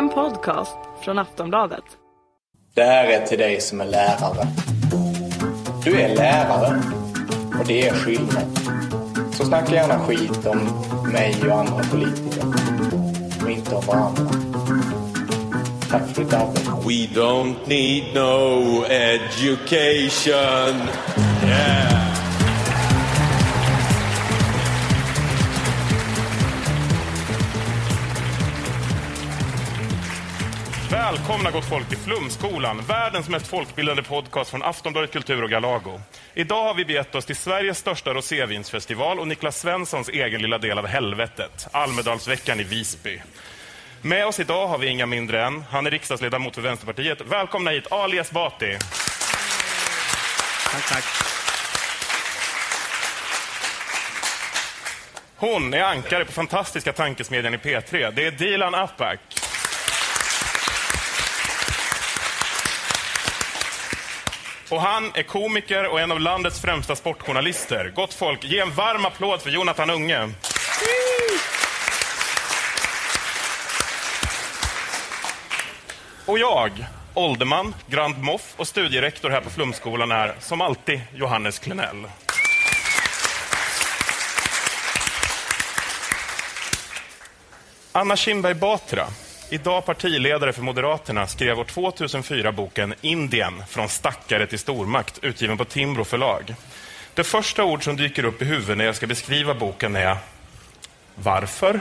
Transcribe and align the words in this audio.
En 0.00 0.08
podcast 0.08 0.76
från 1.04 1.18
Aftonbladet. 1.18 1.84
Det 2.74 2.82
här 2.82 3.06
är 3.06 3.26
till 3.26 3.38
dig 3.38 3.60
som 3.60 3.80
är 3.80 3.84
lärare. 3.84 4.46
Du 5.84 6.00
är 6.00 6.16
lärare 6.16 6.82
och 7.60 7.66
det 7.66 7.88
är 7.88 7.94
skillnad. 7.94 8.58
Så 9.32 9.44
snacka 9.44 9.74
gärna 9.74 9.98
skit 9.98 10.46
om 10.46 10.58
mig 11.12 11.36
och 11.46 11.58
andra 11.58 11.84
politiker. 11.90 12.44
Och 13.44 13.50
inte 13.50 13.74
om 13.74 13.86
varandra. 13.86 14.22
Tack 15.90 16.08
för 16.08 16.24
ditt 16.24 16.32
arbete. 16.32 16.70
We 16.70 17.20
don't 17.20 17.68
need 17.68 18.14
no 18.14 18.84
education. 18.84 20.88
Yeah. 21.44 21.89
Välkomna 31.30 31.50
gott 31.50 31.68
folk 31.68 31.88
till 31.88 31.98
Flumskolan, 31.98 32.82
världens 32.88 33.28
mest 33.28 33.46
folkbildande 33.46 34.02
podcast 34.02 34.50
från 34.50 34.62
Aftonbladet 34.62 35.12
Kultur 35.12 35.42
och 35.42 35.50
Galago. 35.50 36.00
Idag 36.34 36.64
har 36.64 36.74
vi 36.74 36.84
begett 36.84 37.14
oss 37.14 37.24
till 37.24 37.36
Sveriges 37.36 37.78
största 37.78 38.14
rosévinsfestival 38.14 39.18
och 39.18 39.28
Niklas 39.28 39.60
Svenssons 39.60 40.08
egen 40.08 40.42
lilla 40.42 40.58
del 40.58 40.78
av 40.78 40.86
helvetet, 40.86 41.68
Almedalsveckan 41.72 42.60
i 42.60 42.62
Visby. 42.62 43.20
Med 44.02 44.26
oss 44.26 44.40
idag 44.40 44.66
har 44.66 44.78
vi 44.78 44.86
inga 44.86 45.06
mindre 45.06 45.44
än, 45.44 45.64
han 45.70 45.86
är 45.86 45.90
riksdagsledamot 45.90 46.54
för 46.54 46.62
Vänsterpartiet. 46.62 47.20
Välkomna 47.20 47.70
hit, 47.70 47.92
Ali 47.92 48.18
Esbati. 48.18 48.76
Tack, 50.72 50.88
tack. 50.88 51.04
Hon 55.36 55.74
är 55.74 55.82
ankare 55.82 56.24
på 56.24 56.32
fantastiska 56.32 56.92
tankesmedjan 56.92 57.54
i 57.54 57.56
P3. 57.56 58.12
Det 58.14 58.26
är 58.26 58.30
Dilan 58.30 58.74
Apak. 58.74 59.39
Och 64.70 64.80
han 64.82 65.10
är 65.14 65.22
komiker 65.22 65.86
och 65.86 66.00
en 66.00 66.12
av 66.12 66.20
landets 66.20 66.60
främsta 66.60 66.96
sportjournalister. 66.96 67.92
Gott 67.96 68.14
folk, 68.14 68.44
ge 68.44 68.58
en 68.58 68.70
varm 68.70 69.04
applåd 69.04 69.40
för 69.40 69.50
Jonathan 69.50 69.90
Unge. 69.90 70.28
Och 76.26 76.38
jag, 76.38 76.86
ålderman, 77.14 77.74
Grand 77.86 78.18
Moff 78.18 78.54
och 78.56 78.68
studierektor 78.68 79.30
här 79.30 79.40
på 79.40 79.50
Flumskolan 79.50 80.12
är 80.12 80.34
som 80.40 80.60
alltid 80.60 81.00
Johannes 81.14 81.58
Klenell. 81.58 82.06
Anna 87.92 88.16
Kinberg 88.16 88.54
Batra, 88.54 89.06
idag 89.52 89.86
partiledare 89.86 90.52
för 90.52 90.62
Moderaterna, 90.62 91.26
skrev 91.26 91.58
år 91.58 91.64
2004 91.64 92.52
boken 92.52 92.94
Indien, 93.00 93.62
från 93.68 93.88
stackare 93.88 94.46
till 94.46 94.58
stormakt, 94.58 95.18
utgiven 95.22 95.58
på 95.58 95.64
Timbro 95.64 96.04
förlag. 96.04 96.54
Det 97.14 97.24
första 97.24 97.64
ord 97.64 97.84
som 97.84 97.96
dyker 97.96 98.24
upp 98.24 98.42
i 98.42 98.44
huvudet 98.44 98.78
när 98.78 98.84
jag 98.84 98.96
ska 98.96 99.06
beskriva 99.06 99.54
boken 99.54 99.96
är 99.96 100.16
varför? 101.14 101.80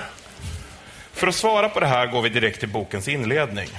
För 1.14 1.28
att 1.28 1.36
svara 1.36 1.70
på 1.70 1.80
det 1.80 1.88
här 1.88 2.08
går 2.08 2.22
vi 2.22 2.30
direkt 2.30 2.60
till 2.60 2.70
bokens 2.70 3.08
inledning. 3.08 3.70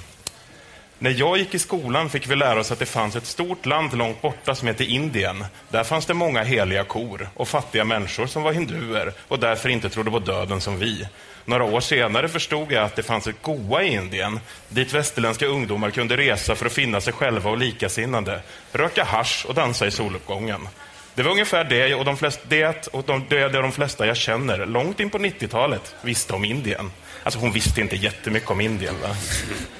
När 0.98 1.10
jag 1.10 1.38
gick 1.38 1.54
i 1.54 1.58
skolan 1.58 2.10
fick 2.10 2.28
vi 2.28 2.36
lära 2.36 2.60
oss 2.60 2.72
att 2.72 2.78
det 2.78 2.86
fanns 2.86 3.16
ett 3.16 3.26
stort 3.26 3.66
land 3.66 3.98
långt 3.98 4.22
borta 4.22 4.54
som 4.54 4.68
hette 4.68 4.84
Indien. 4.84 5.44
Där 5.68 5.84
fanns 5.84 6.06
det 6.06 6.14
många 6.14 6.42
heliga 6.42 6.84
kor 6.84 7.28
och 7.34 7.48
fattiga 7.48 7.84
människor 7.84 8.26
som 8.26 8.42
var 8.42 8.52
hinduer 8.52 9.12
och 9.28 9.38
därför 9.38 9.68
inte 9.68 9.88
trodde 9.88 10.10
på 10.10 10.18
döden 10.18 10.60
som 10.60 10.78
vi. 10.78 11.06
Några 11.44 11.64
år 11.64 11.80
senare 11.80 12.28
förstod 12.28 12.72
jag 12.72 12.84
att 12.84 12.96
det 12.96 13.02
fanns 13.02 13.26
ett 13.26 13.42
Goa 13.42 13.82
i 13.82 13.94
Indien 13.94 14.40
dit 14.68 14.92
västerländska 14.92 15.46
ungdomar 15.46 15.90
kunde 15.90 16.16
resa 16.16 16.54
för 16.54 16.66
att 16.66 16.72
finna 16.72 17.00
sig 17.00 17.12
själva 17.12 17.50
och 17.50 17.58
likasinnande, 17.58 18.42
röka 18.72 19.04
hasch 19.04 19.44
och 19.48 19.54
dansa 19.54 19.86
i 19.86 19.90
soluppgången. 19.90 20.68
Det 21.14 21.22
var 21.22 21.30
ungefär 21.30 21.64
det 21.64 21.94
och 21.94 22.04
de 22.04 22.16
flesta, 22.16 22.42
det 22.48 22.88
och 22.88 23.04
de, 23.06 23.24
det, 23.28 23.48
det 23.48 23.62
de 23.62 23.72
flesta 23.72 24.06
jag 24.06 24.16
känner, 24.16 24.66
långt 24.66 25.00
in 25.00 25.10
på 25.10 25.18
90-talet, 25.18 25.94
visste 26.02 26.32
om 26.32 26.44
Indien. 26.44 26.92
Alltså 27.22 27.38
hon 27.40 27.52
visste 27.52 27.80
inte 27.80 27.96
jättemycket 27.96 28.50
om 28.50 28.60
Indien. 28.60 28.94
Va? 29.02 29.16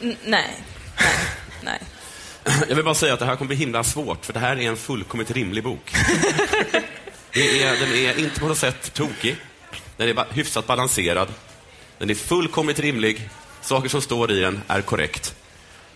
N- 0.02 0.16
nej, 0.24 0.44
nej, 0.98 1.08
nej. 1.62 1.80
Jag 2.68 2.76
vill 2.76 2.84
bara 2.84 2.94
säga 2.94 3.12
att 3.12 3.18
det 3.18 3.26
här 3.26 3.36
kommer 3.36 3.48
bli 3.48 3.56
himla 3.56 3.84
svårt, 3.84 4.24
för 4.24 4.32
det 4.32 4.38
här 4.38 4.56
är 4.60 4.68
en 4.68 4.76
fullkomligt 4.76 5.30
rimlig 5.30 5.64
bok. 5.64 5.92
Det 7.32 7.62
är, 7.62 7.80
den 7.80 7.92
är 7.92 8.18
inte 8.18 8.40
på 8.40 8.46
något 8.46 8.58
sätt 8.58 8.92
tokig. 8.94 9.36
Den 9.96 10.08
är 10.08 10.24
hyfsat 10.34 10.66
balanserad. 10.66 11.28
Den 12.00 12.10
är 12.10 12.14
fullkomligt 12.14 12.78
rimlig. 12.78 13.30
Saker 13.60 13.88
som 13.88 14.02
står 14.02 14.32
i 14.32 14.40
den 14.40 14.60
är 14.66 14.82
korrekt. 14.82 15.34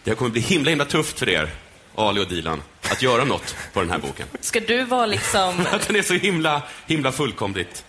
Det 0.02 0.14
kommer 0.14 0.30
bli 0.30 0.40
himla, 0.40 0.70
himla 0.70 0.84
tufft 0.84 1.18
för 1.18 1.28
er, 1.28 1.50
Ali 1.94 2.20
och 2.20 2.28
Dilan, 2.28 2.62
att 2.82 3.02
göra 3.02 3.24
något 3.24 3.56
på 3.72 3.80
den 3.80 3.90
här 3.90 3.98
boken. 3.98 4.26
Ska 4.40 4.60
du 4.60 4.84
vara 4.84 5.06
liksom... 5.06 5.66
Att 5.72 5.86
den 5.86 5.96
är 5.96 6.02
så 6.02 6.14
himla, 6.14 6.62
himla 6.86 7.12
fullkomligt 7.12 7.84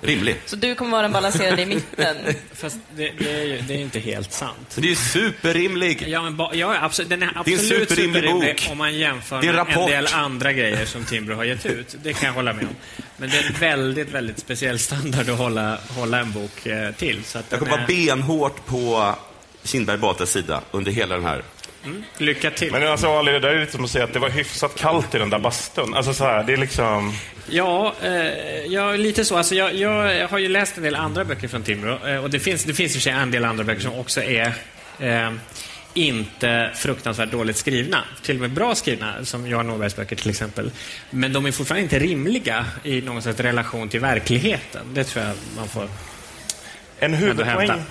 rimlig. 0.00 0.36
Så 0.46 0.56
du 0.56 0.74
kommer 0.74 0.90
vara 0.90 1.02
den 1.02 1.12
balanserade 1.12 1.62
i 1.62 1.66
mitten? 1.66 2.16
Fast 2.52 2.76
det, 2.96 3.12
det, 3.18 3.30
är 3.30 3.44
ju, 3.44 3.60
det 3.60 3.74
är 3.74 3.78
inte 3.78 3.98
helt 3.98 4.32
sant. 4.32 4.72
Men 4.74 4.82
det 4.82 4.88
är 4.88 4.90
ju 4.90 4.96
superrimlig. 4.96 6.04
Ja, 6.08 6.22
men 6.22 6.36
ba, 6.36 6.54
ja, 6.54 6.76
absolut, 6.80 7.10
den 7.10 7.22
är 7.22 7.26
Det 7.26 7.30
är 7.30 7.32
en 7.32 7.38
absolut 7.38 7.60
superrimlig 7.60 8.22
superrimlig 8.22 8.56
bok. 8.56 8.68
om 8.72 8.78
man 8.78 8.94
jämför 8.94 9.40
Det 9.40 9.48
är 9.48 9.54
en 9.54 9.66
med 9.66 9.76
en 9.76 9.86
del 9.86 10.06
andra 10.06 10.52
grejer 10.52 10.86
som 10.86 11.04
Timbro 11.04 11.34
har 11.34 11.44
gett 11.44 11.66
ut. 11.66 11.96
Det 12.02 12.12
kan 12.12 12.26
jag 12.26 12.34
hålla 12.34 12.52
med 12.52 12.64
om. 12.64 12.74
Men 13.16 13.30
det 13.30 13.38
är 13.38 13.46
en 13.46 13.60
väldigt, 13.60 14.10
väldigt 14.10 14.38
speciell 14.38 14.78
standard 14.78 15.28
att 15.28 15.38
hålla, 15.38 15.78
hålla 15.88 16.18
en 16.18 16.32
bok 16.32 16.66
eh, 16.66 16.92
till. 16.92 17.24
Så 17.24 17.38
att 17.38 17.44
Jag 17.48 17.58
kommer 17.58 17.72
vara 17.72 17.82
är, 17.82 17.86
benhårt 17.86 18.66
på 18.66 19.14
Kindberg 19.62 19.98
Batras 19.98 20.30
sida 20.30 20.60
under 20.70 20.92
hela 20.92 21.14
den 21.14 21.24
här 21.24 21.42
lycka 22.18 22.50
till. 22.50 22.72
Men 22.72 22.88
alltså 22.88 23.06
Ali, 23.08 23.32
det 23.32 23.40
där 23.40 23.48
är 23.48 23.60
lite 23.60 23.72
som 23.72 23.84
att 23.84 23.90
säga 23.90 24.04
att 24.04 24.12
det 24.12 24.18
var 24.18 24.30
hyfsat 24.30 24.74
kallt 24.74 25.14
i 25.14 25.18
den 25.18 25.30
där 25.30 25.38
bastun. 25.38 25.94
Alltså 25.94 26.14
så 26.14 26.24
här, 26.24 26.44
det 26.44 26.52
är 26.52 26.56
liksom... 26.56 27.12
Ja, 27.48 27.94
eh, 28.02 28.12
ja, 28.66 28.92
lite 28.92 29.24
så. 29.24 29.36
Alltså, 29.36 29.54
jag, 29.54 29.74
jag 29.74 30.28
har 30.28 30.38
ju 30.38 30.48
läst 30.48 30.76
en 30.76 30.82
del 30.82 30.94
andra 30.94 31.24
böcker 31.24 31.48
från 31.48 31.62
Timbro. 31.62 32.06
Eh, 32.08 32.24
och 32.24 32.30
det 32.30 32.40
finns, 32.40 32.64
det 32.64 32.74
finns 32.74 32.92
i 32.92 32.98
och 32.98 33.02
för 33.02 33.10
sig 33.10 33.12
en 33.12 33.30
del 33.30 33.44
andra 33.44 33.64
böcker 33.64 33.82
som 33.82 33.98
också 33.98 34.22
är 34.22 34.52
eh, 34.98 35.30
inte 35.94 36.70
fruktansvärt 36.74 37.30
dåligt 37.30 37.56
skrivna. 37.56 38.04
Till 38.22 38.36
och 38.36 38.40
med 38.40 38.50
bra 38.50 38.74
skrivna, 38.74 39.24
som 39.24 39.46
Johan 39.46 39.66
Norbergs 39.66 39.96
böcker 39.96 40.16
till 40.16 40.30
exempel. 40.30 40.70
Men 41.10 41.32
de 41.32 41.46
är 41.46 41.52
fortfarande 41.52 41.82
inte 41.82 41.98
rimliga 41.98 42.66
i 42.82 43.00
någon 43.00 43.22
sorts 43.22 43.40
relation 43.40 43.88
till 43.88 44.00
verkligheten. 44.00 44.86
Det 44.94 45.04
tror 45.04 45.24
jag 45.24 45.34
man 45.56 45.68
får... 45.68 45.88
En 46.98 47.14
huvudpoäng 47.14 47.82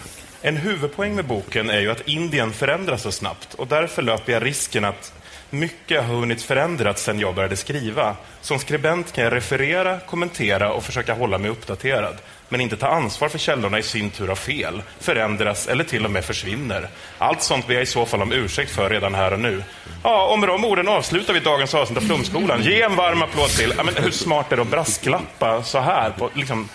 en 0.46 0.58
huvudpoäng 0.58 1.16
med 1.16 1.26
boken 1.26 1.70
är 1.70 1.80
ju 1.80 1.92
att 1.92 2.08
Indien 2.08 2.54
förändras 2.54 3.02
så 3.02 3.12
snabbt 3.12 3.54
och 3.54 3.68
därför 3.68 4.02
löper 4.02 4.34
jag 4.34 4.46
risken 4.46 4.86
att 4.86 5.14
mycket 5.50 6.04
har 6.04 6.16
hunnit 6.16 6.42
förändras 6.42 7.02
sedan 7.02 7.20
jag 7.20 7.36
började 7.36 7.56
skriva. 7.56 8.16
Som 8.42 8.60
skribent 8.60 9.14
kan 9.14 9.24
jag 9.24 9.34
referera, 9.34 10.00
kommentera 10.00 10.74
och 10.74 10.84
försöka 10.84 11.14
hålla 11.14 11.38
mig 11.38 11.50
uppdaterad 11.50 12.16
men 12.50 12.62
inte 12.62 12.78
ta 12.78 12.88
ansvar 12.88 13.30
för 13.30 13.38
källorna 13.38 13.80
i 13.80 13.84
sin 13.84 14.10
tur 14.10 14.28
har 14.28 14.36
fel, 14.36 14.82
förändras 15.00 15.68
eller 15.68 15.84
till 15.84 16.06
och 16.06 16.12
med 16.12 16.26
försvinner. 16.26 16.90
Allt 17.18 17.42
sånt 17.42 17.68
ber 17.68 17.74
jag 17.74 17.84
i 17.84 17.86
så 17.86 18.06
fall 18.06 18.22
om 18.22 18.32
ursäkt 18.32 18.72
för 18.72 18.90
redan 18.90 19.16
här 19.16 19.34
och 19.34 19.40
nu. 19.40 19.64
Ja, 20.04 20.28
och 20.28 20.40
med 20.40 20.50
de 20.50 20.66
orden 20.66 20.88
avslutar 20.88 21.34
vi 21.34 21.40
dagens 21.40 21.74
avsnitt 21.74 21.98
av 21.98 22.02
Flumskolan. 22.02 22.62
Ge 22.62 22.82
en 22.82 22.96
varm 22.96 23.22
applåd 23.22 23.50
till... 23.50 23.74
Ja, 23.78 23.84
men 23.84 23.96
hur 23.96 24.12
smart 24.12 24.52
är 24.52 24.56
det 24.56 24.62
att 24.62 24.68
brasklappa 24.68 25.64
så 25.64 25.80
här 25.80 26.10
på, 26.10 26.30
liksom, 26.34 26.70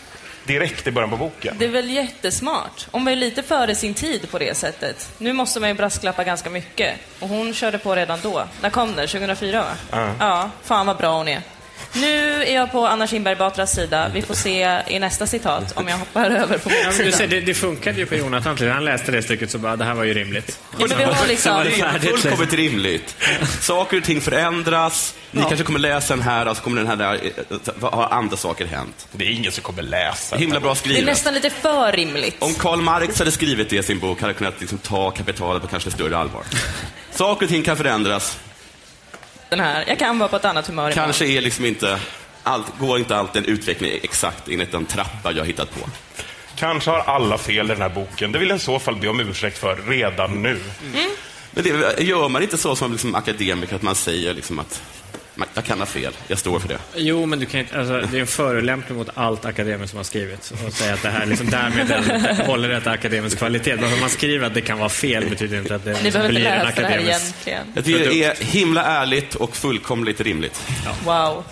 direkt 0.48 0.86
i 0.86 0.90
början 0.90 1.10
på 1.10 1.16
boken? 1.16 1.56
Det 1.58 1.64
är 1.64 1.68
väl 1.68 1.90
jättesmart. 1.90 2.86
Hon 2.90 3.04
var 3.04 3.12
ju 3.12 3.16
lite 3.16 3.42
före 3.42 3.74
sin 3.74 3.94
tid 3.94 4.30
på 4.30 4.38
det 4.38 4.56
sättet. 4.56 5.10
Nu 5.18 5.32
måste 5.32 5.60
man 5.60 5.68
ju 5.68 5.74
brasklappa 5.74 6.24
ganska 6.24 6.50
mycket. 6.50 6.96
Och 7.20 7.28
hon 7.28 7.54
körde 7.54 7.78
på 7.78 7.94
redan 7.94 8.18
då. 8.22 8.44
När 8.62 8.70
kom 8.70 8.96
det? 8.96 9.06
2004 9.06 9.60
va? 9.62 9.68
Ja. 9.90 10.10
Ja, 10.20 10.50
fan 10.62 10.86
vad 10.86 10.96
bra 10.96 11.16
hon 11.16 11.28
är. 11.28 11.42
Nu 11.92 12.42
är 12.44 12.54
jag 12.54 12.72
på 12.72 12.86
Anna 12.86 13.06
Kinberg 13.06 13.36
Batras 13.36 13.72
sida. 13.74 14.10
Vi 14.14 14.22
får 14.22 14.34
se 14.34 14.82
i 14.88 14.98
nästa 14.98 15.26
citat 15.26 15.72
om 15.76 15.88
jag 15.88 15.96
hoppar 15.98 16.30
över 16.30 16.58
på 16.58 16.70
Ja, 16.70 16.76
min 16.84 16.92
sida. 16.92 17.12
ser, 17.16 17.26
det, 17.28 17.40
det 17.40 17.54
funkade 17.54 17.98
ju 17.98 18.06
på 18.06 18.14
Jonathan. 18.14 18.56
till. 18.56 18.70
Han 18.70 18.84
läste 18.84 19.12
det 19.12 19.22
stycket 19.22 19.50
så 19.50 19.58
bara, 19.58 19.76
det 19.76 19.84
här 19.84 19.94
var 19.94 20.04
ju 20.04 20.14
rimligt. 20.14 20.58
Ja, 20.78 20.86
men 20.88 20.98
vi 20.98 21.04
har 21.04 21.26
liksom... 21.26 21.64
det 21.64 21.80
är 21.80 21.98
fullkomligt 22.16 22.52
rimligt. 22.52 23.16
Saker 23.60 23.96
och 23.96 24.04
ting 24.04 24.20
förändras. 24.20 25.14
Ni 25.30 25.40
kanske 25.42 25.64
kommer 25.64 25.78
läsa 25.78 26.14
den 26.16 26.22
här 26.22 26.48
och 26.48 26.56
så 26.56 26.62
kommer 26.62 26.76
den 26.76 26.86
här 26.86 26.96
där, 26.96 27.20
eh, 27.82 27.90
har 27.90 28.08
andra 28.08 28.36
saker 28.36 28.66
hänt. 28.66 29.06
Det 29.12 29.24
är 29.24 29.30
ingen 29.30 29.52
som 29.52 29.62
kommer 29.62 29.82
läsa. 29.82 30.36
Himla 30.36 30.60
bra 30.60 30.68
Det 30.70 30.72
är 30.72 30.78
skrivet. 30.78 31.04
nästan 31.04 31.34
lite 31.34 31.50
för 31.50 31.92
rimligt. 31.92 32.36
Om 32.38 32.54
Karl 32.54 32.80
Marx 32.80 33.18
hade 33.18 33.30
skrivit 33.30 33.70
det 33.70 33.76
i 33.76 33.82
sin 33.82 33.98
bok 33.98 34.20
hade 34.20 34.30
jag 34.30 34.38
kunnat 34.38 34.60
liksom 34.60 34.78
ta 34.78 35.10
kapitalet 35.10 35.62
på 35.62 35.68
kanske 35.68 35.90
större 35.90 36.16
allvar. 36.18 36.42
Saker 37.10 37.46
och 37.46 37.50
ting 37.50 37.62
kan 37.62 37.76
förändras. 37.76 38.38
Den 39.48 39.60
här. 39.60 39.84
Jag 39.88 39.98
kan 39.98 40.18
vara 40.18 40.28
på 40.28 40.36
ett 40.36 40.44
annat 40.44 40.66
humör. 40.66 40.92
Kanske 40.92 41.26
är 41.26 41.40
liksom 41.40 41.64
inte, 41.64 42.00
allt, 42.42 42.78
går 42.78 42.98
inte 42.98 43.16
alltid 43.16 43.42
en 43.42 43.48
utveckling 43.48 44.00
exakt 44.02 44.48
enligt 44.48 44.72
den 44.72 44.86
trappa 44.86 45.32
jag 45.32 45.38
har 45.38 45.46
hittat 45.46 45.70
på. 45.70 45.90
Kanske 46.56 46.90
har 46.90 46.98
alla 46.98 47.38
fel 47.38 47.66
i 47.66 47.68
den 47.68 47.82
här 47.82 47.88
boken. 47.88 48.32
Det 48.32 48.38
vill 48.38 48.48
jag 48.48 48.56
i 48.56 48.60
så 48.60 48.78
fall 48.78 48.96
be 48.96 49.08
om 49.08 49.20
ursäkt 49.20 49.58
för 49.58 49.76
redan 49.76 50.42
nu. 50.42 50.60
Men 51.50 51.64
det, 51.64 52.02
gör 52.02 52.28
man 52.28 52.42
inte 52.42 52.58
så 52.58 52.76
som 52.76 52.92
liksom 52.92 53.14
akademiker 53.14 53.76
att 53.76 53.82
man 53.82 53.94
säger 53.94 54.34
liksom 54.34 54.58
att 54.58 54.82
Jag 55.54 55.64
kan 55.64 55.78
ha 55.78 55.86
fel. 55.86 56.12
Jag 56.28 56.38
står 56.38 56.58
för 56.58 56.68
det. 56.68 56.78
Jo, 56.96 57.26
men 57.26 57.38
du 57.38 57.46
kan 57.46 57.60
inte, 57.60 57.78
alltså, 57.78 58.00
det 58.10 58.16
är 58.16 58.20
en 58.20 58.26
förolämpning 58.26 58.98
mot 58.98 59.08
allt 59.14 59.44
akademiskt 59.44 59.90
som 59.90 59.96
har 59.96 60.04
skrivits. 60.04 60.50
Och 60.50 60.72
säga 60.72 60.94
att 60.94 61.02
det 61.02 61.10
här 61.10 61.26
liksom 61.26 61.50
därmed 61.50 61.86
den, 61.86 62.36
håller 62.46 62.70
ett 62.70 62.86
akademisk 62.86 63.38
kvalitet. 63.38 63.76
Bara 63.76 63.86
för 63.86 63.94
att 63.94 64.00
man 64.00 64.10
skriver 64.10 64.46
att 64.46 64.54
det 64.54 64.60
kan 64.60 64.78
vara 64.78 64.88
fel 64.88 65.28
betyder 65.28 65.58
inte 65.58 65.74
att 65.74 65.84
det 65.84 66.02
Ni 66.02 66.10
blir 66.10 66.20
en 66.20 66.34
läsa 66.34 66.50
det 66.50 66.56
här 66.56 66.66
akademisk... 66.66 67.08
egentligen. 67.10 67.66
Jag 67.74 67.84
tycker 67.84 68.10
det 68.10 68.24
är 68.24 68.34
himla 68.44 68.84
ärligt 68.84 69.34
och 69.34 69.56
fullkomligt 69.56 70.20
rimligt. 70.20 70.60
Wow. 71.04 71.44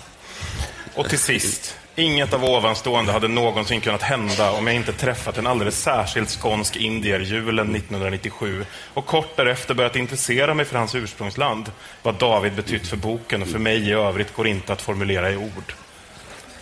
Och 0.93 1.09
till 1.09 1.19
sist, 1.19 1.75
inget 1.97 2.33
av 2.33 2.45
ovanstående 2.45 3.11
hade 3.11 3.27
någonsin 3.27 3.81
kunnat 3.81 4.01
hända 4.01 4.51
om 4.51 4.67
jag 4.67 4.75
inte 4.75 4.93
träffat 4.93 5.37
en 5.37 5.47
alldeles 5.47 5.81
särskild 5.81 6.29
skånsk 6.29 6.75
indier 6.75 7.19
julen 7.19 7.75
1997 7.75 8.65
och 8.93 9.05
kort 9.05 9.35
därefter 9.37 9.73
börjat 9.73 9.95
intressera 9.95 10.53
mig 10.53 10.65
för 10.65 10.77
hans 10.77 10.95
ursprungsland. 10.95 11.71
Vad 12.03 12.15
David 12.15 12.53
betytt 12.53 12.87
för 12.87 12.97
boken 12.97 13.41
och 13.41 13.47
för 13.47 13.59
mig 13.59 13.89
i 13.89 13.91
övrigt 13.91 14.33
går 14.33 14.47
inte 14.47 14.73
att 14.73 14.81
formulera 14.81 15.31
i 15.31 15.35
ord. 15.37 15.73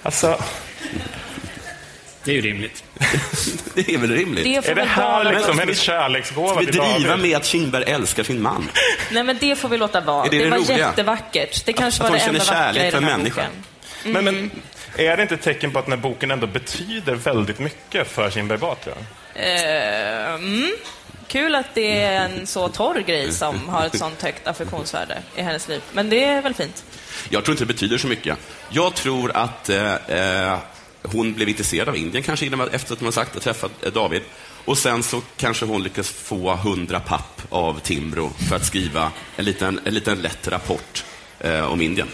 Alltså, 0.04 0.38
Det 2.24 2.32
är 2.32 2.36
ju 2.36 2.42
rimligt. 2.42 2.84
Det 3.76 3.94
är 3.94 3.98
väl 3.98 4.12
rimligt? 4.12 4.44
Det 4.44 4.72
är 4.72 4.76
det 4.76 4.84
här 4.84 5.34
liksom 5.34 5.60
hennes 5.60 5.80
kärleksgåva 5.80 6.60
Vi 6.60 6.66
till 6.66 6.76
David? 6.76 7.20
med 7.20 7.38
att 7.38 7.46
Kindberg 7.46 7.84
älskar 7.84 8.24
sin 8.24 8.42
man. 8.42 8.70
Nej, 9.12 9.24
men 9.24 9.38
det 9.42 9.56
får 9.56 9.70
vi 9.70 9.78
låta 9.78 10.02
vara. 10.02 10.26
Är 10.26 10.30
det 10.30 10.38
Det, 10.38 10.44
det 10.44 10.50
var 10.50 10.58
roliga? 10.58 10.78
jättevackert. 10.78 11.66
Det 11.66 11.74
kanske 11.74 12.04
Att 12.04 12.10
var 12.10 12.20
hon 12.20 12.34
det 12.34 12.40
känner 12.40 12.40
enda 12.40 12.66
vackra 12.66 12.88
i 12.88 12.92
för 12.92 12.98
den 13.02 13.10
här 13.10 13.18
människa. 13.18 13.42
boken. 13.42 14.14
Men, 14.14 14.26
men 14.26 14.52
är 14.96 15.18
det 15.18 15.22
inte 15.22 15.36
ett 15.36 15.42
tecken 15.42 15.72
på 15.72 15.80
att 15.80 15.86
den 15.86 15.94
här 15.94 16.02
boken 16.02 16.32
ändå 16.32 16.48
betyder 16.48 17.16
väldigt 17.16 17.60
mycket 17.60 18.08
för 18.08 18.30
Kinberg 18.30 18.58
Batra? 18.58 18.94
Eh, 19.34 20.34
mm. 20.34 20.72
Kul 21.28 21.56
att 21.56 21.76
det 21.76 22.02
är 22.02 22.26
en 22.26 22.48
så 22.48 22.70
torr 22.70 23.00
grej 23.00 23.32
som 23.32 23.70
har 23.70 23.86
ett 23.86 23.98
sånt 23.98 24.22
högt 24.22 24.48
affektionsvärde 24.48 25.18
i 25.36 25.42
hennes 25.42 25.68
liv. 25.68 25.82
Men 25.94 26.10
det 26.10 26.24
är 26.24 26.42
väl 26.42 26.54
fint. 26.54 26.84
Jag 27.30 27.44
tror 27.44 27.54
inte 27.54 27.64
det 27.64 27.74
betyder 27.74 27.98
så 27.98 28.08
mycket. 28.08 28.38
Jag 28.70 28.96
tror 28.96 29.32
att 29.36 29.70
eh, 29.70 29.96
eh, 29.96 30.58
hon 31.02 31.34
blev 31.34 31.50
intresserad 31.50 31.90
av 31.90 31.96
Indien 31.96 32.24
kanske 32.24 32.46
efter 32.72 32.94
att 32.94 33.02
hon 33.02 33.12
sagt 33.12 33.36
att 33.36 33.44
träffat 33.44 33.72
eh, 33.84 33.92
David. 33.92 34.22
Och 34.66 34.78
sen 34.78 35.04
så 35.04 35.22
kanske 35.38 35.66
hon 35.66 35.84
lyckas 35.84 36.10
få 36.10 36.56
hundra 36.56 37.00
papp 37.00 37.42
av 37.50 37.80
Timbro 37.80 38.32
för 38.50 38.56
att 38.56 38.66
skriva 38.66 39.12
en 39.36 39.46
liten, 39.46 39.80
en 39.86 39.94
liten 39.94 40.22
lätt 40.22 40.48
rapport 40.48 41.04
eh, 41.40 41.72
om 41.72 41.82
Indien. 41.82 42.08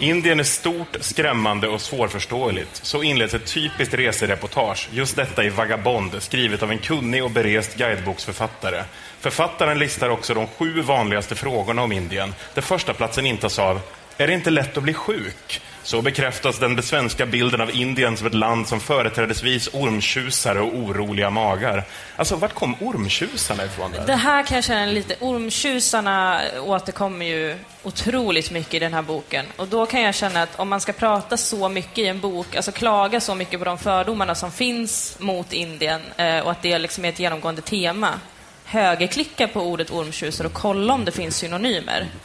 Indien 0.00 0.40
är 0.40 0.44
stort, 0.44 0.96
skrämmande 1.00 1.68
och 1.68 1.80
svårförståeligt. 1.80 2.80
Så 2.84 3.02
inleds 3.02 3.34
ett 3.34 3.46
typiskt 3.46 3.94
resereportage, 3.94 4.88
just 4.92 5.16
detta 5.16 5.44
i 5.44 5.48
Vagabond, 5.48 6.22
skrivet 6.22 6.62
av 6.62 6.70
en 6.70 6.78
kunnig 6.78 7.24
och 7.24 7.30
berest 7.30 7.76
guideboksförfattare. 7.76 8.84
Författaren 9.20 9.78
listar 9.78 10.08
också 10.08 10.34
de 10.34 10.46
sju 10.46 10.80
vanligaste 10.80 11.34
frågorna 11.34 11.82
om 11.82 11.92
Indien, 11.92 12.34
där 12.54 12.62
första 12.62 12.94
platsen 12.94 13.26
intas 13.26 13.58
av 13.58 13.80
Är 14.16 14.26
det 14.26 14.32
inte 14.34 14.50
lätt 14.50 14.76
att 14.76 14.82
bli 14.82 14.94
sjuk? 14.94 15.60
Så 15.88 16.02
bekräftas 16.02 16.58
den 16.58 16.82
svenska 16.82 17.26
bilden 17.26 17.60
av 17.60 17.70
Indien 17.70 18.16
som 18.16 18.26
ett 18.26 18.34
land 18.34 18.68
som 18.68 18.80
företrädesvis 18.80 19.68
ormtjusare 19.72 20.60
och 20.60 20.74
oroliga 20.74 21.30
magar. 21.30 21.84
Alltså, 22.16 22.36
vart 22.36 22.54
kom 22.54 22.76
ormtjusarna 22.80 23.64
ifrån? 23.64 23.92
Där? 23.92 24.06
Det 24.06 24.14
här 24.14 24.42
kan 24.42 24.54
jag 24.54 24.64
känna 24.64 24.86
lite. 24.86 25.16
Ormtjusarna 25.20 26.40
återkommer 26.60 27.26
ju 27.26 27.58
otroligt 27.82 28.50
mycket 28.50 28.74
i 28.74 28.78
den 28.78 28.94
här 28.94 29.02
boken. 29.02 29.46
Och 29.56 29.68
då 29.68 29.86
kan 29.86 30.02
jag 30.02 30.14
känna 30.14 30.42
att 30.42 30.58
om 30.58 30.68
man 30.68 30.80
ska 30.80 30.92
prata 30.92 31.36
så 31.36 31.68
mycket 31.68 31.98
i 31.98 32.06
en 32.06 32.20
bok, 32.20 32.56
alltså 32.56 32.72
klaga 32.72 33.20
så 33.20 33.34
mycket 33.34 33.58
på 33.58 33.64
de 33.64 33.78
fördomarna 33.78 34.34
som 34.34 34.52
finns 34.52 35.16
mot 35.18 35.52
Indien 35.52 36.00
eh, 36.16 36.38
och 36.38 36.50
att 36.50 36.62
det 36.62 36.78
liksom 36.78 37.04
är 37.04 37.08
ett 37.08 37.18
genomgående 37.18 37.62
tema, 37.62 38.20
högerklicka 38.64 39.48
på 39.48 39.60
ordet 39.60 39.90
ormtjusare 39.90 40.46
och 40.46 40.54
kolla 40.54 40.94
om 40.94 41.04
det 41.04 41.12
finns 41.12 41.36
synonymer. 41.36 42.06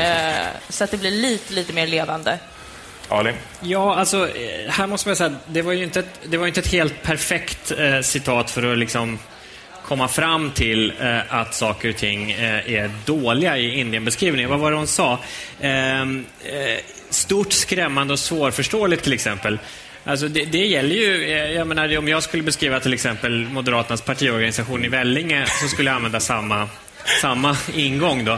Eh, 0.00 0.46
så 0.68 0.84
att 0.84 0.90
det 0.90 0.96
blir 0.96 1.10
lite, 1.10 1.52
lite 1.54 1.72
mer 1.72 1.86
levande. 1.86 2.38
Ali? 3.12 3.32
Ja, 3.60 3.94
alltså, 3.94 4.28
eh, 4.28 4.70
här 4.70 4.86
måste 4.86 5.08
man 5.08 5.16
säga 5.16 5.30
att 5.30 5.54
det 5.54 5.62
var 5.62 5.72
ju 5.72 5.84
inte 5.84 6.00
ett, 6.00 6.20
det 6.24 6.36
var 6.36 6.46
inte 6.46 6.60
ett 6.60 6.72
helt 6.72 7.02
perfekt 7.02 7.72
eh, 7.78 8.00
citat 8.00 8.50
för 8.50 8.72
att 8.72 8.78
liksom 8.78 9.18
komma 9.84 10.08
fram 10.08 10.50
till 10.50 10.92
eh, 11.00 11.34
att 11.34 11.54
saker 11.54 11.88
och 11.88 11.96
ting 11.96 12.30
eh, 12.30 12.72
är 12.72 12.90
dåliga 13.04 13.58
i 13.58 13.80
Indienbeskrivningen. 13.80 14.50
Vad 14.50 14.58
var 14.58 14.70
det 14.70 14.76
hon 14.76 14.86
sa? 14.86 15.18
Ehm, 15.60 16.24
eh, 16.44 16.78
stort, 17.10 17.52
skrämmande 17.52 18.12
och 18.12 18.18
svårförståeligt 18.18 19.02
till 19.02 19.12
exempel. 19.12 19.58
Alltså 20.04 20.28
det, 20.28 20.44
det 20.44 20.66
gäller 20.66 20.94
ju, 20.94 21.24
eh, 21.24 21.52
jag 21.52 21.66
menar 21.66 21.98
om 21.98 22.08
jag 22.08 22.22
skulle 22.22 22.42
beskriva 22.42 22.80
till 22.80 22.94
exempel 22.94 23.44
Moderaternas 23.44 24.02
partiorganisation 24.02 24.84
i 24.84 24.88
Vellinge 24.88 25.46
så 25.46 25.68
skulle 25.68 25.90
jag 25.90 25.96
använda 25.96 26.20
samma 26.20 26.68
samma 27.20 27.56
ingång 27.74 28.24
då. 28.24 28.32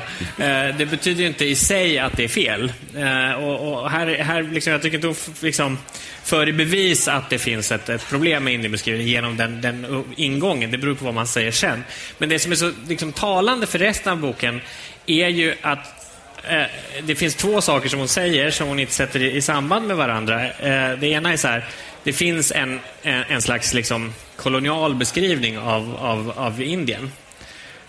Eh, 0.45 0.77
det 0.79 0.87
betyder 0.91 1.21
ju 1.21 1.27
inte 1.27 1.45
i 1.45 1.55
sig 1.55 1.99
att 1.99 2.17
det 2.17 2.25
är 2.25 2.29
fel. 2.29 2.73
Eh, 2.97 3.33
och, 3.33 3.73
och 3.73 3.91
här, 3.91 4.07
här 4.07 4.43
liksom, 4.43 4.73
jag 4.73 4.83
tycker 4.83 4.97
inte 4.97 5.07
hon 5.07 5.17
liksom 5.41 5.79
för 6.25 6.49
i 6.49 6.53
bevis 6.53 7.09
att 7.09 7.31
det 7.31 7.39
finns 7.39 7.73
ett, 7.73 7.89
ett 7.89 8.09
problem 8.09 8.45
med 8.45 8.55
indiebeskrivning 8.55 9.07
genom 9.07 9.37
den, 9.37 9.61
den 9.61 10.05
ingången. 10.17 10.71
Det 10.71 10.79
beror 10.79 10.95
på 10.95 11.05
vad 11.05 11.15
man 11.15 11.27
säger 11.27 11.53
sen. 11.53 11.85
Men 12.19 12.29
det 12.29 12.39
som 12.39 12.53
är 12.53 12.57
så 12.57 12.73
liksom, 12.89 13.13
talande 13.13 13.67
för 13.67 13.79
resten 13.79 14.13
av 14.13 14.19
boken 14.19 14.61
är 15.07 15.29
ju 15.29 15.55
att 15.63 16.11
eh, 16.49 16.63
det 17.03 17.15
finns 17.15 17.35
två 17.35 17.61
saker 17.61 17.89
som 17.89 17.99
hon 17.99 18.09
säger 18.09 18.51
som 18.51 18.69
hon 18.69 18.79
inte 18.79 18.93
sätter 18.93 19.23
i, 19.23 19.37
i 19.37 19.41
samband 19.41 19.87
med 19.87 19.97
varandra. 19.97 20.45
Eh, 20.45 20.99
det 20.99 21.07
ena 21.07 21.33
är 21.33 21.37
så 21.37 21.49
här, 21.49 21.65
det 22.05 22.13
finns 22.13 22.53
en, 22.53 22.81
en, 23.03 23.25
en 23.29 23.43
slags 23.43 23.75
liksom, 23.75 24.13
kolonial 24.37 24.95
beskrivning 24.95 25.59
av, 25.59 25.97
av, 26.01 26.33
av 26.37 26.63
Indien. 26.63 27.13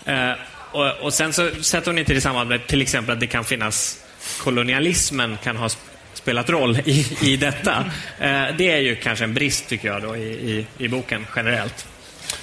Eh, 0.04 0.32
och, 0.72 0.90
och 1.00 1.14
sen 1.14 1.32
så 1.32 1.50
sätter 1.60 1.86
hon 1.86 1.98
inte 1.98 2.12
det 2.12 2.18
i 2.18 2.20
samband 2.20 2.48
med 2.48 2.66
till 2.66 2.82
exempel 2.82 3.12
att 3.12 3.20
det 3.20 3.26
kan 3.26 3.44
finnas 3.44 4.04
kolonialismen 4.38 5.38
kan 5.44 5.56
ha 5.56 5.66
sp- 5.66 5.76
spelat 6.14 6.50
roll 6.50 6.78
i, 6.84 7.06
i 7.22 7.36
detta. 7.36 7.84
Eh, 8.20 8.44
det 8.58 8.70
är 8.70 8.78
ju 8.78 8.96
kanske 8.96 9.24
en 9.24 9.34
brist 9.34 9.68
tycker 9.68 9.88
jag 9.88 10.02
då 10.02 10.16
i, 10.16 10.20
i, 10.22 10.66
i 10.84 10.88
boken 10.88 11.26
generellt. 11.36 11.86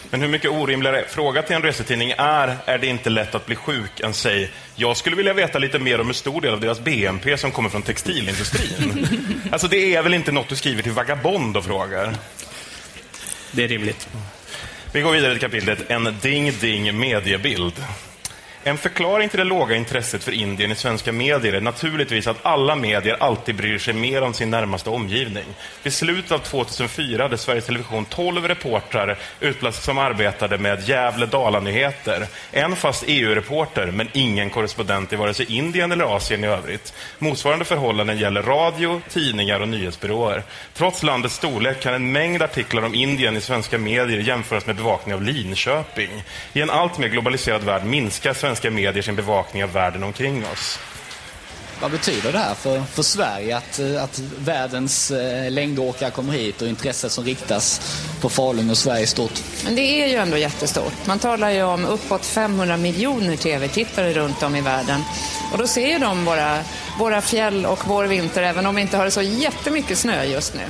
Men 0.09 0.21
hur 0.21 0.27
mycket 0.27 0.51
orimligare 0.51 1.05
fråga 1.09 1.41
till 1.41 1.55
en 1.55 1.61
resetidning 1.61 2.13
är, 2.17 2.57
är 2.65 2.77
det 2.77 2.87
inte 2.87 3.09
lätt 3.09 3.35
att 3.35 3.45
bli 3.45 3.55
sjuk 3.55 3.99
än 3.99 4.13
säg, 4.13 4.51
jag 4.75 4.97
skulle 4.97 5.15
vilja 5.15 5.33
veta 5.33 5.59
lite 5.59 5.79
mer 5.79 6.01
om 6.01 6.07
hur 6.07 6.13
stor 6.13 6.41
del 6.41 6.53
av 6.53 6.59
deras 6.59 6.79
BNP 6.79 7.37
som 7.37 7.51
kommer 7.51 7.69
från 7.69 7.81
textilindustrin. 7.81 9.07
alltså 9.51 9.67
det 9.67 9.95
är 9.95 10.01
väl 10.03 10.13
inte 10.13 10.31
något 10.31 10.49
du 10.49 10.55
skriver 10.55 10.81
till 10.83 10.91
Vagabond 10.91 11.57
och 11.57 11.65
frågar? 11.65 12.15
Det 13.51 13.63
är 13.63 13.67
rimligt. 13.67 14.07
Vi 14.91 15.01
går 15.01 15.11
vidare 15.11 15.31
till 15.31 15.41
kapitlet 15.41 15.91
En 15.91 16.07
ding-ding 16.07 16.91
mediebild. 16.91 17.73
En 18.65 18.77
förklaring 18.77 19.30
till 19.30 19.38
det 19.38 19.44
låga 19.44 19.75
intresset 19.75 20.24
för 20.24 20.31
Indien 20.31 20.71
i 20.71 20.75
svenska 20.75 21.12
medier 21.12 21.54
är 21.54 21.62
naturligtvis 21.62 22.27
att 22.27 22.45
alla 22.45 22.75
medier 22.75 23.18
alltid 23.19 23.56
bryr 23.56 23.77
sig 23.77 23.94
mer 23.94 24.21
om 24.21 24.33
sin 24.33 24.50
närmaste 24.50 24.89
omgivning. 24.89 25.44
Vid 25.83 25.94
slutet 25.94 26.31
av 26.31 26.38
2004 26.38 27.24
hade 27.24 27.38
Sveriges 27.38 27.65
Television 27.65 28.06
12 28.06 28.48
reportrar 28.48 29.18
utplacerade 29.39 29.83
som 29.86 29.98
arbetade 29.98 30.57
med 30.57 30.89
Gävle-Dala-nyheter. 30.89 32.27
En 32.51 32.75
fast 32.75 33.03
EU-reporter, 33.08 33.91
men 33.91 34.10
ingen 34.13 34.50
korrespondent 34.50 35.13
i 35.13 35.15
vare 35.15 35.34
sig 35.34 35.55
Indien 35.55 35.91
eller 35.91 36.15
Asien 36.15 36.43
i 36.43 36.48
övrigt. 36.48 36.93
Motsvarande 37.20 37.65
förhållanden 37.65 38.17
gäller 38.17 38.41
radio, 38.41 39.01
tidningar 39.10 39.60
och 39.60 39.67
nyhetsbyråer. 39.67 40.43
Trots 40.74 41.03
landets 41.03 41.36
storlek 41.36 41.82
kan 41.82 41.93
en 41.93 42.12
mängd 42.12 42.41
artiklar 42.41 42.84
om 42.84 42.96
Indien 42.96 43.38
i 43.38 43.41
svenska 43.41 43.77
medier 43.77 44.20
jämföras 44.20 44.65
med 44.65 44.75
bevakning 44.75 45.15
av 45.15 45.22
Linköping. 45.22 46.24
I 46.53 46.62
en 46.62 46.70
allt 46.70 46.98
mer 46.98 47.08
globaliserad 47.08 47.63
värld 47.63 47.86
minskar 47.86 48.34
svenska 48.34 48.52
medier 48.63 49.01
sin 49.01 49.15
bevakning 49.15 49.63
av 49.63 49.72
världen 49.72 50.03
omkring 50.03 50.45
oss. 50.53 50.79
Vad 51.83 51.91
betyder 51.91 52.31
det 52.31 52.38
här 52.38 52.53
för, 52.53 52.81
för 52.81 53.03
Sverige 53.03 53.57
att, 53.57 53.79
eh, 53.79 54.03
att 54.03 54.19
världens 54.39 55.12
eh, 55.12 55.51
längdåkare 55.51 56.12
kommer 56.12 56.33
hit 56.33 56.62
och 56.62 56.67
intresset 56.67 57.12
som 57.12 57.25
riktas 57.25 57.81
på 58.22 58.29
Falun 58.29 58.69
och 58.69 58.77
Sverige 58.77 59.03
i 59.03 59.07
stort? 59.07 59.43
Men 59.65 59.75
det 59.75 59.81
är 59.81 60.07
ju 60.07 60.15
ändå 60.15 60.38
jättestort. 60.38 60.93
Man 61.05 61.19
talar 61.19 61.50
ju 61.50 61.63
om 61.63 61.86
uppåt 61.86 62.25
500 62.25 62.77
miljoner 62.77 63.36
tv-tittare 63.36 64.13
runt 64.13 64.43
om 64.43 64.55
i 64.55 64.62
världen. 64.62 65.01
Och 65.51 65.57
då 65.57 65.67
ser 65.67 65.88
ju 65.88 66.00
de 66.00 66.25
våra, 66.25 66.60
våra 67.00 67.22
fjäll 67.22 67.65
och 67.65 67.88
vår 67.88 68.05
vinter, 68.05 68.43
även 68.43 68.65
om 68.65 68.75
vi 68.75 68.81
inte 68.81 68.98
har 68.98 69.10
så 69.10 69.22
jättemycket 69.22 69.98
snö 69.98 70.24
just 70.24 70.53
nu. 70.53 70.63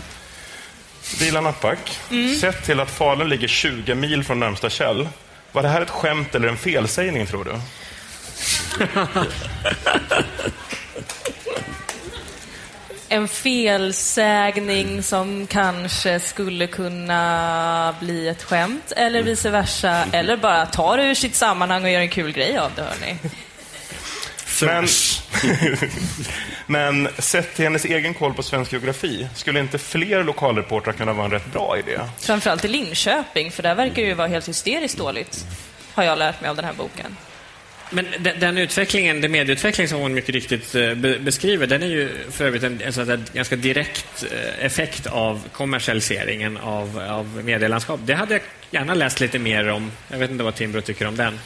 Dilan 1.20 1.48
Apak, 1.48 2.00
sett 2.42 2.66
till 2.66 2.80
att 2.80 2.90
Falun 2.90 3.30
ligger 3.30 3.48
20 3.48 3.96
mil 3.96 4.24
från 4.24 4.40
närmsta 4.40 4.70
käll, 4.70 5.08
var 5.54 5.62
det 5.62 5.70
här 5.70 5.82
ett 5.82 5.90
skämt 5.90 6.36
eller 6.36 6.48
en 6.48 6.58
felsägning 6.58 7.26
tror 7.26 7.46
du? 7.46 7.52
En 13.10 13.28
felsägning 13.28 15.04
som 15.04 15.48
kanske 15.48 16.20
skulle 16.20 16.68
kunna 16.68 17.96
bli 18.00 18.28
ett 18.28 18.44
skämt, 18.44 18.94
eller 18.96 19.24
vice 19.24 19.50
versa. 19.50 20.06
Eller 20.12 20.38
bara 20.38 20.66
ta 20.66 20.96
det 20.96 21.04
ur 21.04 21.14
sitt 21.14 21.36
sammanhang 21.36 21.84
och 21.84 21.90
göra 21.90 22.02
en 22.02 22.10
kul 22.10 22.32
grej 22.32 22.58
av 22.58 22.72
det, 22.76 22.82
hörni. 22.82 23.18
Men, 24.62 24.88
men 26.66 27.08
sett 27.18 27.56
till 27.56 27.66
hennes 27.66 27.86
egen 27.86 28.14
koll 28.14 28.34
på 28.34 28.44
svensk 28.44 28.72
geografi, 28.72 29.28
skulle 29.36 29.60
inte 29.60 29.78
fler 29.78 30.24
lokalreportrar 30.24 30.94
kunna 30.94 31.14
vara 31.14 31.26
en 31.26 31.32
rätt 31.32 31.52
bra 31.54 31.78
idé? 31.80 32.00
Framförallt 32.20 32.66
i 32.66 32.68
Linköping, 32.68 33.52
för 33.52 33.64
där 33.64 33.76
verkar 33.76 33.96
det 33.96 34.08
ju 34.08 34.14
vara 34.14 34.28
helt 34.28 34.48
hysteriskt 34.48 34.98
dåligt, 34.98 35.46
har 35.94 36.04
jag 36.04 36.18
lärt 36.20 36.42
mig 36.42 36.50
av 36.50 36.56
den 36.56 36.66
här 36.66 36.74
boken. 36.74 37.18
Men 37.90 38.06
den, 38.20 38.40
den 38.40 38.58
utvecklingen, 38.58 39.22
den 39.22 39.32
medieutveckling 39.32 39.88
som 39.88 40.00
hon 40.00 40.14
mycket 40.14 40.36
riktigt 40.36 40.76
eh, 40.76 40.94
be, 40.94 41.20
beskriver, 41.20 41.68
den 41.68 41.84
är 41.84 41.88
ju 41.88 42.10
för 42.32 42.46
övrigt 42.46 42.64
en, 42.64 42.82
en 42.82 43.08
där 43.08 43.24
ganska 43.34 43.56
direkt 43.56 44.26
eh, 44.32 44.66
effekt 44.66 45.08
av 45.08 45.48
kommersialiseringen 45.52 46.58
av, 46.58 47.00
av 47.10 47.42
medielandskap. 47.44 48.00
Det 48.04 48.14
hade 48.14 48.34
jag 48.34 48.42
gärna 48.72 48.94
läst 48.94 49.20
lite 49.20 49.40
mer 49.40 49.70
om. 49.70 49.92
Jag 50.08 50.18
vet 50.18 50.32
inte 50.32 50.44
vad 50.44 50.56
Timbro 50.56 50.82
tycker 50.82 51.08
om 51.08 51.16
den. 51.16 51.40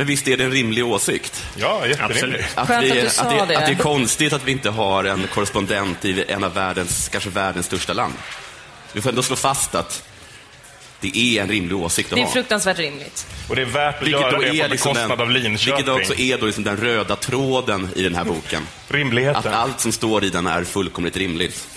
Men 0.00 0.06
visst 0.06 0.28
är 0.28 0.36
det 0.36 0.44
en 0.44 0.50
rimlig 0.50 0.84
åsikt? 0.86 1.46
Ja, 1.56 1.74
Absolut. 1.76 1.98
jätterimligt. 1.98 2.58
Att, 2.58 2.68
Skönt 2.68 2.84
vi, 2.84 2.90
att 2.90 2.96
du 3.00 3.06
att, 3.06 3.12
sa 3.12 3.46
det, 3.46 3.58
att 3.58 3.66
det 3.66 3.72
är 3.72 3.76
konstigt 3.76 4.32
att 4.32 4.44
vi 4.44 4.52
inte 4.52 4.70
har 4.70 5.04
en 5.04 5.26
korrespondent 5.34 6.04
i 6.04 6.24
en 6.28 6.44
av 6.44 6.54
världens, 6.54 7.08
kanske 7.08 7.30
världens 7.30 7.66
största 7.66 7.92
land. 7.92 8.14
Vi 8.92 9.00
får 9.00 9.10
ändå 9.10 9.22
slå 9.22 9.36
fast 9.36 9.74
att 9.74 10.02
det 11.00 11.16
är 11.16 11.42
en 11.42 11.48
rimlig 11.48 11.76
åsikt 11.76 12.12
att 12.12 12.16
Det 12.16 12.20
är 12.22 12.24
ha. 12.24 12.32
fruktansvärt 12.32 12.78
rimligt. 12.78 13.26
Och 13.48 13.56
det 13.56 13.62
är 13.62 13.66
värt 13.66 13.94
att 13.94 14.02
Vilket 14.02 14.20
göra 14.20 14.30
då, 14.32 14.38
det 14.38 14.48
är 14.48 14.62
på 14.62 14.70
liksom 14.70 14.92
bekostnad 14.92 15.18
den, 15.18 15.26
av 15.26 15.30
Linköping. 15.30 15.76
vilket 15.76 15.94
också 15.94 16.14
är 16.22 16.38
då 16.38 16.46
liksom 16.46 16.64
den 16.64 16.76
röda 16.76 17.16
tråden 17.16 17.88
i 17.96 18.02
den 18.02 18.14
här 18.14 18.24
boken. 18.24 18.62
Att 18.88 18.94
Rimligheten. 18.94 19.54
allt 19.54 19.80
som 19.80 19.92
står 19.92 20.24
i 20.24 20.30
den 20.30 20.46
är 20.46 20.64
fullkomligt 20.64 21.16
rimligt. 21.16 21.68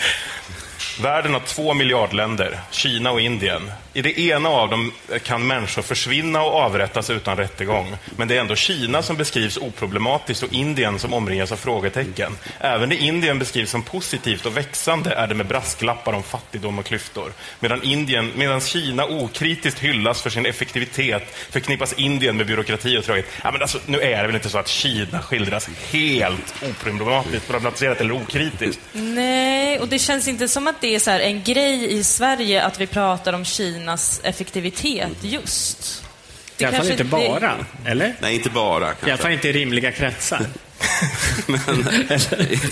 Världen 1.01 1.33
har 1.33 1.41
två 1.45 1.73
miljardländer, 1.73 2.59
Kina 2.71 3.11
och 3.11 3.21
Indien. 3.21 3.71
I 3.95 4.01
det 4.01 4.19
ena 4.19 4.49
av 4.49 4.69
dem 4.69 4.91
kan 5.23 5.47
människor 5.47 5.81
försvinna 5.81 6.43
och 6.43 6.53
avrättas 6.53 7.09
utan 7.09 7.37
rättegång. 7.37 7.97
Men 8.17 8.27
det 8.27 8.35
är 8.35 8.39
ändå 8.39 8.55
Kina 8.55 9.01
som 9.01 9.17
beskrivs 9.17 9.57
oproblematiskt 9.57 10.43
och 10.43 10.53
Indien 10.53 10.99
som 10.99 11.13
omringas 11.13 11.51
av 11.51 11.55
frågetecken. 11.55 12.37
Även 12.59 12.89
det 12.89 12.95
Indien 12.95 13.39
beskrivs 13.39 13.69
som 13.69 13.83
positivt 13.83 14.45
och 14.45 14.57
växande 14.57 15.13
är 15.13 15.27
det 15.27 15.35
med 15.35 15.45
brasklappar 15.45 16.13
om 16.13 16.23
fattigdom 16.23 16.79
och 16.79 16.85
klyftor. 16.85 17.33
Medan, 17.59 17.83
Indien, 17.83 18.31
medan 18.35 18.61
Kina 18.61 19.05
okritiskt 19.05 19.79
hyllas 19.79 20.21
för 20.21 20.29
sin 20.29 20.45
effektivitet 20.45 21.23
förknippas 21.49 21.93
Indien 21.93 22.37
med 22.37 22.47
byråkrati 22.47 22.97
och 22.97 23.03
tröghet. 23.03 23.25
Ja, 23.43 23.51
men 23.51 23.61
alltså, 23.61 23.79
nu 23.85 24.01
är 24.01 24.21
det 24.21 24.27
väl 24.27 24.35
inte 24.35 24.49
så 24.49 24.57
att 24.57 24.67
Kina 24.67 25.21
skildras 25.21 25.69
helt 25.91 26.55
oproblematiskt, 26.69 27.47
problematiserat 27.47 28.01
eller 28.01 28.13
okritiskt? 28.13 28.81
Nej, 28.93 29.79
och 29.79 29.87
det 29.87 29.99
känns 29.99 30.27
inte 30.27 30.47
som 30.47 30.67
att 30.67 30.81
det 30.81 30.95
är 30.95 30.99
så 30.99 31.11
här 31.11 31.19
en 31.19 31.43
grej 31.43 31.93
i 31.93 32.03
Sverige 32.03 32.63
att 32.63 32.79
vi 32.79 32.87
pratar 32.87 33.33
om 33.33 33.45
Kina 33.45 33.82
Kinas 33.83 34.21
effektivitet 34.23 35.17
just. 35.21 36.03
I 36.57 36.65
alla 36.65 36.77
fall 36.77 36.87
kanske 36.87 37.03
inte 37.03 37.03
bara, 37.03 37.65
eller? 37.85 38.15
Nej, 38.19 38.35
inte 38.35 38.49
bara 38.49 38.83
I 38.83 38.87
alla 38.87 38.95
kanske. 38.95 39.17
fall 39.17 39.31
inte 39.31 39.49
i 39.49 39.51
rimliga 39.51 39.91
kretsar. 39.91 40.39
Men, 41.47 41.59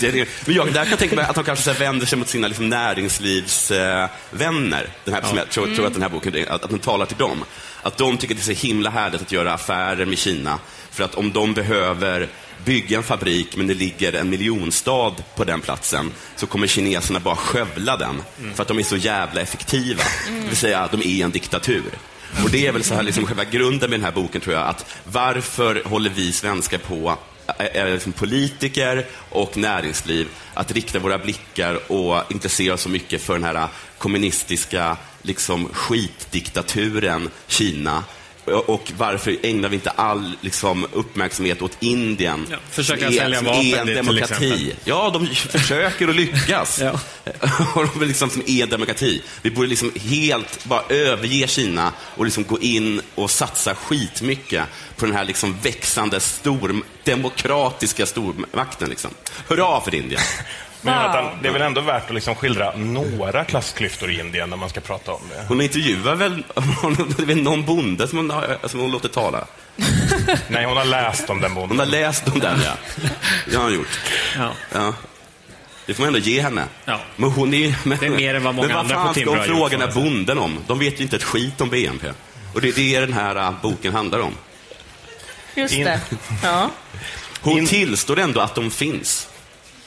det 0.00 0.10
det. 0.10 0.28
Men 0.46 0.54
jag, 0.54 0.66
där 0.66 0.82
kan 0.82 0.90
jag 0.90 0.98
tänka 0.98 1.16
mig 1.16 1.24
att 1.24 1.34
de 1.34 1.44
kanske 1.44 1.64
så 1.64 1.72
här 1.72 1.78
vänder 1.78 2.06
sig 2.06 2.18
mot 2.18 2.28
sina 2.28 2.48
liksom, 2.48 2.68
näringslivsvänner. 2.68 4.88
Den 5.04 5.14
här, 5.14 5.22
som 5.22 5.38
jag 5.38 5.48
tror, 5.48 5.74
tror 5.74 5.86
att 5.86 5.92
den 5.92 6.02
här 6.02 6.08
boken, 6.08 6.46
att, 6.48 6.64
att 6.64 6.70
den 6.70 6.78
talar 6.78 7.06
till 7.06 7.16
dem. 7.16 7.44
Att 7.82 7.96
de 7.96 8.16
tycker 8.16 8.34
att 8.34 8.44
det 8.44 8.50
är 8.50 8.54
så 8.54 8.66
himla 8.66 8.90
härligt 8.90 9.22
att 9.22 9.32
göra 9.32 9.52
affärer 9.52 10.04
med 10.04 10.18
Kina. 10.18 10.58
För 10.90 11.04
att 11.04 11.14
om 11.14 11.32
de 11.32 11.54
behöver 11.54 12.28
bygga 12.64 12.96
en 12.96 13.02
fabrik, 13.02 13.56
men 13.56 13.66
det 13.66 13.74
ligger 13.74 14.12
en 14.12 14.30
miljonstad 14.30 15.14
på 15.36 15.44
den 15.44 15.60
platsen, 15.60 16.12
så 16.36 16.46
kommer 16.46 16.66
kineserna 16.66 17.20
bara 17.20 17.36
skövla 17.36 17.96
den. 17.96 18.22
För 18.54 18.62
att 18.62 18.68
de 18.68 18.78
är 18.78 18.82
så 18.82 18.96
jävla 18.96 19.40
effektiva. 19.40 20.02
Det 20.26 20.48
vill 20.48 20.56
säga, 20.56 20.88
de 20.92 21.02
är 21.02 21.24
en 21.24 21.30
diktatur. 21.30 21.92
Och 22.44 22.50
det 22.50 22.66
är 22.66 22.72
väl 22.72 22.84
så 22.84 22.94
här, 22.94 23.02
liksom, 23.02 23.26
själva 23.26 23.44
grunden 23.44 23.90
med 23.90 23.98
den 23.98 24.04
här 24.04 24.12
boken, 24.12 24.40
tror 24.40 24.56
jag, 24.56 24.68
att 24.68 24.94
varför 25.04 25.82
håller 25.84 26.10
vi 26.10 26.32
svenskar 26.32 26.78
på 26.78 27.18
liksom 27.74 28.12
politiker 28.12 29.06
och 29.28 29.56
näringsliv 29.56 30.28
att 30.54 30.72
rikta 30.72 30.98
våra 30.98 31.18
blickar 31.18 31.92
och 31.92 32.32
intressera 32.32 32.74
oss 32.74 32.80
så 32.80 32.88
mycket 32.88 33.22
för 33.22 33.34
den 33.34 33.44
här 33.44 33.68
kommunistiska 33.98 34.96
liksom, 35.22 35.68
skitdiktaturen 35.72 37.30
Kina. 37.46 38.04
Och 38.44 38.92
varför 38.96 39.36
ägnar 39.42 39.68
vi 39.68 39.74
inte 39.74 39.90
all 39.90 40.36
liksom, 40.40 40.86
uppmärksamhet 40.92 41.62
åt 41.62 41.76
Indien? 41.80 42.46
Ja, 42.50 42.56
försöka 42.70 43.06
är, 43.06 43.12
sälja 43.12 43.40
vapen 43.40 43.60
är 43.60 43.78
en 43.78 43.86
dit, 43.86 43.96
till 43.96 44.06
demokrati. 44.06 44.54
exempel. 44.54 44.74
Ja, 44.84 45.10
de 45.10 45.26
försöker 45.26 46.08
och 46.08 46.14
lyckas. 46.14 46.80
Ja. 46.82 46.90
och 47.74 47.88
de 47.94 48.02
är 48.02 48.06
liksom 48.06 48.30
som 48.30 48.42
är 48.46 48.66
demokrati. 48.66 49.22
Vi 49.42 49.50
borde 49.50 49.68
liksom 49.68 49.92
helt 49.94 50.64
bara 50.64 50.82
överge 50.88 51.48
Kina 51.48 51.92
och 52.16 52.24
liksom 52.24 52.44
gå 52.44 52.60
in 52.60 53.00
och 53.14 53.30
satsa 53.30 53.74
skitmycket 53.74 54.64
på 54.96 55.06
den 55.06 55.14
här 55.14 55.24
liksom 55.24 55.56
växande 55.62 56.20
stor, 56.20 56.82
demokratiska 57.04 58.06
stormakten. 58.06 58.88
Liksom. 58.88 59.10
Hurra 59.48 59.80
för 59.80 59.94
Indien! 59.94 60.20
Men 60.84 60.94
Jonathan, 60.94 61.24
det 61.42 61.48
är 61.48 61.52
väl 61.52 61.62
ändå 61.62 61.80
värt 61.80 62.08
att 62.08 62.14
liksom 62.14 62.34
skildra 62.34 62.76
några 62.76 63.44
klassklyftor 63.44 64.10
i 64.10 64.20
Indien 64.20 64.50
när 64.50 64.56
man 64.56 64.68
ska 64.68 64.80
prata 64.80 65.12
om 65.12 65.20
det? 65.30 65.44
Hon 65.48 65.60
intervjuar 65.60 66.14
väl 66.14 66.36
det 67.16 67.22
är 67.22 67.26
väl 67.26 67.42
någon 67.42 67.64
bonde 67.64 68.08
som 68.08 68.18
hon, 68.18 68.30
har, 68.30 68.58
som 68.68 68.80
hon 68.80 68.90
låter 68.90 69.08
tala. 69.08 69.44
Nej, 70.48 70.64
hon 70.64 70.76
har 70.76 70.84
läst 70.84 71.30
om 71.30 71.40
den 71.40 71.52
Hon 71.52 71.60
bonden. 71.60 71.78
har 71.78 71.86
läst 71.86 72.28
om 72.28 72.40
den, 72.40 72.60
ja. 72.64 72.72
Det 73.50 73.56
har 73.56 73.64
hon 73.64 73.74
gjort. 73.74 74.00
Ja. 74.38 74.50
Ja. 74.72 74.94
Det 75.86 75.94
får 75.94 76.02
man 76.02 76.08
ändå 76.08 76.18
ge 76.18 76.40
henne. 76.42 76.64
Ja. 76.84 77.00
Men 77.16 77.30
hon 77.30 77.54
är, 77.54 77.74
men, 77.84 77.98
Det 77.98 78.06
är 78.06 78.10
mer 78.10 78.34
än 78.34 78.42
vad 78.44 78.54
många 78.54 78.68
men 78.68 78.76
andra 78.76 78.94
vad 78.94 79.02
på 79.02 79.06
fan 79.06 79.14
ska 79.14 79.20
Timbro 79.20 79.30
hon 79.32 79.38
har 79.40 79.46
gjort, 79.46 79.56
fråga 79.70 79.86
den 79.86 79.94
bonden 79.94 80.38
om? 80.38 80.58
De 80.66 80.78
vet 80.78 80.98
ju 81.00 81.02
inte 81.02 81.16
ett 81.16 81.22
skit 81.24 81.60
om 81.60 81.70
BNP. 81.70 82.06
Och 82.54 82.60
det 82.60 82.68
är 82.68 82.72
det 82.72 83.00
den 83.06 83.12
här 83.12 83.36
äh, 83.36 83.52
boken 83.62 83.92
handlar 83.94 84.18
om. 84.18 84.32
Just 85.54 85.74
In- 85.74 85.84
det. 85.84 86.00
Ja. 86.42 86.70
Hon 87.40 87.58
In- 87.58 87.66
tillstår 87.66 88.18
ändå 88.18 88.40
att 88.40 88.54
de 88.54 88.70
finns. 88.70 89.28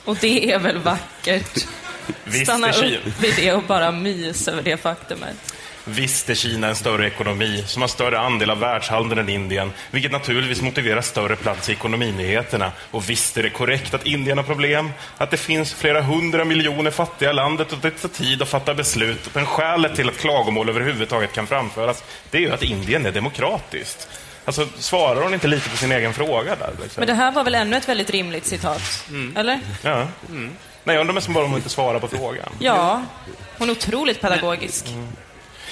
Och 0.05 0.17
det 0.21 0.51
är 0.51 0.59
väl 0.59 0.77
vackert? 0.77 1.67
Visst 2.23 2.45
Stanna 2.45 2.69
upp 2.69 3.23
vid 3.23 3.35
det 3.35 3.53
och 3.53 3.63
bara 3.63 3.91
mys 3.91 4.47
över 4.47 4.61
det 4.61 4.77
faktumet. 4.77 5.53
visst 5.85 6.29
är 6.29 6.35
Kina 6.35 6.67
en 6.67 6.75
större 6.75 7.07
ekonomi 7.07 7.63
som 7.67 7.81
har 7.81 7.89
större 7.89 8.19
andel 8.19 8.49
av 8.49 8.59
världshandeln 8.59 9.19
än 9.21 9.29
Indien, 9.29 9.71
vilket 9.91 10.11
naturligtvis 10.11 10.61
motiverar 10.61 11.01
större 11.01 11.35
plats 11.35 11.69
i 11.69 11.71
ekonominyheterna. 11.71 12.71
Och 12.91 13.09
visst 13.09 13.37
är 13.37 13.43
det 13.43 13.49
korrekt 13.49 13.93
att 13.93 14.05
Indien 14.05 14.37
har 14.37 14.45
problem, 14.45 14.91
att 15.17 15.31
det 15.31 15.37
finns 15.37 15.73
flera 15.73 16.01
hundra 16.01 16.45
miljoner 16.45 16.91
fattiga 16.91 17.29
i 17.29 17.33
landet 17.33 17.71
och 17.71 17.79
det 17.81 17.91
tar 17.91 18.09
tid 18.09 18.41
att 18.41 18.49
fatta 18.49 18.73
beslut. 18.73 19.29
Men 19.33 19.45
skälet 19.45 19.95
till 19.95 20.09
att 20.09 20.17
klagomål 20.17 20.69
överhuvudtaget 20.69 21.33
kan 21.33 21.47
framföras, 21.47 22.03
det 22.31 22.37
är 22.37 22.41
ju 22.41 22.51
att 22.51 22.63
Indien 22.63 23.05
är 23.05 23.11
demokratiskt. 23.11 24.07
Alltså, 24.45 24.67
svarar 24.77 25.21
hon 25.21 25.33
inte 25.33 25.47
lite 25.47 25.69
på 25.69 25.77
sin 25.77 25.91
egen 25.91 26.13
fråga 26.13 26.55
där? 26.55 26.71
Liksom? 26.81 27.01
Men 27.01 27.07
det 27.07 27.13
här 27.13 27.31
var 27.31 27.43
väl 27.43 27.55
ännu 27.55 27.77
ett 27.77 27.89
väldigt 27.89 28.09
rimligt 28.09 28.45
citat? 28.45 29.05
Eller? 29.35 29.59
Ja. 29.81 30.07
Nej, 30.83 30.95
jag 30.95 31.01
undrar 31.01 31.13
mest 31.13 31.27
bara 31.27 31.43
om 31.43 31.49
hon 31.49 31.59
inte 31.59 31.69
svarar 31.69 31.99
på 31.99 32.07
frågan. 32.07 32.49
Ja. 32.59 33.03
Hon 33.57 33.69
är 33.69 33.71
otroligt 33.71 34.21
pedagogisk. 34.21 34.85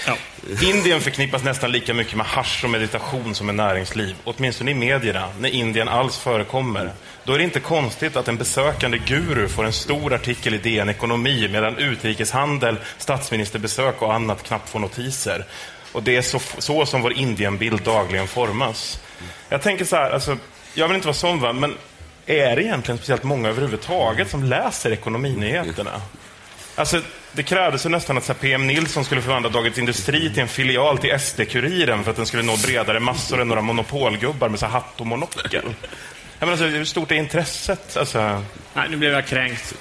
Ja. 0.07 0.17
Indien 0.61 1.01
förknippas 1.01 1.43
nästan 1.43 1.71
lika 1.71 1.93
mycket 1.93 2.15
med 2.15 2.25
hasch 2.25 2.63
och 2.63 2.69
meditation 2.69 3.35
som 3.35 3.45
med 3.45 3.55
näringsliv, 3.55 4.15
åtminstone 4.23 4.71
i 4.71 4.73
medierna, 4.73 5.29
när 5.39 5.49
Indien 5.49 5.87
alls 5.87 6.17
förekommer. 6.17 6.91
Då 7.23 7.33
är 7.33 7.37
det 7.37 7.43
inte 7.43 7.59
konstigt 7.59 8.15
att 8.15 8.27
en 8.27 8.37
besökande 8.37 8.97
guru 8.97 9.47
får 9.47 9.65
en 9.65 9.73
stor 9.73 10.13
artikel 10.13 10.53
i 10.53 10.57
DN 10.57 10.89
Ekonomi 10.89 11.49
medan 11.51 11.77
utrikeshandel, 11.77 12.77
statsministerbesök 12.97 14.01
och 14.01 14.13
annat 14.13 14.43
knappt 14.43 14.69
får 14.69 14.79
notiser. 14.79 15.45
Och 15.93 16.03
det 16.03 16.15
är 16.15 16.21
så, 16.21 16.39
så 16.57 16.85
som 16.85 17.01
vår 17.01 17.13
Indienbild 17.13 17.83
dagligen 17.83 18.27
formas. 18.27 18.99
Jag 19.49 19.61
tänker 19.61 19.85
så 19.85 19.95
här, 19.95 20.11
alltså, 20.11 20.37
jag 20.73 20.87
vill 20.87 20.95
inte 20.95 21.07
vara 21.07 21.15
sån 21.15 21.39
va, 21.39 21.53
men 21.53 21.75
är 22.25 22.55
det 22.55 22.63
egentligen 22.63 22.97
speciellt 22.97 23.23
många 23.23 23.49
överhuvudtaget 23.49 24.29
som 24.29 24.43
läser 24.43 24.91
ekonominyheterna? 24.91 26.01
Alltså, 26.75 27.01
det 27.31 27.43
krävdes 27.43 27.85
ju 27.85 27.89
nästan 27.89 28.17
att 28.17 28.39
PM 28.39 28.67
Nilsson 28.67 29.05
skulle 29.05 29.21
förvandla 29.21 29.49
Dagens 29.49 29.77
Industri 29.77 30.29
till 30.33 30.41
en 30.41 30.47
filial 30.47 30.97
till 30.97 31.09
SD-Kuriren 31.19 32.03
för 32.03 32.11
att 32.11 32.17
den 32.17 32.25
skulle 32.25 32.43
nå 32.43 32.57
bredare 32.57 32.99
massor 32.99 33.41
än 33.41 33.47
några 33.47 33.61
monopolgubbar 33.61 34.49
med 34.49 34.59
så 34.59 34.65
hatt 34.65 35.01
och 35.01 35.07
monokel. 35.07 35.63
Alltså, 36.39 36.65
hur 36.65 36.85
stort 36.85 37.11
är 37.11 37.15
intresset? 37.15 37.97
Alltså, 37.97 38.43
Nej, 38.73 38.89
nu 38.89 38.97
blev 38.97 39.13
jag 39.13 39.27
kränkt. 39.27 39.73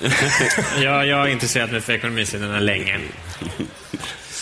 jag, 0.80 1.06
jag 1.06 1.16
har 1.16 1.26
intresserat 1.26 1.70
mig 1.70 1.80
för 1.80 1.92
ekonomisidorna 1.92 2.60
länge. 2.60 3.00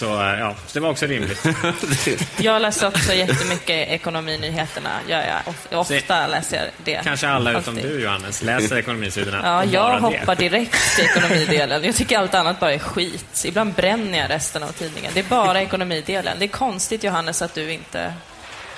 Så 0.00 0.20
eh, 0.22 0.38
ja, 0.40 0.54
så 0.66 0.72
det 0.74 0.80
var 0.80 0.90
också 0.90 1.06
rimligt. 1.06 1.44
Jag 2.38 2.62
läser 2.62 2.86
också 2.86 3.12
jättemycket 3.14 3.88
ekonominyheterna. 3.88 4.90
Ja, 5.08 5.22
ja. 5.24 5.52
Of- 5.52 5.66
Ofta 5.76 6.26
läser 6.26 6.56
jag 6.56 6.66
det. 6.84 7.00
Kanske 7.04 7.28
alla 7.28 7.50
utom 7.58 7.74
Alltid. 7.76 7.90
du, 7.90 8.00
Johannes, 8.02 8.42
läser 8.42 8.76
ekonomisidorna. 8.78 9.40
Ja, 9.44 9.64
jag 9.64 10.00
hoppar 10.00 10.36
det. 10.36 10.48
direkt 10.48 10.96
till 10.96 11.04
ekonomidelen. 11.04 11.84
Jag 11.84 11.94
tycker 11.96 12.18
allt 12.18 12.34
annat 12.34 12.60
bara 12.60 12.72
är 12.72 12.78
skit. 12.78 13.44
Ibland 13.46 13.72
bränner 13.74 14.18
jag 14.18 14.30
resten 14.30 14.62
av 14.62 14.68
tidningen. 14.72 15.10
Det 15.14 15.20
är 15.20 15.24
bara 15.24 15.60
ekonomidelen. 15.62 16.36
Det 16.38 16.44
är 16.44 16.48
konstigt, 16.48 17.04
Johannes, 17.04 17.42
att 17.42 17.54
du 17.54 17.72
inte 17.72 18.12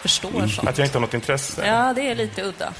förstår 0.02 0.46
sånt. 0.48 0.68
att 0.68 0.78
jag 0.78 0.86
inte 0.86 0.98
har 0.98 1.00
något 1.00 1.14
intresse. 1.14 1.66
Ja, 1.66 1.92
det 1.96 2.10
är 2.10 2.14
lite 2.14 2.42
udda. 2.42 2.72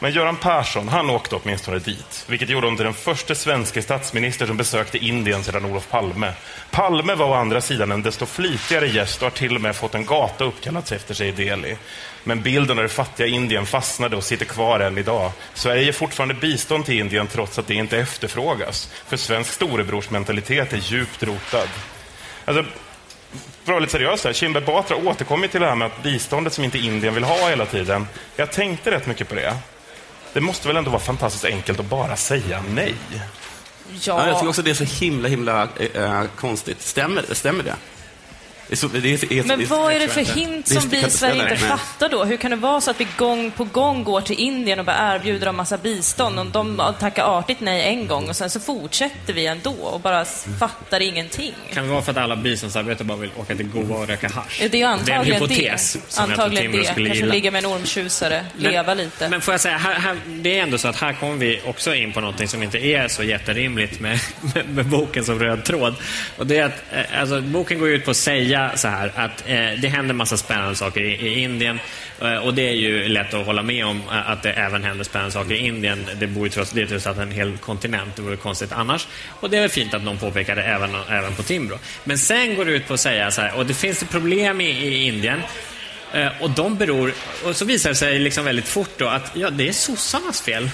Men 0.00 0.12
Göran 0.12 0.36
Persson, 0.36 0.88
han 0.88 1.10
åkte 1.10 1.36
åtminstone 1.36 1.78
dit. 1.78 2.24
Vilket 2.28 2.48
gjorde 2.48 2.66
honom 2.66 2.76
till 2.76 2.84
den 2.84 2.94
första 2.94 3.34
svenska 3.34 3.82
statsminister 3.82 4.46
som 4.46 4.56
besökte 4.56 4.98
Indien 4.98 5.44
sedan 5.44 5.64
Olof 5.64 5.88
Palme. 5.90 6.32
Palme 6.70 7.14
var 7.14 7.26
å 7.26 7.34
andra 7.34 7.60
sidan 7.60 7.92
en 7.92 8.02
desto 8.02 8.26
flitigare 8.26 8.86
gäst 8.86 9.22
och 9.22 9.26
har 9.26 9.30
till 9.30 9.54
och 9.54 9.60
med 9.60 9.76
fått 9.76 9.94
en 9.94 10.04
gata 10.04 10.44
uppkallad 10.44 10.92
efter 10.92 11.14
sig 11.14 11.28
i 11.28 11.32
Delhi. 11.32 11.76
Men 12.24 12.42
bilden 12.42 12.78
av 12.78 12.82
det 12.82 12.88
fattiga 12.88 13.26
Indien 13.26 13.66
fastnade 13.66 14.16
och 14.16 14.24
sitter 14.24 14.44
kvar 14.44 14.80
än 14.80 14.98
idag. 14.98 15.32
Sverige 15.54 15.82
ger 15.82 15.92
fortfarande 15.92 16.34
bistånd 16.34 16.84
till 16.84 16.98
Indien 16.98 17.26
trots 17.26 17.58
att 17.58 17.66
det 17.66 17.74
inte 17.74 17.98
efterfrågas. 17.98 18.90
För 19.06 19.16
svensk 19.16 19.52
storebrorsmentalitet 19.52 20.72
är 20.72 20.76
djupt 20.76 21.22
rotad. 21.22 21.68
Alltså, 22.44 22.62
för 22.62 22.70
att 23.62 23.68
vara 23.68 23.78
lite 23.78 23.92
seriös 23.92 24.24
här, 24.24 24.32
Kinberg 24.32 24.64
Batra 24.64 24.96
återkommer 24.96 25.48
till 25.48 25.60
det 25.60 25.66
här 25.66 25.74
med 25.74 25.86
att 25.86 26.02
biståndet 26.02 26.52
som 26.52 26.64
inte 26.64 26.78
Indien 26.78 27.14
vill 27.14 27.24
ha 27.24 27.48
hela 27.48 27.66
tiden. 27.66 28.06
Jag 28.36 28.52
tänkte 28.52 28.90
rätt 28.90 29.06
mycket 29.06 29.28
på 29.28 29.34
det. 29.34 29.54
Det 30.38 30.42
måste 30.42 30.68
väl 30.68 30.76
ändå 30.76 30.90
vara 30.90 31.00
fantastiskt 31.00 31.44
enkelt 31.44 31.80
att 31.80 31.86
bara 31.86 32.16
säga 32.16 32.62
nej? 32.68 32.94
Ja, 34.00 34.26
jag 34.26 34.38
tycker 34.38 34.48
också 34.48 34.62
det 34.62 34.70
är 34.70 34.74
så 34.74 34.84
himla, 34.84 35.28
himla 35.28 35.68
eh, 35.94 36.22
konstigt. 36.36 36.82
Stämmer, 36.82 37.24
stämmer 37.34 37.64
det? 37.64 37.74
Så, 38.72 38.88
det 38.88 38.98
är, 38.98 39.02
det 39.28 39.38
är, 39.38 39.44
Men 39.44 39.58
det 39.58 39.64
är, 39.64 39.68
vad 39.68 39.92
är 39.92 39.98
det 39.98 40.08
för 40.08 40.20
hint 40.20 40.68
som 40.68 40.88
vi 40.88 41.06
i 41.06 41.10
Sverige 41.10 41.42
inte 41.42 41.56
fattar 41.56 42.08
då? 42.08 42.24
Hur 42.24 42.36
kan 42.36 42.50
det 42.50 42.56
vara 42.56 42.80
så 42.80 42.90
att 42.90 43.00
vi 43.00 43.06
gång 43.16 43.50
på 43.50 43.64
gång 43.64 44.04
går 44.04 44.20
till 44.20 44.38
Indien 44.38 44.78
och 44.78 44.84
bara 44.84 45.14
erbjuder 45.14 45.46
dem 45.46 45.56
massa 45.56 45.78
bistånd 45.78 46.38
och 46.38 46.46
de 46.46 46.82
tackar 47.00 47.38
artigt 47.38 47.60
nej 47.60 47.82
en 47.88 48.06
gång 48.06 48.28
och 48.28 48.36
sen 48.36 48.50
så 48.50 48.60
fortsätter 48.60 49.32
vi 49.32 49.46
ändå 49.46 49.70
och 49.70 50.00
bara 50.00 50.24
fattar 50.60 51.00
ingenting? 51.00 51.52
Kan 51.72 51.84
det 51.86 51.92
vara 51.92 52.02
för 52.02 52.12
att 52.12 52.18
alla 52.18 52.36
biståndsarbetare 52.36 53.04
bara 53.04 53.18
vill 53.18 53.30
åka 53.36 53.54
till 53.54 53.68
Goa 53.68 53.98
och 53.98 54.08
röka 54.08 54.28
hasch? 54.28 54.58
Det 54.58 54.64
är 54.64 54.64
ju 54.64 54.68
det 54.68 54.82
är 54.82 54.86
en 54.86 54.92
antagligen 54.92 55.42
hypotes 55.42 55.92
det. 55.92 56.12
som 56.12 56.24
Antagligen 56.30 56.72
det. 56.72 56.84
skulle 56.84 57.06
Kanske 57.06 57.22
gilla. 57.24 57.34
ligga 57.34 57.50
med 57.50 57.64
en 57.64 57.70
ormtjusare, 57.70 58.44
leva 58.56 58.94
lite. 58.94 59.28
Men 59.28 59.40
får 59.40 59.54
jag 59.54 59.60
säga, 59.60 59.76
här, 59.76 59.94
här, 59.94 60.16
det 60.26 60.58
är 60.58 60.62
ändå 60.62 60.78
så 60.78 60.88
att 60.88 60.96
här 60.96 61.12
kommer 61.12 61.36
vi 61.36 61.60
också 61.66 61.94
in 61.94 62.12
på 62.12 62.20
någonting 62.20 62.48
som 62.48 62.62
inte 62.62 62.78
är 62.78 63.08
så 63.08 63.22
jätterimligt 63.22 64.00
med, 64.00 64.18
med, 64.54 64.68
med 64.68 64.86
boken 64.86 65.24
som 65.24 65.38
röd 65.38 65.64
tråd. 65.64 65.94
Och 66.36 66.46
det 66.46 66.58
är 66.58 66.64
att, 66.64 66.82
eh, 66.92 67.20
alltså, 67.20 67.40
boken 67.40 67.78
går 67.78 67.88
ut 67.88 68.04
på 68.04 68.10
att 68.10 68.16
säga 68.16 68.57
så 68.74 68.88
här 68.88 69.12
att 69.16 69.44
eh, 69.46 69.70
det 69.78 69.88
händer 69.88 70.14
massa 70.14 70.36
spännande 70.36 70.74
saker 70.74 71.00
i, 71.00 71.12
i 71.12 71.40
Indien 71.42 71.80
eh, 72.20 72.36
och 72.36 72.54
det 72.54 72.68
är 72.68 72.72
ju 72.72 73.08
lätt 73.08 73.34
att 73.34 73.46
hålla 73.46 73.62
med 73.62 73.86
om 73.86 74.02
eh, 74.12 74.30
att 74.30 74.42
det 74.42 74.52
även 74.52 74.84
händer 74.84 75.04
spännande 75.04 75.32
saker 75.32 75.54
i 75.54 75.58
Indien. 75.58 76.06
Det 76.20 76.26
bor 76.26 76.46
ju 76.46 76.50
trots 76.50 76.70
det 76.70 76.82
är 76.82 76.86
trots 76.86 77.06
allt 77.06 77.18
en 77.18 77.32
hel 77.32 77.56
kontinent, 77.58 78.16
det 78.16 78.22
vore 78.22 78.36
konstigt 78.36 78.72
annars. 78.72 79.08
Och 79.40 79.50
det 79.50 79.56
är 79.56 79.60
väl 79.60 79.70
fint 79.70 79.94
att 79.94 80.02
någon 80.02 80.18
påpekar 80.18 80.56
det 80.56 80.62
även, 80.62 80.90
även 81.10 81.34
på 81.34 81.42
Timbro. 81.42 81.78
Men 82.04 82.18
sen 82.18 82.54
går 82.54 82.64
det 82.64 82.72
ut 82.72 82.88
på 82.88 82.94
att 82.94 83.00
säga 83.00 83.30
så 83.30 83.40
här, 83.40 83.56
och 83.56 83.66
det 83.66 83.74
finns 83.74 84.02
ett 84.02 84.10
problem 84.10 84.60
i, 84.60 84.70
i 84.70 85.06
Indien 85.06 85.42
Eh, 86.12 86.28
Och 86.40 86.50
de 86.50 86.76
beror, 86.76 87.12
och 87.44 87.56
så 87.56 87.64
visar 87.64 87.90
det 87.90 87.96
sig 87.96 88.18
liksom 88.18 88.44
väldigt 88.44 88.68
fort 88.68 88.90
då 88.96 89.08
att 89.08 89.30
ja, 89.34 89.50
det 89.50 89.68
är 89.68 89.72
sossarnas 89.72 90.40
fel. 90.40 90.70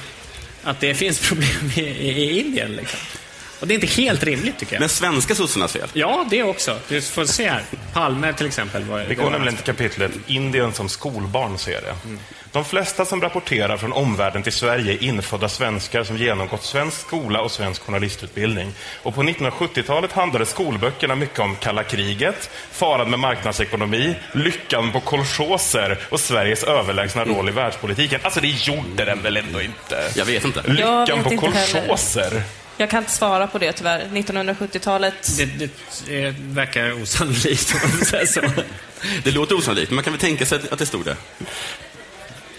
Att 0.62 0.80
det 0.80 0.94
finns 0.94 1.28
problem 1.28 1.70
i, 1.76 1.80
i, 1.80 2.10
i 2.10 2.40
Indien. 2.40 2.72
Liksom. 2.76 3.00
Och 3.64 3.68
det 3.68 3.75
är 3.75 3.76
inte 3.76 4.02
helt 4.02 4.23
rimligt 4.25 4.59
tycker 4.59 4.75
jag. 4.75 4.80
Men 4.80 4.88
svenska 4.88 5.35
sossarnas 5.35 5.73
fel? 5.73 5.88
Ja, 5.92 6.26
det 6.30 6.42
också. 6.42 6.78
Du 6.88 7.00
får 7.02 7.25
se 7.25 7.49
här. 7.49 7.62
Palme 7.92 8.33
till 8.33 8.47
exempel. 8.47 8.85
Var, 8.85 9.04
Vi 9.09 9.14
går 9.14 9.30
nämligen 9.30 9.56
till 9.56 9.64
kapitlet 9.64 10.12
Indien 10.26 10.73
som 10.73 10.88
skolbarn 10.88 11.59
ser 11.59 11.80
det. 11.80 11.94
De 12.52 12.64
flesta 12.64 13.04
som 13.04 13.21
rapporterar 13.21 13.76
från 13.76 13.92
omvärlden 13.92 14.42
till 14.42 14.52
Sverige 14.52 14.92
är 14.92 15.02
infödda 15.02 15.49
svenskar 15.49 16.04
som 16.04 16.16
genomgått 16.16 16.64
svensk 16.64 17.00
skola 17.00 17.40
och 17.40 17.50
svensk 17.50 17.83
journalistutbildning. 17.83 18.73
Och 19.02 19.14
på 19.14 19.23
1970-talet 19.23 20.12
handlade 20.12 20.47
skolböckerna 20.47 21.14
mycket 21.14 21.38
om 21.38 21.56
kalla 21.56 21.83
kriget, 21.83 22.50
faran 22.73 23.11
med 23.11 23.18
marknadsekonomi, 23.18 24.14
lyckan 24.33 24.92
på 24.92 25.00
kolchoser 25.00 25.99
och 26.11 26.21
Sveriges 26.21 26.64
överlägsna 26.64 27.25
roll 27.25 27.49
i 27.49 27.52
världspolitiken. 27.52 28.21
Alltså 28.23 28.40
det 28.40 28.49
gjorde 28.49 29.04
den 29.04 29.23
väl 29.23 29.37
ändå 29.37 29.62
inte? 29.62 30.11
Jag 30.14 30.25
vet 30.25 30.44
inte. 30.44 30.62
Lyckan 30.66 31.06
vet 31.06 31.25
på 31.25 31.33
inte 31.33 31.47
heller. 31.47 31.87
kolchoser? 31.87 32.42
Jag 32.76 32.90
kan 32.90 33.02
inte 33.02 33.12
svara 33.12 33.46
på 33.46 33.58
det 33.58 33.72
tyvärr. 33.72 34.04
1970-talet... 34.04 35.36
Det, 35.36 35.44
det, 35.44 35.70
det 36.06 36.34
verkar 36.38 37.02
osannolikt 37.02 37.74
om 37.74 37.90
man 37.90 38.04
säger 38.06 38.26
så. 38.26 38.40
Det 39.24 39.30
låter 39.30 39.54
osannolikt, 39.54 39.90
men 39.90 39.94
man 39.94 40.04
kan 40.04 40.12
väl 40.12 40.20
tänka 40.20 40.46
sig 40.46 40.58
att, 40.58 40.72
att 40.72 40.78
det 40.78 40.86
stod 40.86 41.04
det. 41.04 41.16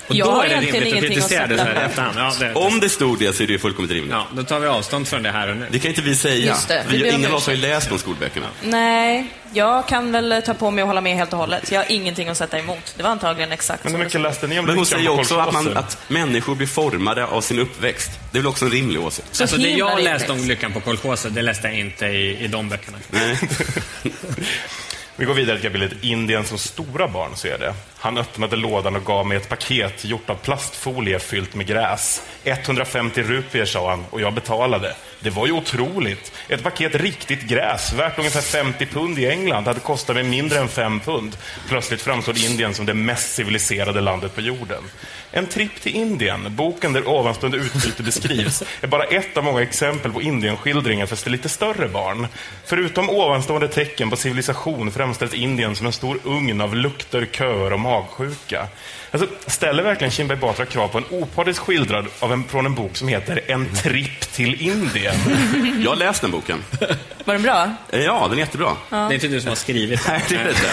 Och 0.08 0.16
Jag 0.16 0.28
då 0.28 0.42
är 0.42 0.50
det 0.50 0.56
rimligt 0.56 0.94
att 0.94 0.94
att 0.94 1.00
kritisera 1.10 1.48
det 1.48 1.58
så 1.58 1.64
här 1.64 1.76
efterhand. 1.86 2.16
Ja, 2.18 2.34
det, 2.40 2.54
Om 2.54 2.80
det 2.80 2.90
stod 2.90 3.20
det 3.20 3.34
så 3.36 3.44
är 3.44 3.48
det 3.48 3.54
ju 3.54 3.60
fullkomligt 3.60 3.92
rimligt. 3.94 4.12
ja, 4.12 4.28
då 4.34 4.44
tar 4.44 4.60
vi 4.60 4.68
avstånd 4.68 5.08
från 5.08 5.24
det 5.24 5.32
här 5.32 5.50
och 5.50 5.58
nu. 5.58 5.68
Det 5.72 5.80
kan 5.80 5.90
inte 5.90 6.02
vi 6.02 6.16
säga. 6.16 6.46
Just 6.46 6.68
det, 6.68 6.86
vi 6.90 6.98
vi, 7.04 7.10
ingen 7.10 7.32
av 7.32 7.38
oss 7.38 7.46
har 7.46 7.54
ju 7.54 7.60
läst 7.62 7.90
de 7.90 8.00
skolböckerna. 8.00 8.48
Nej, 8.64 9.28
jag 9.54 9.88
kan 9.88 10.12
väl 10.12 10.42
ta 10.46 10.54
på 10.54 10.72
mig 10.72 10.82
och 10.82 10.88
hålla 10.88 11.02
med 11.02 11.16
helt 11.16 11.34
och 11.34 11.40
hållet. 11.40 11.72
Jag 11.72 11.80
har 11.80 11.92
ingenting 11.92 12.28
att 12.30 12.38
sätta 12.38 12.60
emot. 12.60 12.94
Det 12.98 13.04
var 13.04 13.10
antagligen 13.10 13.52
exakt 13.52 13.84
Men 13.84 13.92
så 13.94 13.98
hur 13.98 14.06
mycket 14.06 14.22
läste 14.22 14.48
ni 14.48 14.60
om 14.60 14.66
Men 14.66 14.76
hon 14.78 14.86
säger 14.86 15.10
också 15.20 15.40
att, 15.40 15.54
man, 15.54 15.78
att 15.78 15.98
människor 16.08 16.56
blir 16.56 16.68
formade 16.68 17.26
av 17.26 17.42
sin 17.42 17.60
uppväxt. 17.60 18.12
Det 18.32 18.38
är 18.38 18.42
väl 18.42 18.48
också 18.48 18.66
en 18.66 18.72
rimlig 18.72 19.02
åsikt? 19.02 19.28
Så 19.32 19.44
Alltså, 19.44 19.58
det 19.58 19.70
jag 19.70 19.90
rimligt. 19.90 20.06
läste 20.06 20.32
om 20.32 20.40
Lyckan 20.48 20.74
på 20.74 20.80
kolchoser, 20.80 21.30
det 21.30 21.42
läste 21.42 21.68
jag 21.68 21.80
inte 21.80 22.06
i, 22.06 22.44
i 22.44 22.48
de 22.48 22.70
böckerna. 22.70 22.98
Nej. 23.10 23.38
Vi 25.16 25.26
går 25.26 25.34
vidare 25.34 25.60
till 25.60 25.72
kapitlet 25.72 25.92
Indien 26.04 26.46
som 26.46 26.58
stora 26.58 27.08
barn 27.08 27.36
ser 27.36 27.58
det. 27.58 27.74
Han 28.06 28.18
öppnade 28.18 28.56
lådan 28.56 28.96
och 28.96 29.06
gav 29.06 29.28
mig 29.28 29.38
ett 29.38 29.50
paket 29.50 30.06
gjort 30.06 30.30
av 30.30 30.36
plastfolie 30.36 31.20
fyllt 31.20 31.56
med 31.56 31.68
gräs. 31.68 32.22
150 32.44 33.24
rupier 33.24 33.65
sa 33.65 33.89
han 33.89 34.06
och 34.10 34.22
jag 34.22 34.34
betalade. 34.34 34.96
Det 35.20 35.30
var 35.30 35.48
ju 35.48 35.52
otroligt. 35.52 36.32
Ett 36.48 36.63
paket 36.63 36.96
riktigt 36.96 37.41
gräs, 37.41 37.94
värt 37.94 38.20
ungefär 38.20 38.41
50 38.41 38.86
pund 38.86 39.20
i 39.20 39.28
England, 39.28 39.68
hade 39.68 39.80
kostat 39.80 40.15
mig 40.15 40.24
mindre 40.24 40.60
än 40.60 40.68
5 40.68 41.00
pund. 41.00 41.38
Plötsligt 41.68 42.02
framstod 42.02 42.38
Indien 42.38 42.74
som 42.74 42.86
det 42.86 42.94
mest 42.94 43.36
civiliserade 43.36 44.02
landet 44.02 44.36
på 44.36 44.41
jorden. 44.41 44.84
En 45.32 45.48
tripp 45.48 45.82
till 45.82 45.96
Indien, 45.96 46.56
boken 46.56 46.94
där 46.94 47.08
ovanstående 47.08 47.58
utbyte 47.58 48.04
beskrivs, 48.04 48.63
är 48.82 48.88
bara 48.88 49.04
ett 49.04 49.38
av 49.38 49.44
många 49.44 49.62
exempel 49.62 50.12
på 50.12 50.22
Indienskildringar 50.22 51.06
för 51.06 51.30
lite 51.30 51.50
större 51.50 51.88
barn. 51.88 52.28
Förutom 52.65 53.10
ovanstående 53.10 53.68
tecken 53.68 54.10
på 54.10 54.15
civilisation 54.15 54.91
framställs 54.91 55.34
Indien 55.34 55.76
som 55.76 55.86
en 55.86 55.94
stor 55.94 56.20
ugn 56.24 56.62
av 56.62 56.76
lukter, 56.76 57.28
köer 57.32 57.74
och 57.74 57.80
magsjuka. 57.95 58.67
Alltså, 59.12 59.27
ställer 59.47 59.84
verkligen 59.84 60.12
Kinberg 60.12 60.38
Batra 60.38 60.65
krav 60.65 60.88
på 60.88 60.97
en 60.97 61.03
opartisk 61.10 61.62
skildrad 61.62 62.05
av 62.19 62.34
en, 62.34 62.43
från 62.43 62.65
en 62.65 62.75
bok 62.75 62.97
som 62.97 63.08
heter 63.08 63.41
En 63.47 63.75
tripp 63.75 64.19
till 64.19 64.62
Indien? 64.62 65.15
Jag 65.84 65.91
har 65.91 65.95
läst 65.95 66.21
den 66.21 66.31
boken. 66.31 66.63
Var 67.25 67.34
den 67.34 67.43
bra? 67.43 67.71
Eh, 67.91 68.01
Ja, 68.03 68.27
den 68.29 68.34
är 68.34 68.38
jättebra. 68.43 68.71
Det 68.89 68.95
är 68.95 69.13
inte 69.13 69.27
du 69.27 69.41
som 69.41 69.49
har 69.49 69.55
skrivit 69.55 70.08
Nej, 70.08 70.23
det 70.29 70.36
är 70.36 70.43
det 70.43 70.49
inte. 70.49 70.69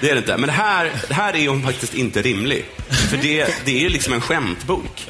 Det 0.00 0.10
är 0.10 0.14
det 0.14 0.18
inte. 0.18 0.36
Men 0.36 0.50
här, 0.50 0.92
här 1.10 1.36
är 1.36 1.48
hon 1.48 1.62
faktiskt 1.62 1.94
inte 1.94 2.22
rimlig. 2.22 2.64
För 3.10 3.16
det, 3.16 3.64
det 3.64 3.76
är 3.76 3.80
ju 3.80 3.88
liksom 3.88 4.12
en 4.12 4.20
skämtbok. 4.20 5.06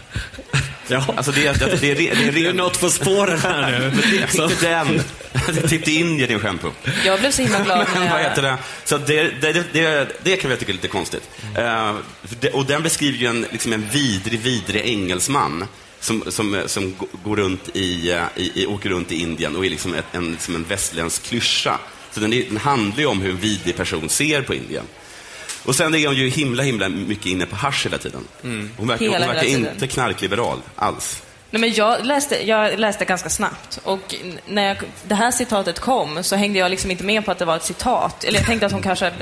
Ja. 0.89 1.05
Alltså 1.17 1.33
det, 1.33 1.53
det, 1.53 1.67
det, 1.67 1.95
det, 1.95 1.95
det, 1.95 2.31
det, 2.31 2.47
är 2.47 2.53
något 2.53 2.81
på 2.81 2.91
spåren 2.91 3.39
här 3.39 3.71
nu. 3.71 3.79
Men 3.79 4.01
det 4.11 4.39
är 4.39 4.45
inte 4.45 4.69
den. 4.69 5.69
Tipp 5.69 5.85
till 5.85 5.97
Indien 5.97 6.31
är 6.31 6.39
skämtbok. 6.39 6.75
Jag 7.05 7.21
blev 7.21 7.31
så 7.31 7.43
himla 7.43 7.61
glad 7.61 7.87
Men 7.95 8.03
när 8.03 8.11
vad 8.13 8.21
jag... 8.21 8.29
heter 8.29 8.43
det? 8.43 8.57
Så 8.85 8.99
det, 8.99 9.23
det, 9.41 9.53
det, 9.53 9.65
det, 9.73 10.09
det 10.23 10.37
kan 10.37 10.51
jag 10.51 10.59
tycka 10.59 10.73
är 10.73 10.75
lite 10.75 10.89
konstigt. 10.89 11.31
För 11.55 12.37
det, 12.41 12.51
och 12.51 12.65
den 12.65 12.83
beskriver 12.83 13.19
ju 13.19 13.27
en, 13.27 13.47
liksom 13.53 13.73
en 13.73 13.89
vidrig, 13.93 14.41
vidrig 14.41 14.83
engelsman 14.85 15.65
som, 16.01 16.25
som, 16.29 16.63
som 16.67 16.95
går 17.25 17.37
runt 17.37 17.77
i, 17.77 18.11
eh, 18.11 18.23
i, 18.37 18.63
i, 18.63 18.67
åker 18.67 18.89
runt 18.89 19.13
i 19.13 19.23
Indien 19.23 19.57
och 19.57 19.67
är 19.67 19.71
liksom 19.71 19.95
ett, 19.95 20.05
en, 20.13 20.33
liksom 20.33 20.55
en 20.55 20.65
västländsk 20.65 21.23
klyscha. 21.23 21.79
Så 22.13 22.21
den, 22.21 22.33
är, 22.33 22.45
den 22.49 22.57
handlar 22.57 23.01
ju 23.01 23.07
om 23.07 23.21
hur 23.21 23.31
en 23.31 23.37
vidrig 23.37 23.77
person 23.77 24.09
ser 24.09 24.43
på 24.43 24.55
Indien. 24.55 24.85
Och 25.65 25.75
sen 25.75 25.95
är 25.95 26.07
hon 26.07 26.17
ju 26.17 26.29
himla, 26.29 26.63
himla 26.63 26.89
mycket 26.89 27.27
inne 27.27 27.47
på 27.47 27.57
hasch 27.57 27.87
hela 27.87 27.99
tiden. 27.99 28.25
Hon 28.77 28.89
verkar, 28.89 29.05
Hela, 29.05 29.19
hon 29.19 29.35
verkar 29.35 29.35
hela 29.35 29.41
tiden. 29.41 29.73
inte 29.73 29.87
knarkliberal 29.87 30.59
alls. 30.77 31.23
Nej, 31.51 31.61
men 31.61 31.73
jag, 31.73 32.05
läste, 32.05 32.49
jag 32.49 32.79
läste 32.79 33.05
ganska 33.05 33.31
snabbt 33.31 33.81
och 33.85 34.15
när 34.47 34.69
jag, 34.69 34.77
det 35.09 35.15
här 35.15 35.31
citatet 35.31 35.79
kom 35.79 36.23
så 36.23 36.37
hängde 36.37 36.59
jag 36.59 36.71
liksom 36.71 36.91
inte 36.91 37.05
med 37.05 37.25
på 37.25 37.31
att 37.31 37.39
det 37.39 37.45
var 37.45 37.57
ett 37.57 37.65
citat. 37.65 38.25
Eller 38.25 38.39
jag 38.39 38.47
tänkte 38.47 38.67
att 38.67 38.73
hon 38.73 38.83
kanske 38.83 39.13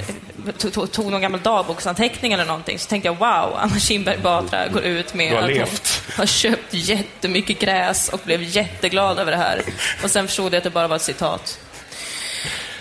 tog, 0.58 0.92
tog, 0.92 1.10
någon 1.10 1.20
gammal 1.20 1.40
dagboksanteckning 1.40 2.32
eller 2.32 2.44
någonting. 2.44 2.78
Så 2.78 2.88
tänkte 2.88 3.08
jag 3.08 3.18
wow, 3.18 3.56
Anna 3.56 3.78
Kinberg 3.78 4.18
Batra 4.18 4.68
går 4.68 4.82
ut 4.82 5.14
med 5.14 5.36
att 5.36 5.46
levt. 5.48 6.02
hon 6.06 6.14
har 6.16 6.26
köpt 6.26 6.74
jättemycket 6.74 7.58
gräs 7.58 8.08
och 8.08 8.20
blev 8.24 8.42
jätteglad 8.42 9.18
över 9.18 9.32
det 9.32 9.38
här. 9.38 9.62
Och 10.02 10.10
sen 10.10 10.26
förstod 10.26 10.52
jag 10.52 10.58
att 10.58 10.64
det 10.64 10.70
bara 10.70 10.88
var 10.88 10.96
ett 10.96 11.02
citat. 11.02 11.60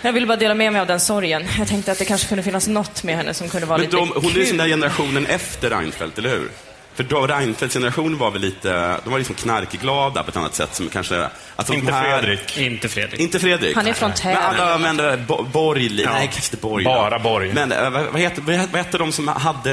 Jag 0.02 0.12
ville 0.12 0.26
bara 0.26 0.36
dela 0.36 0.54
med 0.54 0.72
mig 0.72 0.80
av 0.80 0.86
den 0.86 1.00
sorgen. 1.00 1.48
Jag 1.58 1.68
tänkte 1.68 1.92
att 1.92 1.98
det 1.98 2.04
kanske 2.04 2.28
kunde 2.28 2.42
finnas 2.42 2.68
något 2.68 3.02
med 3.02 3.16
henne 3.16 3.34
som 3.34 3.48
kunde 3.48 3.66
vara 3.66 3.78
Men 3.78 3.84
lite 3.86 3.96
de, 3.96 4.12
hon 4.14 4.24
är 4.24 4.30
ju 4.38 4.44
den 4.44 4.56
där 4.56 4.68
generationen 4.68 5.26
efter 5.26 5.70
Reinfeldt, 5.70 6.18
eller 6.18 6.30
hur? 6.30 6.50
För 6.94 7.02
då 7.02 7.26
Reinfeldts 7.26 7.74
generation 7.74 8.18
var 8.18 8.30
väl 8.30 8.40
lite, 8.40 8.96
de 9.04 9.10
var 9.10 9.18
liksom 9.18 9.34
knarkglada 9.34 10.22
på 10.22 10.30
ett 10.30 10.36
annat 10.36 10.54
sätt. 10.54 10.74
Som 10.74 10.88
kanske, 10.88 11.28
de 11.66 11.74
Inte 11.74 11.92
här, 11.92 12.18
Fredrik. 12.22 12.58
Inte 12.58 12.88
Fredrik. 12.88 13.20
Inte 13.20 13.38
Fredrik. 13.38 13.76
Han 13.76 13.86
är 13.86 13.92
från 13.92 14.12
Täby. 14.12 14.38
Men, 14.78 14.96
men 14.96 15.26
Bo- 15.26 15.42
Borg, 15.42 15.88
nej 16.06 16.30
kanske 16.32 16.56
Borg. 16.56 16.84
Bara 16.84 17.18
Borg. 17.18 17.52
Men 17.52 17.72
eh, 17.72 17.90
vad, 17.90 18.20
heter, 18.20 18.42
vad 18.42 18.56
hette 18.76 18.98
de 18.98 19.12
som 19.12 19.28
hade, 19.28 19.72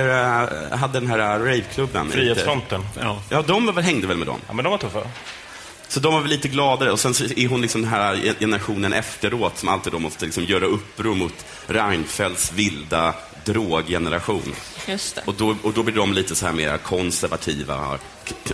eh, 0.72 0.78
hade 0.78 1.00
den 1.00 1.08
här 1.10 1.18
raveklubben? 1.18 2.12
Frihetsfronten. 2.12 2.86
Ja. 3.02 3.22
Ja, 3.30 3.42
de 3.42 3.78
hängde 3.78 4.08
väl 4.08 4.18
med 4.18 4.28
dem. 4.28 4.40
Ja, 4.48 4.54
men 4.54 4.64
de 4.64 4.70
var 4.70 4.78
tuffa. 4.78 5.00
Så 5.94 6.00
de 6.00 6.14
var 6.14 6.22
väl 6.22 6.30
lite 6.30 6.48
gladare 6.48 6.92
och 6.92 7.00
sen 7.00 7.14
så 7.14 7.24
är 7.24 7.48
hon 7.48 7.62
liksom 7.62 7.82
den 7.82 7.92
här 7.92 8.36
generationen 8.40 8.94
efteråt 8.94 9.58
som 9.58 9.70
alltid 9.70 9.94
då 9.94 10.00
måste 10.00 10.26
liksom 10.26 10.44
göra 10.44 10.66
uppror 10.66 11.16
mot 11.16 11.46
Reinfeldts 11.68 12.52
vilda 12.54 13.16
droggeneration. 13.46 14.56
Just 14.88 15.16
det. 15.16 15.22
Och 15.26 15.34
då, 15.34 15.56
och 15.64 15.74
då 15.74 15.84
blir 15.84 15.96
de 15.96 16.14
lite 16.14 16.36
så 16.36 16.46
här 16.46 16.54
mer 16.54 16.78
konservativa, 16.78 17.76
har, 17.76 18.00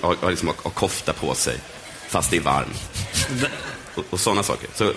har, 0.01 0.15
har, 0.21 0.29
liksom, 0.29 0.53
har 0.63 0.71
kofta 0.71 1.13
på 1.13 1.33
sig, 1.33 1.57
fast 2.07 2.31
det 2.31 2.37
är 2.37 2.41
varmt. 2.41 2.89
Och, 3.95 4.03
och 4.09 4.19
sådana 4.19 4.43
saker. 4.43 4.69
Så, 4.75 4.93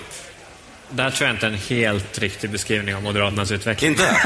Där 0.94 1.10
tror 1.10 1.26
jag 1.28 1.36
inte 1.36 1.46
en 1.46 1.54
helt 1.54 2.18
riktig 2.18 2.50
beskrivning 2.50 2.94
av 2.94 3.02
Moderaternas 3.02 3.50
utveckling. 3.50 3.90
inte? 3.90 4.16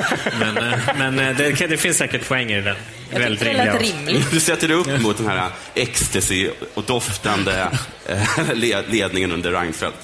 Men, 0.40 0.56
eh, 0.58 0.78
men 0.98 1.18
eh, 1.18 1.36
det, 1.36 1.66
det 1.66 1.76
finns 1.76 1.96
säkert 1.96 2.28
poänger 2.28 2.58
i 2.58 2.62
den. 2.62 2.76
Jag 3.10 3.18
Väldigt 3.18 3.40
det 3.40 3.52
lät 3.52 3.82
rimligt. 3.82 4.30
Du 4.30 4.40
sätter 4.40 4.68
dig 4.68 4.76
upp 4.76 5.00
mot 5.02 5.16
den 5.16 5.26
här 5.26 5.50
ecstasy 5.74 6.50
och 6.74 6.82
doftande 6.84 7.68
eh, 8.06 8.54
le- 8.54 8.82
ledningen 8.88 9.32
under 9.32 9.52
Reinfeldt. 9.52 9.96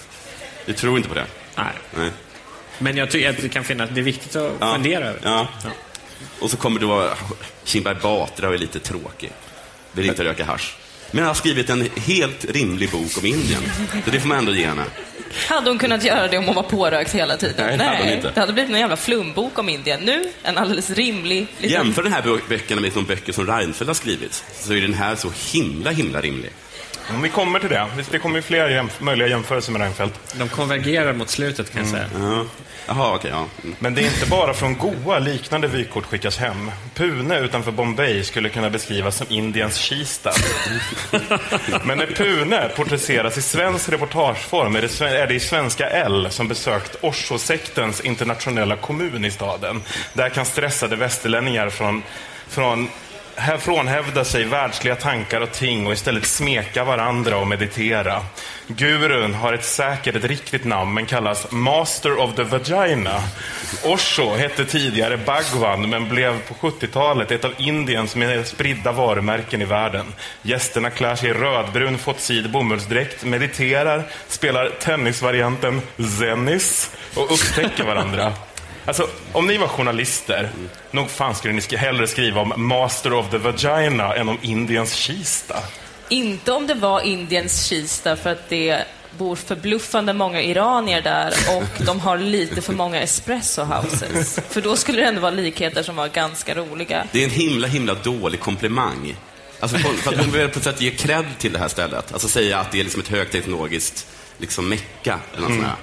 Du 0.67 0.73
tror 0.73 0.97
inte 0.97 1.09
på 1.09 1.15
det? 1.15 1.27
Nej. 1.57 1.67
Nej. 1.97 2.11
Men 2.79 2.97
jag 2.97 3.11
tycker 3.11 3.31
att 3.31 3.41
det 3.43 3.49
kan 3.49 3.65
finnas, 3.65 3.91
det 3.93 4.01
är 4.01 4.05
viktigt 4.05 4.37
att 4.37 4.53
Ja. 4.61 4.73
fundera 4.75 5.05
över. 5.05 5.21
Ja. 5.23 5.49
Och 6.41 6.51
så 6.51 6.57
kommer 6.57 6.81
då 6.81 7.11
Kinberg 7.65 7.97
Batra 8.03 8.55
är 8.55 8.59
lite 8.59 8.79
tråkig. 8.79 9.31
Vill 9.93 10.07
inte 10.07 10.25
röka 10.25 10.45
hasch. 10.45 10.77
Men 11.11 11.19
han 11.19 11.27
har 11.27 11.35
skrivit 11.35 11.71
en 11.71 11.89
helt 11.97 12.45
rimlig 12.45 12.91
bok 12.91 13.19
om 13.19 13.27
Indien. 13.27 13.63
Så 14.05 14.11
det 14.11 14.21
får 14.21 14.29
man 14.29 14.39
ändå 14.39 14.53
ge 14.55 14.67
henne. 14.67 14.85
Hade 15.49 15.71
hon 15.71 15.79
kunnat 15.79 16.05
göra 16.05 16.29
det 16.29 16.39
om 16.39 16.45
hon 16.45 16.55
var 16.55 16.63
pårökt 16.63 17.15
hela 17.15 17.37
tiden? 17.37 17.67
Nej, 17.67 17.79
det 17.79 17.85
hade 17.85 17.99
hon 17.99 18.09
inte. 18.13 18.31
det 18.35 18.41
hade 18.41 18.53
blivit 18.53 18.73
en 18.73 18.81
jävla 18.81 18.97
flumbok 18.97 19.59
om 19.59 19.69
Indien. 19.69 20.01
Nu, 20.01 20.25
en 20.43 20.59
alldeles 20.59 20.91
rimlig... 20.91 21.47
liten- 21.59 21.71
Jämför 21.71 22.03
den 22.03 22.13
här 22.13 22.23
bö- 22.23 22.41
böckerna 22.49 22.81
med 22.81 22.91
de 22.95 23.05
böcker 23.05 23.33
som 23.33 23.47
Reinfeldt 23.47 23.89
har 23.89 23.95
skrivit, 23.95 24.45
så 24.55 24.73
är 24.73 24.81
den 24.81 24.95
här 24.95 25.17
så 25.17 25.31
himla, 25.53 25.91
himla 25.91 26.21
rimlig. 26.21 26.51
Om 27.15 27.23
vi 27.23 27.29
kommer 27.29 27.59
till 27.59 27.69
det. 27.69 27.87
Det 28.11 28.19
kommer 28.19 28.37
ju 28.37 28.43
fler 28.43 28.69
jämf- 28.69 29.03
möjliga 29.03 29.29
jämförelser 29.29 29.73
med 29.73 29.81
Reinfeldt. 29.83 30.35
De 30.39 30.49
konvergerar 30.49 31.13
mot 31.13 31.31
slutet 31.31 31.71
kan 31.73 31.81
jag 31.81 31.91
säga. 31.91 32.07
Ja. 32.19 32.45
Jaha, 32.87 33.15
okej, 33.15 33.31
ja. 33.31 33.47
Mm. 33.65 33.77
Men 33.79 33.95
det 33.95 34.03
är 34.03 34.05
inte 34.07 34.27
bara 34.27 34.55
från 34.55 34.77
Goa 34.79 35.19
liknande 35.19 35.69
vykort 35.69 36.05
skickas 36.07 36.39
hem. 36.39 36.71
Pune 36.95 37.39
utanför 37.39 37.73
Bombay 37.73 38.25
skulle 38.25 38.49
kunna 38.49 38.71
beskrivas 38.71 39.17
som 39.17 39.27
Indiens 39.31 39.77
Kista. 39.77 40.33
Men 41.85 41.99
när 41.99 42.07
Pune 42.07 42.69
porträtteras 42.77 43.39
i 43.39 43.43
svensk 43.43 43.89
reportageform 43.89 44.77
är 44.77 44.81
det, 44.83 45.01
är 45.01 45.27
det 45.27 45.35
i 45.35 45.41
svenska 45.41 45.89
L 45.91 46.27
som 46.31 46.49
besökt 46.49 46.97
Osho-sektens 47.01 48.01
internationella 48.05 48.77
kommun 48.77 49.25
i 49.25 49.31
staden. 49.31 49.83
Där 50.15 50.29
kan 50.29 50.45
stressade 50.45 50.97
västerlänningar 50.97 51.71
från, 51.71 52.03
från 52.49 52.89
här 53.37 53.59
frånhävda 53.59 54.25
sig 54.25 54.45
världsliga 54.45 54.97
tankar 54.97 55.41
och 55.41 55.53
ting 55.53 55.87
och 55.87 55.93
istället 55.93 56.27
smeka 56.27 56.85
varandra 56.85 57.39
och 57.39 57.47
meditera. 57.47 58.23
Gurun 58.67 59.35
har 59.35 59.53
ett 59.53 59.65
säkert, 59.65 60.17
ett 60.17 60.25
riktigt 60.25 60.65
namn, 60.65 60.95
men 60.95 61.07
kallas 61.07 61.51
Master 61.51 62.19
of 62.19 62.35
the 62.35 62.43
Vagina. 62.43 63.23
Osho 63.85 64.35
hette 64.35 64.65
tidigare 64.65 65.17
Bhagwan, 65.17 65.91
men 65.91 66.09
blev 66.09 66.41
på 66.41 66.55
70-talet 66.55 67.31
ett 67.31 67.45
av 67.45 67.55
Indiens 67.59 68.17
mer 68.17 68.43
spridda 68.43 68.93
varumärken 68.93 69.63
i 69.63 69.65
världen. 69.65 70.07
Gästerna 70.43 70.91
klär 70.91 71.17
sig 71.17 71.31
i 71.31 71.33
rödbrun 71.33 71.99
fotsid 71.99 72.51
bomullsdräkt, 72.51 73.25
mediterar, 73.25 74.03
spelar 74.29 74.71
tennisvarianten 74.81 75.83
Zennis 76.19 76.91
och 77.15 77.33
upptäcker 77.33 77.85
varandra. 77.85 78.33
Alltså, 78.85 79.09
om 79.33 79.47
ni 79.47 79.59
var 79.59 79.69
journalister, 79.69 80.51
nog 80.91 81.11
fan 81.11 81.35
skulle 81.35 81.55
ni 81.55 81.77
hellre 81.77 82.07
skriva 82.07 82.41
om 82.41 82.53
Master 82.57 83.13
of 83.13 83.31
the 83.31 83.39
Vagina 83.39 84.15
än 84.15 84.29
om 84.29 84.39
Indiens 84.43 84.95
Kista. 84.95 85.57
Inte 86.09 86.53
om 86.53 86.67
det 86.67 86.75
var 86.75 87.01
Indiens 87.01 87.65
Kista 87.67 88.17
för 88.17 88.31
att 88.31 88.49
det 88.49 88.85
bor 89.19 89.37
förbluffande 89.37 90.13
många 90.13 90.43
iranier 90.43 91.03
där 91.03 91.35
och 91.57 91.85
de 91.85 92.01
har 92.01 92.19
lite 92.19 92.63
för 92.63 92.73
många 92.73 93.01
espresso 93.01 93.63
houses. 93.63 94.41
För 94.49 94.61
då 94.61 94.77
skulle 94.77 95.01
det 95.01 95.09
ändå 95.09 95.21
vara 95.21 95.31
likheter 95.31 95.83
som 95.83 95.97
var 95.97 96.09
ganska 96.09 96.55
roliga. 96.55 97.07
Det 97.13 97.21
är 97.21 97.25
en 97.25 97.31
himla, 97.31 97.69
himla 97.69 97.95
dålig 97.95 98.41
komplimang. 98.41 99.17
Alltså, 99.61 99.79
för 99.79 100.13
att 100.13 100.19
hon 100.19 100.31
vill 100.31 100.49
på 100.49 100.59
ett 100.59 100.65
sätt 100.65 100.81
ge 100.81 100.91
cred 100.91 101.25
till 101.39 101.53
det 101.53 101.59
här 101.59 101.69
stället. 101.69 102.13
Alltså 102.13 102.29
säga 102.29 102.59
att 102.59 102.73
det 102.73 102.81
är 102.81 102.85
liksom 102.85 103.03
ett 103.03 103.09
högteknologiskt 103.09 104.07
liksom 104.39 104.69
mecka. 104.69 105.19
Eller 105.33 105.43
något 105.43 105.57
sånt 105.57 105.67
här. 105.67 105.77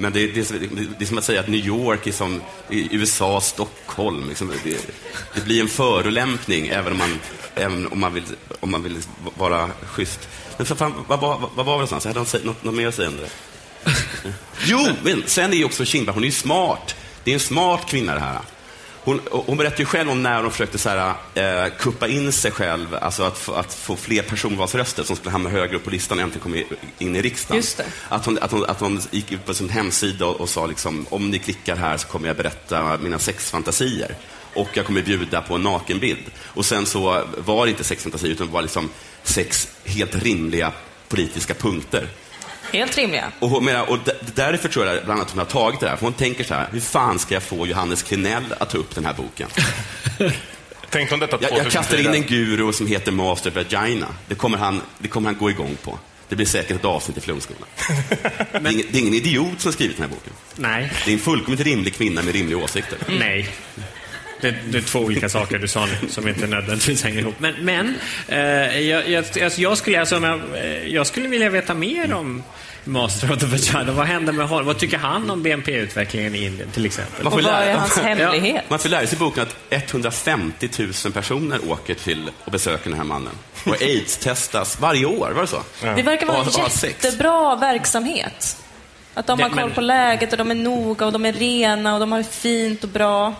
Men 0.00 0.12
det, 0.12 0.26
det, 0.26 0.50
det 0.98 1.04
är 1.04 1.06
som 1.06 1.18
att 1.18 1.24
säga 1.24 1.40
att 1.40 1.48
New 1.48 1.66
York 1.66 2.06
är 2.06 2.12
som 2.12 2.42
USA, 2.68 3.40
Stockholm. 3.40 4.28
Liksom, 4.28 4.52
det, 4.64 4.88
det 5.34 5.44
blir 5.44 5.60
en 5.60 5.68
förolämpning 5.68 6.68
även 6.68 6.92
om 6.92 6.98
man, 6.98 7.18
även 7.54 7.86
om 7.86 8.00
man, 8.00 8.14
vill, 8.14 8.24
om 8.60 8.70
man 8.70 8.82
vill 8.82 8.96
vara 9.36 9.70
schysst. 9.82 10.28
Men 10.56 10.66
för 10.66 10.74
fan, 10.74 10.94
vad, 11.06 11.20
vad, 11.20 11.40
vad 11.40 11.50
var 11.56 11.64
det 11.64 11.70
någonstans? 11.70 12.04
Hade 12.04 12.18
de 12.18 12.26
sagt 12.26 12.44
något, 12.44 12.64
något 12.64 12.74
mer 12.74 12.88
att 12.88 12.94
säga 12.94 13.08
om 13.08 13.16
det? 13.16 13.30
Jo, 14.64 14.86
men 15.02 15.22
sen 15.26 15.52
är 15.52 15.56
ju 15.56 15.64
också 15.64 15.84
Kinberg, 15.84 16.14
hon 16.14 16.22
är 16.22 16.28
ju 16.28 16.32
smart. 16.32 16.96
Det 17.24 17.30
är 17.30 17.34
en 17.34 17.40
smart 17.40 17.86
kvinna 17.86 18.14
det 18.14 18.20
här. 18.20 18.40
Hon, 19.04 19.20
hon 19.30 19.56
berättar 19.56 19.78
ju 19.78 19.84
själv 19.84 20.10
om 20.10 20.22
när 20.22 20.42
hon 20.42 20.50
försökte 20.50 20.78
så 20.78 20.88
här, 20.88 21.14
eh, 21.34 21.72
kuppa 21.78 22.08
in 22.08 22.32
sig 22.32 22.50
själv, 22.50 22.94
alltså 22.94 23.22
att, 23.22 23.38
få- 23.38 23.52
att 23.54 23.74
få 23.74 23.96
fler 23.96 24.22
personvalsröster 24.22 25.02
som 25.02 25.16
skulle 25.16 25.30
hamna 25.30 25.50
högre 25.50 25.76
upp 25.76 25.84
på 25.84 25.90
listan 25.90 26.18
och 26.18 26.24
äntligen 26.24 26.42
komma 26.42 26.56
in 26.98 27.16
i 27.16 27.22
riksdagen. 27.22 27.62
Att, 28.08 28.26
hon, 28.26 28.38
att, 28.40 28.50
hon, 28.52 28.64
att 28.64 28.80
hon 28.80 29.00
gick 29.10 29.32
ut 29.32 29.46
på 29.46 29.54
sin 29.54 29.68
hemsida 29.68 30.26
och, 30.26 30.40
och 30.40 30.48
sa 30.48 30.66
liksom, 30.66 31.06
om 31.10 31.30
ni 31.30 31.38
klickar 31.38 31.76
här 31.76 31.96
så 31.96 32.08
kommer 32.08 32.26
jag 32.28 32.36
berätta 32.36 32.98
mina 33.02 33.18
sexfantasier. 33.18 34.14
Och 34.54 34.68
jag 34.74 34.86
kommer 34.86 35.02
bjuda 35.02 35.40
på 35.40 35.54
en 35.54 35.62
nakenbild. 35.62 36.24
Och 36.44 36.66
sen 36.66 36.86
så 36.86 37.24
var 37.36 37.64
det 37.66 37.70
inte 37.70 37.84
sexfantasier 37.84 38.32
utan 38.32 38.46
det 38.46 38.52
var 38.52 38.62
liksom 38.62 38.90
sex 39.22 39.68
helt 39.84 40.14
rimliga 40.22 40.72
politiska 41.08 41.54
punkter. 41.54 42.08
Helt 42.72 42.96
rimliga. 42.96 43.32
Och, 43.38 43.48
hon 43.48 43.64
menar, 43.64 43.90
och 43.90 43.98
därför 44.34 44.68
tror 44.68 44.86
jag 44.86 45.04
bland 45.04 45.10
annat 45.10 45.26
att 45.26 45.30
hon 45.30 45.38
har 45.38 45.46
tagit 45.46 45.80
det 45.80 45.88
här. 45.88 45.96
För 45.96 46.06
hon 46.06 46.12
tänker 46.12 46.44
så 46.44 46.54
här, 46.54 46.68
hur 46.72 46.80
fan 46.80 47.18
ska 47.18 47.34
jag 47.34 47.42
få 47.42 47.66
Johannes 47.66 48.02
Klenell 48.02 48.44
att 48.58 48.70
ta 48.70 48.78
upp 48.78 48.94
den 48.94 49.04
här 49.04 49.14
boken? 49.14 49.48
Tänkte 50.90 51.14
om 51.14 51.20
detta 51.20 51.36
Jag, 51.40 51.42
jag 51.42 51.50
2004. 51.50 51.70
kastar 51.82 51.98
in 51.98 52.22
en 52.22 52.28
guru 52.28 52.72
som 52.72 52.86
heter 52.86 53.12
Master 53.12 53.50
Vagina. 53.50 54.06
Det 54.28 54.34
kommer 54.34 54.58
han, 54.58 54.80
det 54.98 55.08
kommer 55.08 55.30
han 55.30 55.38
gå 55.38 55.50
igång 55.50 55.76
på. 55.82 55.98
Det 56.28 56.36
blir 56.36 56.46
säkert 56.46 56.76
ett 56.76 56.84
avsnitt 56.84 57.16
i 57.18 57.20
Flumskolan. 57.20 57.68
det, 58.52 58.58
är 58.58 58.72
ingen, 58.72 58.86
det 58.90 58.98
är 58.98 59.00
ingen 59.00 59.14
idiot 59.14 59.60
som 59.60 59.68
har 59.68 59.72
skrivit 59.72 59.96
den 59.96 60.02
här 60.08 60.16
boken. 60.16 60.32
Nej. 60.56 60.92
Det 61.04 61.10
är 61.10 61.14
en 61.14 61.20
fullkomligt 61.20 61.66
rimlig 61.66 61.94
kvinna 61.94 62.22
med 62.22 62.34
rimliga 62.34 62.58
åsikter. 62.58 62.98
Nej. 63.08 63.48
Det, 64.40 64.54
det 64.68 64.78
är 64.78 64.82
två 64.82 64.98
olika 64.98 65.28
saker 65.28 65.58
du 65.58 65.68
sa 65.68 65.86
nu 65.86 66.08
som 66.08 66.28
inte 66.28 66.46
nödvändigtvis 66.46 67.04
hänger 67.04 67.18
ihop. 67.18 67.34
Men, 67.38 67.54
men 67.60 67.94
eh, 68.28 68.38
jag, 68.80 69.08
jag, 69.08 69.24
alltså, 69.42 69.60
jag, 69.60 69.78
skulle, 69.78 70.00
alltså, 70.00 70.14
jag, 70.16 70.40
eh, 70.64 70.86
jag 70.86 71.06
skulle 71.06 71.28
vilja 71.28 71.50
veta 71.50 71.74
mer 71.74 72.14
om 72.14 72.42
Master 72.84 73.32
of 73.32 73.38
the 73.38 73.46
Vagina. 73.46 73.92
Vad 73.92 74.06
händer 74.06 74.32
med 74.32 74.48
honom? 74.48 74.66
Vad 74.66 74.78
tycker 74.78 74.98
han 74.98 75.30
om 75.30 75.42
BNP-utvecklingen 75.42 76.34
i 76.34 76.44
Indien 76.44 76.70
till 76.70 76.86
exempel? 76.86 77.24
Man 77.24 77.32
får 77.32 77.38
Och 77.38 77.44
vad 77.44 77.54
är 77.54 77.66
lära- 77.66 77.78
hans 77.78 77.98
hemlighet? 78.02 78.64
Man 78.70 78.78
får 78.78 78.88
lära 78.88 79.06
sig 79.06 79.16
i 79.16 79.18
boken 79.18 79.42
att 79.42 79.56
150 79.70 80.68
000 81.04 81.12
personer 81.12 81.58
åker 81.70 81.94
till 81.94 82.30
och 82.44 82.52
besöker 82.52 82.90
den 82.90 82.98
här 82.98 83.04
mannen. 83.06 83.32
Och 83.66 83.82
aids-testas 83.82 84.80
varje 84.80 85.04
år, 85.06 85.30
var 85.30 85.40
det 85.40 85.46
så? 85.48 85.62
Det 85.80 86.02
verkar 86.02 86.26
vara 86.26 86.38
en 86.38 86.70
jättebra 86.84 87.56
verksamhet. 87.56 88.56
Att 89.14 89.26
de 89.26 89.40
har 89.40 89.50
koll 89.50 89.70
på 89.70 89.80
läget 89.80 90.32
och 90.32 90.38
de 90.38 90.50
är 90.50 90.54
noga 90.54 91.06
och 91.06 91.12
de 91.12 91.24
är 91.26 91.32
rena 91.32 91.94
och 91.94 92.00
de 92.00 92.12
har 92.12 92.18
det 92.18 92.24
fint 92.30 92.82
och 92.84 92.90
bra. 92.90 93.34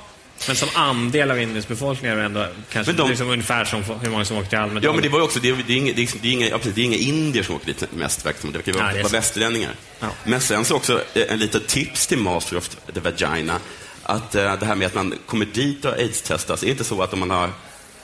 Men 0.46 0.56
som 0.56 0.68
andel 0.74 1.30
av 1.30 1.40
Indiens 1.40 1.68
befolkning 1.68 2.10
är 2.10 2.16
det 2.16 2.22
ändå 2.22 2.46
kanske 2.72 2.92
Men 2.92 2.96
de- 2.96 3.08
liksom 3.08 3.30
ungefär 3.30 3.64
som 3.64 3.82
hur 3.82 4.10
många 4.10 4.24
som 4.24 4.36
åker 4.36 4.48
till 4.48 4.58
Almedalen. 4.58 4.82
Ja, 4.84 4.92
men 4.92 5.02
det 5.02 5.08
var 5.08 5.18
ju 5.18 5.24
också, 5.24 5.40
det, 5.40 5.48
är- 5.48 5.64
det, 5.66 5.72
är 5.72 5.76
inga, 5.76 5.92
det, 5.92 6.02
är, 6.02 6.08
det, 6.22 6.28
är 6.28 6.32
inga, 6.32 6.48
ja, 6.48 6.58
precis, 6.58 6.74
det 6.74 6.80
är 6.80 6.84
inga 6.84 6.96
indier 6.96 7.42
som 7.42 7.54
åker 7.54 7.66
dit 7.66 7.84
mest, 7.92 8.26
verkar 8.26 8.48
det 8.48 8.72
verkar 8.72 9.02
vara 9.02 9.08
västerlänningar. 9.08 9.72
Ja. 10.00 10.08
Men 10.24 10.40
sen 10.40 10.64
så 10.64 10.76
också 10.76 11.02
eh, 11.14 11.32
en 11.32 11.38
litet 11.38 11.68
tips 11.68 12.06
till 12.06 12.18
Master 12.18 12.56
of 12.56 12.68
the 12.94 13.00
Vagina, 13.00 13.58
att 14.02 14.34
eh, 14.34 14.56
det 14.56 14.66
här 14.66 14.74
med 14.74 14.86
att 14.86 14.94
man 14.94 15.14
kommer 15.26 15.44
dit 15.44 15.84
och 15.84 15.94
aids-testas, 15.98 16.62
är 16.62 16.66
det 16.66 16.70
inte 16.72 16.84
så 16.84 17.02
att 17.02 17.12
om 17.12 17.18
man 17.20 17.30
har, 17.30 17.50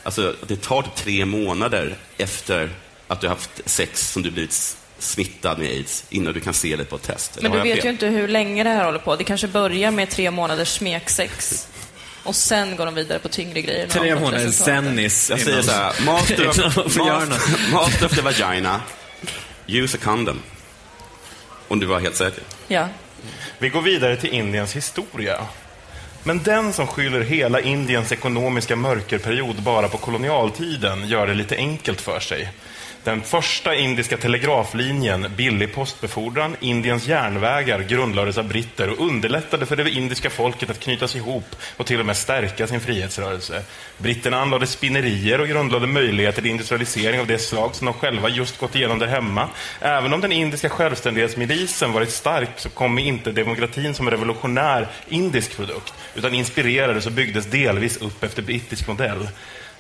alltså 0.03 0.35
det 0.47 0.63
tar 0.63 0.83
typ 0.83 0.95
tre 0.95 1.25
månader 1.25 1.97
efter 2.17 2.71
att 3.09 3.21
du 3.21 3.27
har 3.27 3.35
haft 3.35 3.51
sex 3.65 4.13
som 4.13 4.23
du 4.23 4.31
blivit 4.31 4.77
smittad 4.99 5.59
med 5.59 5.69
aids 5.69 6.05
innan 6.09 6.33
du 6.35 6.41
kan 6.41 6.55
se 6.55 6.77
det 6.77 6.85
på 6.85 6.97
ett 6.97 7.03
test? 7.03 7.39
Men 7.43 7.53
du 7.53 7.59
vet 7.59 7.77
fel? 7.77 7.85
ju 7.85 7.91
inte 7.91 8.07
hur 8.07 8.29
länge 8.29 8.65
det 8.65 8.71
här 8.71 8.85
håller 8.85 8.99
på. 8.99 9.17
Det 9.17 9.25
kanske 9.25 9.49
börjar 9.49 9.91
med 9.91 10.11
tre 10.11 10.31
månaders 10.31 10.69
smeksex. 10.69 11.69
Och 12.27 12.37
sen 12.37 12.77
går 12.77 12.87
de 12.87 12.95
vidare 12.95 13.19
på 13.19 13.29
tyngre 13.29 13.63
grejer. 13.63 13.87
Tre 13.87 14.15
månader 14.15 14.51
sennis. 14.51 15.31
Jag 15.31 15.41
säger 15.41 15.63
så 15.63 15.71
här, 15.73 16.05
master 16.05 16.49
of, 16.49 16.87
master 17.73 18.07
of 18.07 18.15
the 18.15 18.21
Vagina, 18.21 18.81
use 19.67 19.97
a 19.97 20.01
condom. 20.05 20.43
Om 21.69 21.81
du 21.81 21.87
var 21.87 22.01
helt 22.01 22.17
säker. 22.17 22.43
Ja. 22.69 22.89
Vi 23.59 23.69
går 23.69 23.83
vidare 23.83 24.17
till 24.17 24.31
Indiens 24.31 24.77
historia. 24.77 25.47
Men 26.23 26.43
den 26.43 26.73
som 26.73 26.87
skyller 26.87 27.21
hela 27.21 27.61
Indiens 27.61 28.13
ekonomiska 28.13 28.77
mörkerperiod 28.77 29.63
bara 29.63 29.89
på 29.89 29.99
kolonialtiden 29.99 31.09
gör 31.09 31.27
det 31.27 31.35
lite 31.35 31.57
enkelt 31.57 32.01
för 32.01 32.21
sig. 32.21 32.53
Den 33.07 33.23
första 33.23 33.75
indiska 33.75 34.17
telegraflinjen, 34.17 35.27
billig 35.37 35.75
postbefordran, 35.75 36.57
Indiens 36.61 37.07
järnvägar 37.07 37.81
grundlades 37.81 38.39
av 38.39 38.49
britter 38.49 38.91
och 38.91 39.07
underlättade 39.07 39.67
för 39.67 39.77
det 39.77 39.91
indiska 39.91 40.31
folket 40.31 40.71
att 40.71 40.81
knytas 40.81 41.17
ihop 41.17 41.57
och 41.77 41.87
till 41.87 42.01
och 42.01 42.07
med 42.07 42.17
stärka 42.17 42.67
sin 42.67 42.81
frihetsrörelse. 42.81 43.63
Britterna 43.99 44.41
anlade 44.41 44.67
spinnerier 44.67 45.41
och 45.41 45.49
grundlade 45.49 45.87
möjligheter 45.87 46.43
till 46.43 46.51
industrialisering 46.51 47.21
av 47.21 47.27
det 47.27 47.39
slag 47.39 47.75
som 47.75 47.85
de 47.85 47.95
själva 47.95 48.29
just 48.29 48.59
gått 48.59 48.75
igenom 48.75 48.99
där 48.99 49.07
hemma. 49.07 49.49
Även 49.81 50.15
om 50.15 50.21
den 50.21 50.33
indiska 50.33 50.69
självständighetsmilisen 50.69 51.93
varit 51.93 52.11
stark 52.11 52.51
så 52.57 52.69
kom 52.69 52.99
inte 52.99 53.33
demokratin 53.33 53.95
som 53.95 54.07
en 54.07 54.11
revolutionär 54.11 54.89
indisk 55.09 55.57
produkt, 55.57 55.95
utan 56.15 56.35
inspirerades 56.35 57.07
och 57.07 57.13
byggdes 57.13 57.47
delvis 57.47 57.97
upp 57.97 58.25
efter 58.25 58.43
brittisk 58.43 58.89
modell. 58.89 59.29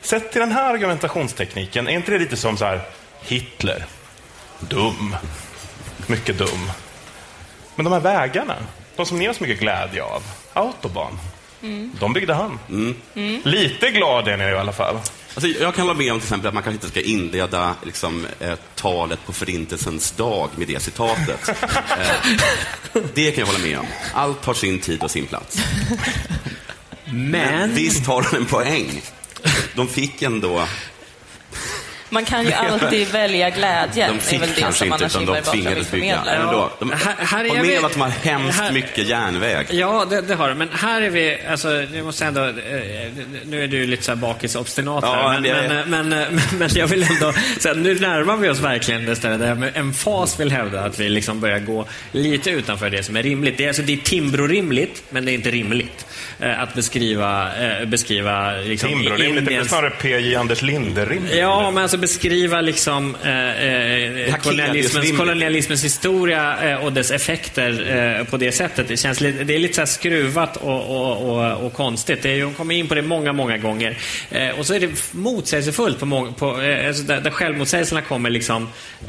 Sett 0.01 0.33
till 0.33 0.41
den 0.41 0.53
här 0.53 0.75
argumentationstekniken, 0.75 1.89
är 1.89 1.93
inte 1.93 2.12
det 2.12 2.19
lite 2.19 2.37
som 2.37 2.57
så 2.57 2.65
här 2.65 2.81
Hitler? 3.20 3.85
Dum. 4.61 5.16
Mycket 6.07 6.38
dum. 6.38 6.70
Men 7.74 7.85
de 7.85 7.92
här 7.92 8.00
vägarna, 8.00 8.57
de 8.96 9.07
som 9.07 9.18
ni 9.18 9.26
har 9.26 9.35
så 9.35 9.42
mycket 9.42 9.61
glädje 9.61 10.02
av, 10.02 10.22
Autobahn, 10.52 11.18
De 12.00 12.12
byggde 12.12 12.35
han. 12.35 12.59
Mm. 12.68 12.94
Lite 13.44 13.90
glad 13.90 14.29
är 14.29 14.37
ni 14.37 14.44
i 14.44 14.57
alla 14.57 14.72
fall. 14.72 14.98
Alltså, 15.35 15.48
jag 15.48 15.74
kan 15.74 15.87
hålla 15.87 15.98
med 15.98 16.12
om 16.12 16.18
till 16.18 16.26
exempel 16.26 16.48
att 16.48 16.55
man 16.55 16.62
kanske 16.62 16.76
inte 16.76 16.88
ska 16.88 17.00
inleda 17.00 17.74
liksom, 17.85 18.26
eh, 18.40 18.55
talet 18.74 19.18
på 19.26 19.33
Förintelsens 19.33 20.11
dag 20.11 20.50
med 20.57 20.68
det 20.68 20.81
citatet. 20.83 21.48
eh, 22.94 23.02
det 23.14 23.31
kan 23.31 23.40
jag 23.40 23.46
hålla 23.46 23.59
med 23.59 23.79
om. 23.79 23.87
Allt 24.14 24.44
har 24.44 24.55
sin 24.55 24.81
tid 24.81 25.02
och 25.02 25.11
sin 25.11 25.26
plats. 25.26 25.59
Men... 27.05 27.74
Visst 27.74 28.07
har 28.07 28.26
de 28.31 28.37
en 28.37 28.46
poäng. 28.46 29.02
De 29.74 29.88
fick 29.88 30.22
ändå... 30.22 30.66
Man 32.11 32.25
kan 32.25 32.45
ju 32.47 32.53
alltid 32.53 33.09
välja 33.12 33.51
glädjen. 33.51 34.09
De 34.09 34.16
är 34.16 34.21
fick 34.21 34.42
väl 34.42 34.49
det 34.55 34.61
kanske 34.61 34.79
som 34.79 34.87
inte, 34.92 34.97
Anna 35.05 35.07
utan 35.07 35.35
de 35.35 35.51
tvingades 35.51 35.90
bygga. 35.90 36.14
förmedla. 36.16 36.33
Men 36.38 36.49
ändå, 36.49 36.71
de 36.79 36.90
Här- 36.90 37.14
här 37.27 37.45
är 37.45 37.62
vi- 37.62 37.69
med 37.69 37.79
om 37.79 37.85
att 37.85 37.92
de 37.92 38.01
har 38.01 38.09
hemskt 38.09 38.61
här- 38.61 38.73
mycket 38.73 39.09
järnväg. 39.09 39.66
Ja, 39.71 40.07
det, 40.11 40.21
det 40.21 40.35
har 40.35 40.49
de. 40.49 40.55
Men 40.59 40.69
här 40.73 41.03
är 41.03 41.11
vi, 41.11 41.38
alltså, 41.51 41.69
jag 41.95 42.05
måste 42.05 42.25
ändå, 42.25 42.45
eh, 42.45 42.53
nu 43.45 43.64
är 43.64 43.69
du 43.69 43.87
lite 43.87 44.03
så 44.03 44.11
här 44.11 44.16
bakis-obstinat 44.16 45.01
Ja, 45.05 45.29
här, 45.29 45.40
men, 45.40 45.51
är 45.51 45.85
men, 45.85 45.90
men, 45.90 46.09
men, 46.09 46.42
men 46.59 46.69
jag 46.75 46.87
vill 46.87 47.03
ändå, 47.03 47.33
så 47.61 47.69
här, 47.69 47.75
nu 47.75 47.95
närmar 47.95 48.37
vi 48.37 48.49
oss 48.49 48.59
verkligen 48.61 49.05
det 49.07 49.16
stället 49.16 49.40
där 49.40 49.49
jag 49.49 49.59
med 49.59 49.77
emfas 49.77 50.40
vill 50.40 50.53
hävda 50.53 50.81
att 50.85 51.01
vi 51.01 51.09
liksom 51.09 51.40
börjar 51.40 51.59
gå 51.59 51.87
lite 52.12 52.51
utanför 52.51 52.90
det 52.90 53.03
som 53.03 53.16
är 53.16 53.23
rimligt. 53.23 53.59
Det 53.59 53.64
är, 53.64 53.69
alltså, 53.69 53.83
det 53.83 53.92
är 53.92 53.97
Timbro-rimligt, 53.97 55.03
men 55.11 55.25
det 55.25 55.33
är 55.33 55.35
inte 55.35 55.51
rimligt 55.51 56.07
eh, 56.40 56.61
att 56.62 56.75
beskriva, 56.75 57.49
eh, 57.57 57.85
beskriva 57.87 58.53
liksom, 58.53 58.88
Timbro-rimligt, 58.90 59.47
det 59.49 59.57
är 59.57 59.64
snarare 59.64 59.90
P.J. 59.90 60.35
Anders 60.37 60.62
Linde-rimligt. 60.62 61.37
Ja, 61.37 61.71
men 61.71 61.83
alltså 61.83 61.95
beskriva 61.96 62.61
liksom 62.61 63.16
eh, 63.24 63.66
eh, 63.66 64.37
kolonialismens, 64.37 65.16
kolonialismens 65.16 65.85
historia 65.85 66.70
eh, 66.70 66.85
och 66.85 66.92
dess 66.92 67.11
effekter 67.11 67.96
eh, 67.96 68.24
på 68.24 68.37
det 68.37 68.52
sättet. 68.52 68.88
Det, 68.88 68.96
känns 68.96 69.20
lite, 69.20 69.44
det 69.44 69.54
är 69.54 69.59
lite 69.59 69.74
så 69.74 69.80
här 69.80 69.87
skruvat 69.87 70.56
och, 70.56 70.80
och, 70.90 71.30
och, 71.30 71.66
och 71.66 71.72
konstigt. 71.72 72.22
Det 72.22 72.30
är, 72.30 72.44
hon 72.44 72.54
kommer 72.54 72.74
in 72.74 72.88
på 72.88 72.94
det 72.94 73.02
många, 73.02 73.32
många 73.32 73.59
gånger. 73.59 73.98
Eh, 74.30 74.59
och 74.59 74.66
så 74.66 74.74
är 74.74 74.80
det 74.80 75.12
motsägelsefullt 75.12 75.98
på, 75.98 76.06
många, 76.06 76.32
på 76.32 76.62
eh, 76.62 76.88
alltså 76.88 77.02
där, 77.02 77.20
där 77.20 77.30
självmotsägelserna 77.30 78.02
kommer 78.02 78.30
liksom 78.30 78.68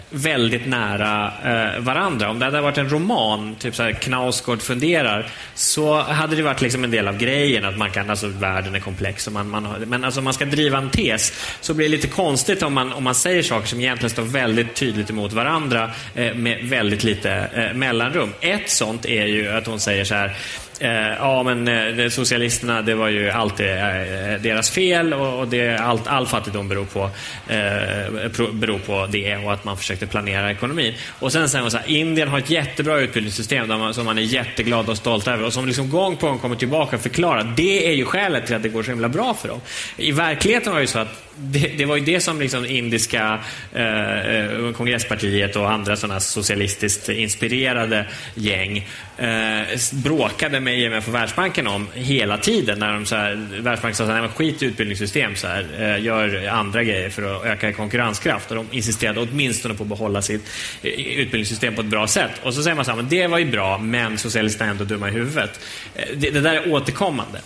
väldigt 0.10 0.67
nära 0.67 1.32
varandra. 1.80 2.30
Om 2.30 2.39
det 2.39 2.45
hade 2.45 2.62
varit 2.62 2.78
en 2.78 2.89
roman, 2.89 3.56
typ 3.56 3.76
så 3.76 3.84
här 3.84 3.91
Knausgård 3.91 4.62
funderar, 4.62 5.30
så 5.56 6.02
hade 6.02 6.36
det 6.36 6.41
varit 6.41 6.62
liksom 6.62 6.84
en 6.84 6.91
del 6.91 7.08
av 7.08 7.17
grejen 7.17 7.65
att 7.65 7.78
man 7.78 7.91
kan, 7.91 8.10
alltså 8.10 8.28
världen 8.28 8.76
är 8.76 8.80
komplex 8.80 9.28
och 9.28 9.34
man, 9.34 9.50
man 9.50 9.67
men 9.88 10.04
alltså 10.04 10.19
om 10.19 10.23
man 10.23 10.34
ska 10.34 10.45
driva 10.45 10.78
en 10.78 10.89
tes 10.89 11.34
så 11.62 11.73
blir 11.73 11.86
det 11.86 11.91
lite 11.91 12.08
konstigt 12.08 12.63
om 12.63 12.73
man, 12.78 12.94
om 12.94 13.04
man 13.04 13.16
säger 13.16 13.44
saker 13.44 13.68
som 13.68 13.80
egentligen 13.80 14.10
står 14.10 14.24
väldigt 14.24 14.76
tydligt 14.76 15.10
emot 15.10 15.34
varandra 15.34 15.92
eh, 16.16 16.34
med 16.34 16.58
väldigt 16.63 17.04
lite 17.04 17.32
eh, 17.56 17.78
mellanrum. 17.78 18.34
Ett 18.42 18.70
sånt 18.70 19.06
är 19.06 19.26
ju 19.26 19.50
att 19.52 19.68
hon 19.68 19.80
säger 19.80 20.06
så 20.06 20.16
här 20.16 20.36
Eh, 20.80 20.92
ja, 21.20 21.44
men 21.44 21.68
eh, 22.00 22.10
socialisterna, 22.10 22.82
det 22.82 22.96
var 22.96 23.08
ju 23.08 23.30
alltid 23.30 23.68
eh, 23.70 24.42
deras 24.42 24.70
fel 24.70 25.13
och, 25.13 25.40
och 25.40 25.48
det, 25.48 25.78
allt, 25.78 26.08
all 26.08 26.28
fattigdom 26.28 26.68
beror 26.68 26.86
på, 26.86 27.10
eh, 27.54 28.30
pro- 28.30 28.52
beror 28.52 28.80
på 28.80 29.08
det 29.12 29.36
och 29.36 29.54
att 29.54 29.63
man 29.63 29.78
försökte 29.78 30.08
planera 30.08 30.52
ekonomin. 30.52 30.94
Och 31.20 31.32
sen 31.32 31.50
säger 31.50 31.62
hon 31.62 31.72
så 31.72 31.78
här, 31.78 31.90
Indien 31.90 32.28
har 32.28 32.40
ett 32.40 32.50
jättebra 32.50 33.00
utbildningssystem 33.00 33.68
där 33.68 33.78
man, 33.78 33.94
som 33.94 34.06
man 34.06 34.18
är 34.18 34.22
jätteglad 34.22 34.90
och 34.90 34.98
stolt 34.98 35.28
över 35.28 35.46
och 35.46 35.54
som 35.54 35.66
liksom 35.66 35.90
gång 35.90 36.18
på 36.18 36.28
gång 36.28 36.40
kommer 36.40 36.56
tillbaka 36.56 36.96
och 36.96 37.02
förklarar. 37.02 37.54
Det 37.58 37.88
är 37.90 37.94
ju 37.94 38.06
skälet 38.06 38.46
till 38.46 38.56
att 38.56 38.63
det 38.63 38.70
går 38.70 38.84
så 38.84 38.92
himla 38.92 39.10
bra 39.10 39.34
för 39.34 39.48
dem. 39.48 39.62
I 39.98 40.12
verkligheten 40.12 40.72
var 40.72 40.80
det 40.80 40.84
ju 40.84 40.88
så 40.88 41.00
att 41.00 41.27
det, 41.39 41.67
det 41.78 41.86
var 41.86 41.95
ju 41.95 42.06
det 42.06 42.19
som 42.19 42.39
liksom 42.39 42.65
indiska 42.65 43.39
eh, 43.73 44.19
eh 44.19 44.71
kongresspartiet 44.71 45.56
och 45.56 45.71
andra 45.71 45.95
sådana 45.95 46.19
socialistiskt 46.19 47.10
inspirerade 47.10 48.06
gäng 48.36 48.88
eh, 49.17 49.80
bråkade 49.91 50.60
med 50.60 50.80
IMF 50.80 51.08
och 51.08 51.15
Världsbanken 51.15 51.67
om 51.67 51.88
hela 51.93 52.38
tiden. 52.38 52.80
När 52.80 52.93
de 52.93 53.06
så 53.06 53.15
här, 53.15 53.47
Världsbanken 53.60 53.95
sa 53.95 54.06
så 54.06 54.12
här, 54.12 54.21
"Nej, 54.21 54.30
skit 54.30 54.63
i 54.63 54.65
utbildningssystem, 54.65 55.36
så 55.36 55.47
här, 55.47 55.65
eh, 55.80 56.04
gör 56.04 56.47
andra 56.47 56.84
grejer 56.84 57.10
för 57.10 57.36
att 57.36 57.45
öka 57.45 57.73
konkurrenskraft. 57.73 58.52
Och 58.52 58.56
de 58.56 58.67
insisterade 58.71 59.19
åtminstone 59.19 59.73
på 59.73 59.84
att 59.84 59.89
behålla 59.89 60.21
sitt 60.21 60.41
eh, 60.82 60.91
utbildningssystem 60.91 61.76
på 61.76 61.82
ett 61.82 61.88
bra 61.88 62.08
sätt. 62.08 62.32
Och 62.43 62.54
så 62.54 62.63
säger 62.63 62.76
man 62.76 62.86
så 62.86 62.91
här, 62.91 62.95
men 62.95 63.10
det 63.10 63.28
var 63.28 63.38
ju 63.38 63.45
bra, 63.45 63.78
men 63.78 64.17
socialisterna 64.17 64.65
är 64.65 64.71
ändå 64.71 64.84
dumma 64.84 65.10
i 65.10 65.12
huvudet. 65.12 65.60
Eh, 65.95 66.04
Det, 66.15 66.30
det 66.30 66.41
där 66.41 66.54
är 66.54 66.73
återkommande. 66.73 67.41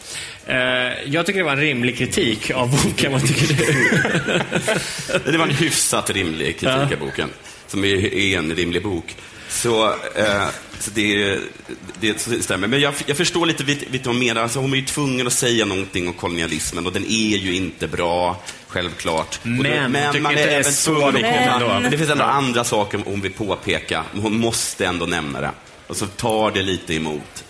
Eh, 0.47 0.55
Jag 1.05 1.25
tycker 1.25 1.39
det 1.39 1.45
var 1.45 1.51
en 1.51 1.59
rimlig 1.59 1.97
kritik 1.97 2.51
av 2.51 2.83
boken. 2.83 3.11
Vad 3.11 3.27
tycker 3.27 3.47
du? 3.55 3.99
Det 5.31 5.37
var 5.37 5.45
en 5.47 5.55
hyfsat 5.55 6.09
rimlig 6.09 6.59
kritik 6.59 6.93
av 6.93 6.99
boken, 6.99 7.29
som 7.67 7.83
är, 7.85 8.15
en 8.37 8.55
rimlig 8.55 8.83
bok. 8.83 9.15
Så, 9.49 9.85
eh, 10.15 10.47
så 10.79 10.91
det, 10.93 11.37
det 11.99 12.19
stämmer. 12.19 12.67
Men 12.67 12.79
jag, 12.81 12.93
jag 13.05 13.17
förstår 13.17 13.45
lite 13.45 13.63
vad 13.63 14.05
hon 14.05 14.19
menar. 14.19 14.41
Alltså, 14.41 14.59
hon 14.59 14.73
är 14.73 14.77
ju 14.77 14.85
tvungen 14.85 15.27
att 15.27 15.33
säga 15.33 15.65
någonting 15.65 16.07
om 16.07 16.13
kolonialismen 16.13 16.85
och 16.85 16.93
den 16.93 17.05
är 17.05 17.37
ju 17.37 17.55
inte 17.55 17.87
bra, 17.87 18.41
självklart. 18.67 19.39
Och 19.43 19.49
då- 19.49 19.63
Men, 19.91 20.23
man 20.23 20.33
är 20.37 20.47
även 20.47 20.63
så 20.73 20.91
tvungen. 21.11 21.81
Men 21.81 21.91
det 21.91 21.97
finns 21.97 22.09
ändå 22.09 22.23
andra 22.23 22.63
saker 22.63 23.01
hon 23.05 23.21
vill 23.21 23.31
påpeka. 23.33 24.03
Men 24.13 24.21
hon 24.21 24.37
måste 24.39 24.85
ändå 24.85 25.05
nämna 25.05 25.41
det. 25.41 25.51
Och 25.87 25.97
så 25.97 26.05
tar 26.07 26.51
det 26.51 26.61
lite 26.61 26.93
emot. 26.95 27.43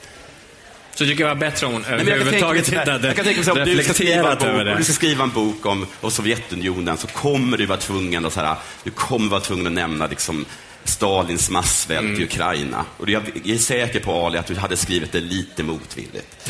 Så 1.02 1.08
tycker 1.08 1.24
jag 1.24 1.30
var 1.30 1.36
bättre 1.36 1.66
om 1.68 1.74
hon 1.74 1.86
överhuvudtaget 1.86 2.68
inte 2.68 2.92
hade 2.92 3.08
jag 3.08 3.16
kan 3.16 3.26
tänka 3.26 3.54
mig 3.54 3.62
om 3.64 3.78
du 3.78 3.84
ska 3.84 3.94
skriva 3.94 4.32
en 4.32 4.38
bok, 4.38 4.48
om 4.50 4.58
du 4.58 4.64
det. 4.64 4.84
ska 4.84 4.94
skriva 4.94 5.24
en 5.24 5.30
bok 5.30 5.66
om, 5.66 5.88
om 6.02 6.12
Sovjetunionen 6.12 6.98
så 6.98 7.08
kommer 7.08 7.58
du 7.58 7.66
vara 7.66 7.80
tvungen 7.80 8.26
att, 8.26 8.34
så 8.34 8.40
här, 8.42 8.56
du 8.84 8.92
kommer 8.92 9.30
vara 9.30 9.42
tvungen 9.42 9.68
att 9.68 9.74
nämna 9.74 10.08
liksom, 10.08 10.46
Stalins 10.84 11.50
massvält 11.50 12.06
Mm. 12.08 12.22
i 12.22 12.24
Ukraina. 12.24 12.86
Och 12.98 13.10
jag 13.10 13.24
är 13.46 13.58
säker 13.58 14.00
på, 14.00 14.26
Ali, 14.26 14.38
att 14.38 14.46
du 14.48 14.56
hade 14.56 14.78
skrivit 14.78 15.12
det 15.12 15.20
lite 15.20 15.64
motvilligt. 15.64 16.50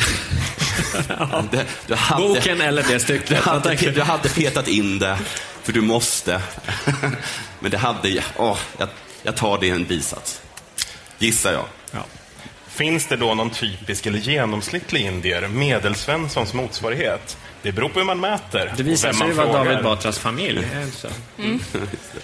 Det- 1.50 1.66
du 1.86 1.94
hade, 1.94 2.22
Boken 2.28 2.60
eller 2.60 2.82
det 2.88 3.00
stycket. 3.00 3.28
Du 3.28 3.34
hade, 3.34 3.74
du? 3.74 3.90
du 3.90 4.02
hade 4.02 4.28
petat 4.28 4.68
in 4.68 4.98
det, 4.98 5.18
för 5.62 5.72
du 5.72 5.80
måste. 5.80 6.40
Men 7.60 7.70
det 7.70 7.78
hade... 7.78 8.22
Åh, 8.36 8.58
jag, 8.78 8.88
jag 9.22 9.36
tar 9.36 9.58
det 9.60 9.66
i 9.66 9.70
en 9.70 9.84
bisats. 9.84 10.40
Gissar 11.18 11.52
jag. 11.52 11.64
Finns 12.72 13.06
det 13.06 13.16
då 13.16 13.34
någon 13.34 13.50
typisk 13.50 14.06
eller 14.06 14.18
genomsnittlig 14.18 15.00
indier, 15.06 15.48
medelsvenssons 15.48 16.54
motsvarighet? 16.54 17.38
Det 17.62 17.72
beror 17.72 17.88
på 17.88 17.98
hur 17.98 18.06
man 18.06 18.20
mäter. 18.20 18.72
Det 18.76 18.82
visar 18.82 19.12
sig 19.12 19.32
vara. 19.32 19.52
David 19.52 19.82
Batras 19.82 20.18
familj. 20.18 20.66
är 20.72 20.78
det 20.78 20.82
inte 20.84 20.96
så? 20.96 21.08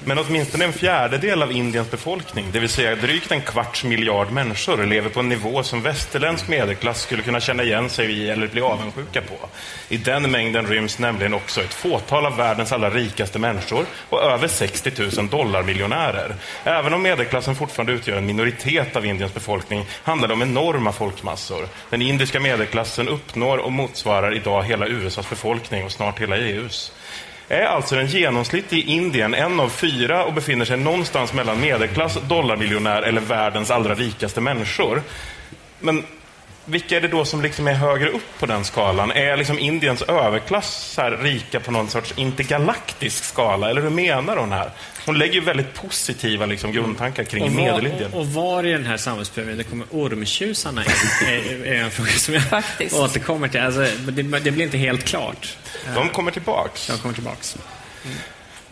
Men 0.05 0.18
åtminstone 0.18 0.64
en 0.64 0.72
fjärdedel 0.72 1.42
av 1.42 1.53
Indiens 1.53 1.90
befolkning, 1.90 2.46
det 2.53 2.61
vill 2.61 2.68
säga 2.68 2.96
drygt 2.96 3.33
en 3.33 3.40
kvarts 3.40 3.85
miljard 3.85 4.31
människor, 4.31 4.87
lever 4.87 5.11
på 5.11 5.20
en 5.20 5.29
nivå 5.29 5.62
som 5.62 5.83
västerländsk 5.83 6.48
medelklass 6.48 7.03
skulle 7.03 7.22
kunna 7.22 7.40
känna 7.40 7.62
igen 7.62 7.90
sig 7.90 8.12
i 8.12 8.31
eller 8.31 8.46
bli 8.46 8.61
avundsjuka 8.61 9.20
på. 9.20 9.48
I 9.88 9.96
den 9.96 10.31
mängden 10.31 10.66
ryms 10.66 10.98
nämligen 10.98 11.35
också 11.35 11.61
ett 11.61 11.74
fåtal 11.74 12.27
av 12.27 12.37
världens 12.37 12.72
allra 12.72 12.90
rikaste 12.90 13.38
människor 13.38 13.87
och 14.09 14.22
över 14.22 14.48
60 14.48 14.92
000 15.16 15.29
dollarmiljonärer. 15.29 16.35
Även 16.64 16.94
om 16.94 17.03
medelklassen 17.03 17.55
fortfarande 17.55 17.92
utgör 17.92 18.16
en 18.16 18.27
minoritet 18.27 18.96
av 18.96 19.07
Indiens 19.07 19.35
befolkning 19.35 19.87
handlar 20.03 20.29
det 20.29 20.35
om 20.35 20.42
enorma 20.42 20.92
folkmassor. 20.92 21.68
Den 21.90 22.03
indiska 22.03 22.40
medelklassen 22.40 23.09
uppnår 23.09 23.59
och 23.59 23.72
motsvarar 23.72 24.37
idag 24.37 24.62
hela 24.62 24.87
USAs 24.87 25.28
befolkning 25.31 25.85
och 25.85 25.93
snart 25.93 26.21
hela 26.21 26.37
EUs 26.37 26.93
är 27.49 27.64
alltså 27.64 27.95
den 27.95 28.07
genomsnittliga 28.07 28.85
i 28.85 28.87
Indien 28.87 29.35
en 29.35 29.61
av 29.61 29.69
fyra 29.69 30.25
och 30.25 30.33
befinner 30.33 30.64
sig 30.64 30.77
någonstans 30.77 31.33
mellan 31.33 31.61
medelklass, 31.61 32.19
dollarmiljonär 32.23 33.03
eller 33.03 33.21
världens 33.21 33.71
allra 33.71 33.95
rikaste 33.95 34.41
människor. 34.41 35.03
Men 35.81 36.05
vilka 36.64 36.97
är 36.97 37.01
det 37.01 37.09
då 37.09 37.25
som 37.25 37.43
liksom 37.43 37.69
är 37.69 37.75
högre 37.75 38.09
upp 38.09 38.38
på 38.38 38.47
den 38.47 38.64
skalan? 38.64 39.11
Är 39.11 39.37
liksom 39.37 39.59
Indiens 39.59 40.03
överklass 40.03 40.93
så 40.95 41.03
här 41.03 41.11
rika 41.11 41.61
på 41.61 41.71
någon 41.71 41.88
sorts 41.88 42.14
intergalaktisk 42.17 43.25
skala? 43.25 43.71
Eller 43.71 43.83
hur 43.83 43.91
menar 43.91 44.37
hon 44.37 44.53
här? 44.53 44.71
Hon 45.09 45.18
lägger 45.18 45.35
ju 45.35 45.40
väldigt 45.40 45.75
positiva 45.75 46.47
liksom 46.47 46.73
grundtankar 46.73 47.25
kring 47.25 47.42
Och 47.42 47.51
var, 47.51 47.57
Medelindien. 47.62 48.12
och, 48.12 48.21
och 48.21 48.27
var 48.27 48.66
i 48.66 48.73
den 48.73 48.87
här 48.87 48.97
samhällsprövningen 48.97 49.59
det 49.59 49.64
kommer 49.64 49.87
ormtjusarna 49.90 50.85
in, 50.85 50.90
är, 51.29 51.66
är 51.66 51.75
en 51.85 51.90
fråga 51.90 52.11
som 52.11 52.35
jag 52.35 52.42
Faktiskt. 52.42 52.94
återkommer 52.97 53.49
till. 53.49 53.61
Alltså, 53.61 53.81
det, 54.12 54.23
det 54.23 54.51
blir 54.51 54.64
inte 54.64 54.79
helt 54.79 55.05
klart. 55.05 55.57
De 55.94 56.09
kommer 56.09 56.31
tillbaks. 56.31 56.88
Jag 56.88 57.01
kommer 57.01 57.14
tillbaks. 57.14 57.57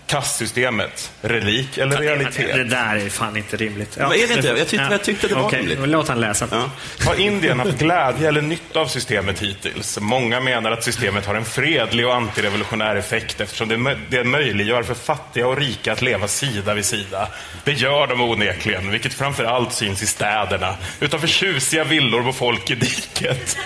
Kastsystemet, 0.07 1.12
relik 1.23 1.79
eller 1.79 1.97
realitet? 1.97 2.55
det 2.55 2.64
där 2.64 2.97
är 2.97 3.09
fan 3.09 3.37
inte 3.37 3.57
rimligt. 3.57 3.97
Men 3.97 4.07
är 4.07 4.11
det 4.27 4.35
inte? 4.35 4.49
Jag 4.49 4.69
tyckte- 4.69 4.88
jag 4.90 5.05
tyckte 5.05 5.29
det 5.29 5.35
var 5.35 5.42
Okej, 5.42 5.59
rimligt. 5.61 5.88
Låt 5.88 6.09
han 6.09 6.21
läsa. 6.21 6.49
Ja. 6.51 6.71
Har 7.07 7.21
Indien 7.21 7.59
haft 7.61 7.79
glädje 7.79 8.29
eller 8.29 8.42
nytta 8.42 8.81
av 8.81 8.87
systemet 8.87 9.42
hittills? 9.42 9.99
Många 10.01 10.40
menar 10.40 10.71
att 10.71 10.85
systemet 10.85 11.27
har 11.27 11.35
en 11.35 11.45
fredlig 11.45 12.07
och 12.07 12.14
antirevolutionär 12.14 12.97
effekt 12.97 13.40
eftersom 13.40 13.69
det, 13.69 13.77
mö- 13.77 13.99
det 14.11 14.25
möjliggör 14.25 14.83
för 14.83 14.95
fattiga 14.95 15.47
och 15.47 15.57
rika 15.57 15.92
att 15.92 16.03
leva 16.03 16.29
sida 16.29 16.75
vid 16.75 16.85
sida. 16.85 17.29
Det 17.64 17.73
gör 17.73 18.07
de 18.07 18.21
onekligen, 18.21 18.90
vilket 18.90 19.14
framför 19.14 19.45
allt 19.45 19.73
syns 19.73 20.03
i 20.03 20.07
städerna. 20.07 20.75
Utanför 21.01 21.27
tjusiga 21.29 21.85
villor 21.85 22.23
bor 22.23 22.33
folk 22.33 22.71
i 22.71 22.75
diket. 22.75 23.57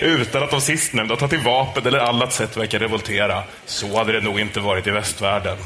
Utan 0.00 0.42
att 0.42 0.50
de 0.50 0.60
sistnämnda 0.60 1.16
tar 1.16 1.28
till 1.28 1.38
vapen 1.38 1.86
eller 1.86 1.98
annat 1.98 2.32
sätt 2.32 2.56
verkar 2.56 2.78
revoltera. 2.78 3.42
Så 3.66 3.98
hade 3.98 4.12
det 4.12 4.20
nog 4.20 4.40
inte 4.40 4.60
varit 4.60 4.86
i 4.86 4.90
västvärlden. 4.90 5.56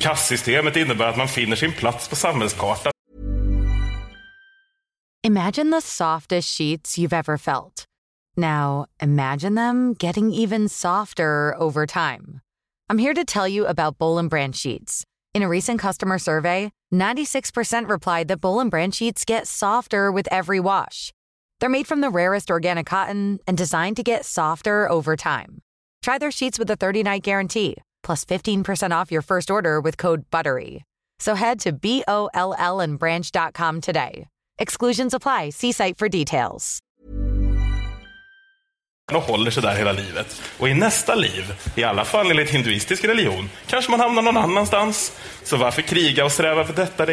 Kastsystemet 0.00 0.76
innebär 0.76 1.06
att 1.06 1.16
man 1.16 1.28
finner 1.28 1.56
sin 1.56 1.72
plats 1.72 2.08
på 2.08 2.16
samhällskartan 2.16 2.92
Imagine 5.26 5.70
the 5.70 5.80
softest 5.80 6.54
sheets 6.54 6.98
you've 6.98 7.14
ever 7.14 7.38
felt. 7.38 7.86
Now, 8.36 8.84
imagine 9.00 9.54
them 9.54 9.94
getting 9.94 10.30
even 10.30 10.68
softer 10.68 11.54
over 11.58 11.86
time. 11.86 12.42
I'm 12.90 12.98
here 12.98 13.14
to 13.14 13.24
tell 13.24 13.48
you 13.48 13.64
about 13.64 13.96
Bowl 13.96 14.18
and 14.18 14.28
Branch 14.28 14.54
sheets. 14.54 15.02
In 15.32 15.42
a 15.42 15.48
recent 15.48 15.80
customer 15.80 16.18
survey, 16.18 16.72
96% 16.92 17.88
replied 17.88 18.28
that 18.28 18.42
Bowl 18.42 18.60
and 18.60 18.70
Branch 18.70 18.94
sheets 18.94 19.24
get 19.24 19.46
softer 19.46 20.12
with 20.12 20.28
every 20.30 20.60
wash. 20.60 21.10
They're 21.64 21.70
made 21.70 21.86
from 21.86 22.02
the 22.02 22.10
rarest 22.10 22.50
organic 22.50 22.84
cotton 22.84 23.40
and 23.46 23.56
designed 23.56 23.96
to 23.96 24.02
get 24.02 24.26
softer 24.26 24.86
over 24.86 25.16
time. 25.16 25.62
Try 26.02 26.18
their 26.18 26.30
sheets 26.30 26.58
with 26.58 26.70
a 26.70 26.76
30-night 26.76 27.22
guarantee, 27.22 27.76
plus 28.02 28.22
15% 28.26 28.90
off 28.90 29.10
your 29.10 29.22
first 29.22 29.50
order 29.50 29.80
with 29.80 29.96
code 29.96 30.28
BUTTERY. 30.30 30.82
So 31.20 31.36
head 31.36 31.58
to 31.60 31.72
B-O-L-L 31.72 32.80
and 32.80 32.98
branch.com 32.98 33.80
today. 33.80 34.26
Exclusions 34.58 35.14
apply. 35.14 35.48
See 35.48 35.72
site 35.72 35.96
for 35.96 36.06
details. 36.06 36.80
Och 39.12 39.22
håller 39.22 39.50
sig 39.50 39.62
där 39.62 39.74
hela 39.74 39.92
livet. 39.92 40.42
Och 40.58 40.68
i 40.68 40.74
nästa 40.74 41.14
liv, 41.14 41.54
i 41.74 41.84
alla 41.84 42.04
fall 42.04 42.30
enligt 42.30 42.50
hinduistisk 42.50 43.04
religion, 43.04 43.50
kanske 43.66 43.90
man 43.90 44.00
hamnar 44.00 44.22
någon 44.22 44.36
annanstans. 44.36 45.12
Så 45.42 45.56
varför 45.56 45.82
kriga 45.82 46.24
och 46.24 46.32
sträva, 46.32 46.64
för 46.64 46.72
detta, 46.72 47.06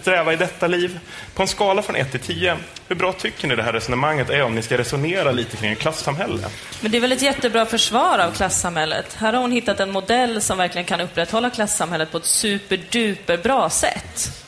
sträva 0.00 0.32
i 0.32 0.36
detta 0.36 0.66
liv? 0.66 1.00
På 1.34 1.42
en 1.42 1.48
skala 1.48 1.82
från 1.82 1.96
1 1.96 2.10
till 2.10 2.20
10, 2.20 2.56
hur 2.88 2.96
bra 2.96 3.12
tycker 3.12 3.48
ni 3.48 3.56
det 3.56 3.62
här 3.62 3.72
resonemanget 3.72 4.30
är 4.30 4.42
om 4.42 4.54
ni 4.54 4.62
ska 4.62 4.78
resonera 4.78 5.32
lite 5.32 5.56
kring 5.56 5.72
ett 5.72 5.78
klassamhälle? 5.78 6.48
Men 6.80 6.90
det 6.90 6.98
är 6.98 7.00
väl 7.00 7.12
ett 7.12 7.22
jättebra 7.22 7.66
försvar 7.66 8.18
av 8.18 8.32
klassamhället. 8.32 9.14
Här 9.14 9.32
har 9.32 9.40
hon 9.40 9.52
hittat 9.52 9.80
en 9.80 9.90
modell 9.90 10.42
som 10.42 10.58
verkligen 10.58 10.84
kan 10.84 11.00
upprätthålla 11.00 11.50
klassamhället 11.50 12.12
på 12.12 12.18
ett 12.18 12.26
superduper 12.26 13.36
bra 13.36 13.70
sätt. 13.70 14.42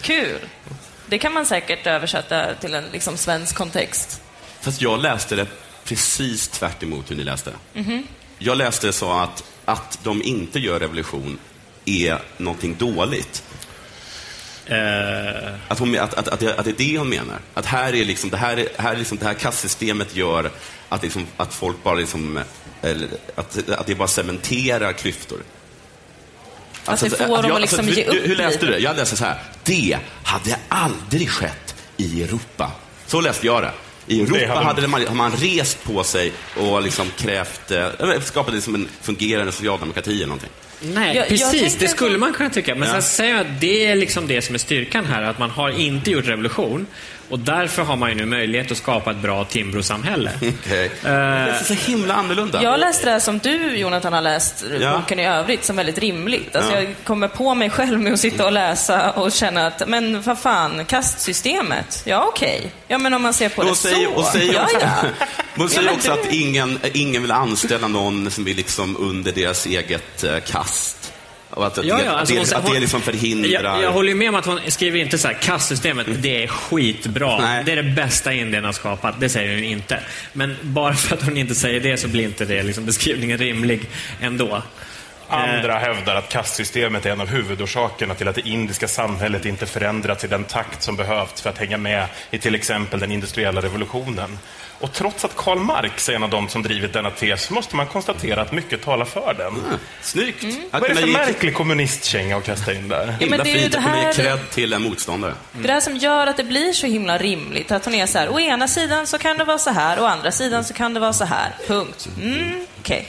Kul! 0.00 0.40
Det 1.06 1.18
kan 1.18 1.32
man 1.32 1.46
säkert 1.46 1.86
översätta 1.86 2.54
till 2.54 2.74
en 2.74 2.84
liksom, 2.92 3.16
svensk 3.16 3.56
kontext. 3.56 4.22
Fast 4.60 4.82
jag 4.82 5.02
läste 5.02 5.36
det 5.36 5.46
precis 5.86 6.48
tvärt 6.48 6.82
emot 6.82 7.10
hur 7.10 7.16
ni 7.16 7.24
läste. 7.24 7.52
Mhm. 7.74 8.06
Jag 8.38 8.56
läste 8.58 8.92
så 8.92 9.12
att, 9.12 9.44
att 9.64 9.98
de 10.02 10.22
inte 10.22 10.58
gör 10.58 10.80
revolution 10.80 11.38
är 11.84 12.18
någonting 12.36 12.76
dåligt. 12.78 13.42
Att, 15.68 15.78
hon, 15.78 15.98
att, 15.98 16.14
att, 16.14 16.28
att, 16.28 16.40
det, 16.40 16.54
att 16.58 16.64
det 16.64 16.70
är 16.70 16.74
det 16.92 16.98
hon 16.98 17.08
menar. 17.08 17.38
Att 17.54 17.66
här 17.66 17.94
är 17.94 18.04
liksom, 18.04 18.30
det 18.30 18.36
här, 18.36 18.56
är- 18.56 18.68
här 18.78 18.92
är 18.92 18.96
liksom, 18.96 19.18
det 19.18 19.24
här 19.26 19.34
kastsystemet 19.34 20.16
gör 20.16 20.50
att, 20.88 21.02
liksom, 21.02 21.26
att 21.36 21.54
folk 21.54 21.82
bara 21.82 21.94
liksom, 21.94 22.40
eller, 22.82 23.08
att, 23.34 23.68
att 23.68 23.86
det 23.86 23.94
bara 23.94 24.08
cementerar 24.08 24.92
klyftor. 24.92 25.38
Att 26.84 27.00
det 27.00 27.10
får 27.10 27.42
dem 27.42 27.52
att 27.52 27.60
liksom 27.60 27.86
hur, 27.86 27.94
ge 27.94 28.04
upp 28.04 28.14
hur 28.28 28.36
läste 28.36 28.52
lite. 28.52 28.66
du 28.66 28.72
det? 28.72 28.78
Jag 28.78 28.96
läste 28.96 29.16
så 29.16 29.24
här. 29.24 29.42
Det 29.64 29.98
hade 30.22 30.58
aldrig 30.68 31.30
skett 31.30 31.74
i 31.96 32.22
Europa. 32.22 32.70
Så 33.06 33.20
läste 33.20 33.46
jag 33.46 33.62
det. 33.62 33.72
I 34.06 34.20
Europa 34.20 34.38
Det 34.38 34.46
hade- 34.46 34.64
hade 34.64 34.88
man, 34.88 35.06
har 35.06 35.14
man 35.14 35.32
rest 35.32 35.84
på 35.84 36.04
sig 36.04 36.32
och 36.56 36.82
liksom 36.82 37.06
krävt, 37.16 37.70
eh, 37.70 38.20
skapat 38.24 38.54
liksom 38.54 38.74
en 38.74 38.88
fungerande 39.02 39.52
socialdemokrati 39.52 40.10
eller 40.16 40.26
någonting. 40.26 40.50
Nej, 40.80 41.06
Jag- 41.06 41.16
jag 41.16 41.28
precis. 41.28 41.60
tänkte 41.60 41.84
det 41.84 41.88
skulle 41.88 42.18
man 42.18 42.32
kunna 42.32 42.50
tycka. 42.50 42.74
Men 42.74 42.88
Ja. 42.88 42.92
sen 42.94 43.02
säger 43.02 43.30
jag 43.32 43.40
att 43.40 43.60
det 43.60 43.86
är 43.86 43.94
liksom 43.96 44.26
det 44.26 44.42
som 44.42 44.54
är 44.54 44.58
styrkan 44.58 45.04
här. 45.04 45.22
Att 45.22 45.38
man 45.38 45.50
har 45.50 45.70
inte 45.70 46.10
gjort 46.10 46.26
revolution. 46.26 46.86
Och 47.28 47.38
därför 47.38 47.82
har 47.82 47.96
man 47.96 48.08
ju 48.08 48.14
nu 48.14 48.26
möjlighet 48.26 48.70
att 48.72 48.78
skapa 48.78 49.10
ett 49.10 49.16
bra 49.16 49.44
Timbro-samhälle. 49.44 50.30
Okay. 50.66 50.84
Eh, 50.84 50.90
Det 51.02 51.10
är 51.10 51.64
så 51.64 51.74
himla 51.74 52.14
annorlunda. 52.14 52.62
Jag 52.62 52.80
läste 52.80 53.04
det 53.04 53.10
här 53.10 53.20
som 53.20 53.38
du, 53.38 53.76
Jonathan, 53.76 54.12
har 54.12 54.20
läst 54.22 54.64
Ja. 54.80 54.98
boken 54.98 55.18
i 55.20 55.26
övrigt 55.26 55.64
som 55.64 55.76
väldigt 55.76 55.98
rimligt. 55.98 56.56
Alltså, 56.56 56.72
Ja. 56.72 56.80
Jag 56.80 56.94
kommer 57.04 57.28
på 57.28 57.54
mig 57.54 57.70
själv 57.70 58.00
med 58.00 58.12
att 58.12 58.20
sitta 58.20 58.46
och 58.46 58.52
läsa 58.52 59.10
och 59.10 59.32
känna 59.32 59.66
att, 59.66 59.88
men 59.88 60.22
vad 60.22 60.38
fan, 60.38 60.84
kastsystemet? 60.84 62.02
Ja, 62.06 62.24
okej. 62.28 62.72
Ja, 62.88 62.98
men 62.98 63.14
om 63.14 63.22
man 63.22 63.34
ser 63.34 63.48
på 63.48 63.62
det 63.62 63.70
Och 63.70 63.76
säger, 63.76 64.06
så. 64.06 64.12
och 64.14 64.24
säger 64.24 64.54
ja, 64.54 64.62
också, 64.64 64.76
ja. 64.80 65.26
hon 65.56 65.68
säger 65.68 65.92
också 65.92 66.08
det- 66.08 66.20
att 66.20 66.32
ingen, 66.32 66.78
ingen 66.92 67.22
vill 67.22 67.32
anställa 67.32 67.88
någon 67.88 68.30
som 68.30 68.48
är 68.48 68.54
liksom 68.54 68.96
under 69.00 69.32
deras 69.32 69.66
eget 69.66 70.24
eh, 70.24 70.38
kast. 70.40 71.05
Och 71.56 71.66
att, 71.66 71.78
att, 71.78 71.84
Ja, 71.84 72.00
ja, 72.04 72.10
att, 72.10 72.16
alltså 72.16 72.34
det, 72.34 72.40
hon 72.40 72.66
att 72.66 72.74
det 72.74 72.80
liksom 72.80 73.02
förhindrar... 73.02 73.50
Jag, 73.50 73.82
jag 73.82 73.92
håller 73.92 74.14
med 74.14 74.28
om 74.28 74.34
att 74.34 74.46
hon 74.46 74.60
skriver 74.68 74.98
inte 74.98 75.18
så 75.18 75.28
här, 75.28 75.34
kastsystemet, 75.34 76.06
det 76.18 76.42
är 76.42 76.46
skitbra. 76.46 77.38
Nej. 77.38 77.62
Det 77.64 77.72
är 77.72 77.76
det 77.76 77.82
bästa 77.82 78.32
Indien 78.32 78.64
har 78.64 78.72
skapat. 78.72 79.20
Det 79.20 79.28
säger 79.28 79.54
hon 79.54 79.64
inte. 79.64 80.00
Men 80.32 80.56
bara 80.62 80.94
för 80.94 81.16
att 81.16 81.22
hon 81.22 81.36
inte 81.36 81.54
säger 81.54 81.80
det 81.80 81.96
så 81.96 82.08
blir 82.08 82.24
inte 82.24 82.44
det 82.44 82.62
liksom 82.62 82.86
beskrivningen 82.86 83.38
rimlig 83.38 83.80
ändå. 84.20 84.62
Andra 85.28 85.78
hävdar 85.78 86.14
att 86.14 86.28
kastsystemet 86.28 87.06
är 87.06 87.10
en 87.10 87.20
av 87.20 87.28
huvudorsakerna 87.28 88.14
till 88.14 88.28
att 88.28 88.34
det 88.34 88.48
indiska 88.48 88.88
samhället 88.88 89.44
inte 89.44 89.66
förändrats 89.66 90.24
i 90.24 90.26
den 90.26 90.44
takt 90.44 90.82
som 90.82 90.96
behövts 90.96 91.42
för 91.42 91.50
att 91.50 91.58
hänga 91.58 91.76
med 91.78 92.06
i 92.30 92.38
till 92.38 92.54
exempel 92.54 93.00
den 93.00 93.12
industriella 93.12 93.60
revolutionen. 93.60 94.38
Och 94.80 94.92
trots 94.92 95.24
att 95.24 95.36
Karl 95.36 95.58
Marx 95.58 96.08
är 96.08 96.12
en 96.14 96.22
av 96.22 96.30
dem 96.30 96.48
som 96.48 96.62
drivit 96.62 96.92
denna 96.92 97.10
tes 97.10 97.50
måste 97.50 97.76
man 97.76 97.86
konstatera 97.86 98.42
att 98.42 98.52
mycket 98.52 98.82
talar 98.82 99.04
för 99.04 99.34
den. 99.38 99.78
Snyggt! 100.02 100.42
Mm. 100.42 100.56
Att 100.70 100.80
Vad 100.80 100.90
är 100.90 100.94
det 100.94 101.00
för 101.00 101.08
märklig 101.08 101.54
kommunistkänga 101.54 102.36
att 102.36 102.44
kasta 102.44 102.74
in 102.74 102.88
där? 102.88 103.16
Ja, 103.20 103.26
men 103.30 103.38
det 103.44 103.50
är 103.52 103.62
ju 103.62 103.68
det 103.68 103.80
här- 103.80 104.12
cred 104.12 104.50
till 104.50 104.72
en 104.72 104.82
motståndare. 104.82 105.34
Det 105.52 105.58
är 105.58 105.66
det 105.66 105.72
här 105.72 105.80
som 105.80 105.96
gör 105.96 106.26
att 106.26 106.36
det 106.36 106.44
blir 106.44 106.72
så 106.72 106.86
himla 106.86 107.18
rimligt. 107.18 107.72
Att 107.72 107.84
hon 107.84 107.94
är 107.94 108.06
så 108.06 108.18
här, 108.18 108.28
å 108.28 108.40
ena 108.40 108.68
sidan 108.68 109.06
så 109.06 109.18
kan 109.18 109.38
det 109.38 109.44
vara 109.44 109.58
så 109.58 109.70
här, 109.70 110.00
å 110.00 110.04
andra 110.04 110.32
sidan 110.32 110.64
så 110.64 110.74
kan 110.74 110.94
det 110.94 111.00
vara 111.00 111.12
så 111.12 111.24
här. 111.24 111.50
Punkt. 111.66 112.08
Mm, 112.22 112.66
okej. 112.80 113.08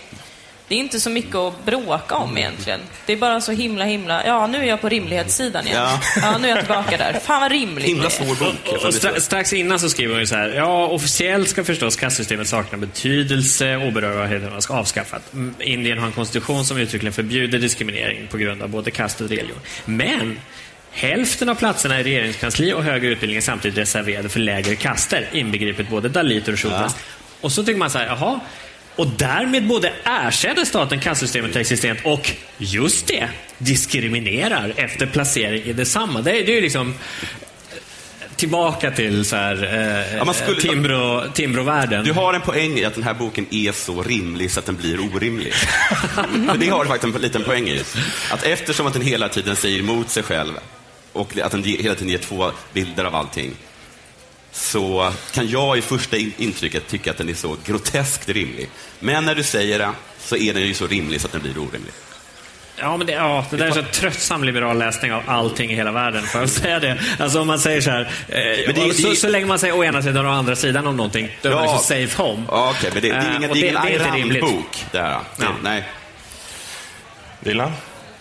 Det 0.67 0.75
är 0.75 0.79
inte 0.79 0.99
så 0.99 1.09
mycket 1.09 1.35
att 1.35 1.65
bråka 1.65 2.15
om 2.15 2.37
egentligen. 2.37 2.79
Det 3.05 3.13
är 3.13 3.17
bara 3.17 3.41
så 3.41 3.51
himla, 3.51 3.85
himla... 3.85 4.25
Ja, 4.25 4.47
nu 4.47 4.57
är 4.57 4.63
jag 4.63 4.81
på 4.81 4.89
rimlighetssidan 4.89 5.67
igen. 5.67 5.77
Ja. 5.81 5.99
Ja, 6.21 6.37
nu 6.37 6.47
är 6.47 6.49
jag 6.49 6.59
tillbaka 6.59 6.97
där. 6.97 7.19
Fan 7.23 7.41
vad 7.41 7.51
rimligt 7.51 7.87
Himla 7.87 8.09
svår 8.09 8.35
bok. 8.35 8.55
Och, 8.67 8.85
och 8.85 8.93
stra, 8.93 9.19
strax 9.19 9.53
innan 9.53 9.79
så 9.79 9.89
skriver 9.89 10.13
hon 10.13 10.19
ju 10.19 10.27
så 10.27 10.35
här, 10.35 10.49
ja, 10.49 10.87
officiellt 10.87 11.49
ska 11.49 11.63
förstås 11.63 11.95
kastsystemet 11.95 12.47
sakna 12.47 12.77
betydelse, 12.77 13.77
oberörbarheten 13.77 14.61
ska 14.61 14.73
avskaffas. 14.73 15.21
Mm, 15.33 15.55
Indien 15.59 15.97
har 15.97 16.07
en 16.07 16.13
konstitution 16.13 16.65
som 16.65 16.77
uttryckligen 16.77 17.13
förbjuder 17.13 17.59
diskriminering 17.59 18.27
på 18.27 18.37
grund 18.37 18.61
av 18.61 18.69
både 18.69 18.91
kast 18.91 19.21
och 19.21 19.29
religion. 19.29 19.59
Men 19.85 20.39
Hälften 20.91 21.49
av 21.49 21.55
platserna 21.55 21.99
i 21.99 22.03
regeringskansli 22.03 22.73
och 22.73 22.83
högre 22.83 23.07
utbildning 23.07 23.37
är 23.37 23.41
samtidigt 23.41 23.77
reserverade 23.77 24.29
för 24.29 24.39
lägre 24.39 24.75
kaster, 24.75 25.29
inbegripet 25.31 25.89
både 25.89 26.09
daliter 26.09 26.53
och 26.53 26.59
shudras. 26.59 26.95
Och 27.41 27.51
så 27.51 27.63
tycker 27.63 27.79
man 27.79 27.89
så 27.89 27.97
här, 27.97 28.05
jaha, 28.05 28.39
och 28.97 29.07
därmed 29.07 29.67
både 29.67 29.93
erkänner 30.03 30.65
staten 30.65 30.99
kastsystemet 30.99 31.55
existent 31.55 31.99
och, 32.03 32.31
just 32.57 33.07
det, 33.07 33.29
diskriminerar 33.57 34.73
efter 34.75 35.05
placering 35.05 35.63
i 35.63 35.73
detsamma. 35.73 36.21
Det, 36.21 36.31
är- 36.31 36.45
det 36.45 36.51
är 36.51 36.55
ju 36.55 36.61
liksom 36.61 36.93
tillbaka 38.35 38.91
till 38.91 39.25
så 39.25 39.35
här, 39.35 39.63
eh, 40.11 40.17
Ja, 40.17 40.33
skulle- 40.33 40.61
Timbro, 40.61 41.21
Timbro-världen. 41.33 42.05
Du 42.05 42.11
har 42.13 42.33
en 42.33 42.41
poäng 42.41 42.77
i 42.79 42.85
att 42.85 42.93
den 42.93 43.03
här 43.03 43.13
boken 43.13 43.45
är 43.51 43.71
så 43.71 44.03
rimlig 44.03 44.51
så 44.51 44.59
att 44.59 44.65
den 44.65 44.75
blir 44.75 44.99
orimlig. 45.15 45.53
För 46.51 46.57
det 46.57 46.67
har 46.69 46.83
du 46.83 46.89
faktiskt 46.89 47.15
en 47.15 47.21
liten 47.21 47.43
poäng 47.43 47.67
i. 47.69 47.81
Att 48.31 48.43
eftersom 48.43 48.87
att 48.87 48.93
den 48.93 49.01
hela 49.01 49.29
tiden 49.29 49.55
säger 49.55 49.79
emot 49.79 50.09
sig 50.09 50.23
själv 50.23 50.51
och 51.13 51.37
att 51.43 51.51
den 51.51 51.63
hela 51.63 51.95
tiden 51.95 52.09
ger 52.09 52.17
två 52.17 52.51
bilder 52.73 53.05
av 53.05 53.15
allting 53.15 53.51
så 54.57 55.13
kan 55.33 55.49
jag 55.49 55.77
i 55.77 55.81
första 55.81 56.17
in- 56.17 56.33
intrycket 56.37 56.87
tycka 56.87 57.11
att 57.11 57.17
den 57.17 57.29
är 57.29 57.33
så 57.33 57.57
groteskt 57.65 58.29
rimlig. 58.29 58.69
Men 58.99 59.25
när 59.25 59.35
du 59.35 59.43
säger 59.43 59.79
det 59.79 59.89
så 60.19 60.35
är 60.37 60.53
den 60.53 60.63
ju 60.63 60.73
så 60.73 60.87
rimlig 60.87 61.21
så 61.21 61.27
att 61.27 61.31
den 61.33 61.41
blir 61.41 61.51
orimlig. 61.57 61.93
Ja, 62.79 62.97
men 62.97 63.07
det, 63.07 63.13
ja, 63.13 63.45
det 63.51 63.57
där 63.57 63.65
är 63.65 63.71
så 63.71 63.83
tröttsam 63.83 64.43
liberal 64.43 64.77
läsning 64.77 65.13
av 65.13 65.23
allting 65.27 65.71
i 65.71 65.75
hela 65.75 65.91
världen, 65.91 66.23
får 66.23 66.41
jag 66.41 66.49
säga 66.49 66.79
det? 66.79 66.97
Alltså 67.19 67.41
om 67.41 67.47
man 67.47 67.59
säger 67.59 67.81
så 67.81 67.89
här, 67.91 68.01
eh, 68.01 68.35
Men 68.65 68.75
det- 68.75 68.85
och 68.89 68.95
så, 68.95 69.09
det- 69.09 69.15
så 69.15 69.29
länge 69.29 69.45
man 69.45 69.59
säger 69.59 69.77
å 69.77 69.83
ena 69.83 70.01
sidan 70.01 70.25
och 70.25 70.31
å 70.31 70.35
andra 70.35 70.55
sidan 70.55 70.87
om 70.87 70.97
någonting, 70.97 71.37
då 71.41 71.49
är 71.49 71.53
man 71.53 71.63
ju 71.63 71.69
så 71.69 71.77
safe 71.83 72.21
home. 72.23 72.43
Ja, 72.47 72.73
Okej, 72.77 72.89
men 72.93 73.01
det, 73.01 73.09
det 73.09 73.15
är 73.15 73.29
Eh, 73.29 73.35
ingen, 73.37 73.49
och 73.49 73.55
det 73.55 73.69
är 73.69 73.69
ingen 73.69 73.81
det 73.83 73.89
är 73.89 73.93
inte 74.17 74.17
rimligt. 74.17 74.85
Det 74.91 75.01
här. 75.01 75.09
Det, 75.37 75.43
Ja. 75.43 75.49
Nej. 75.63 75.83
Dilan, 77.39 77.71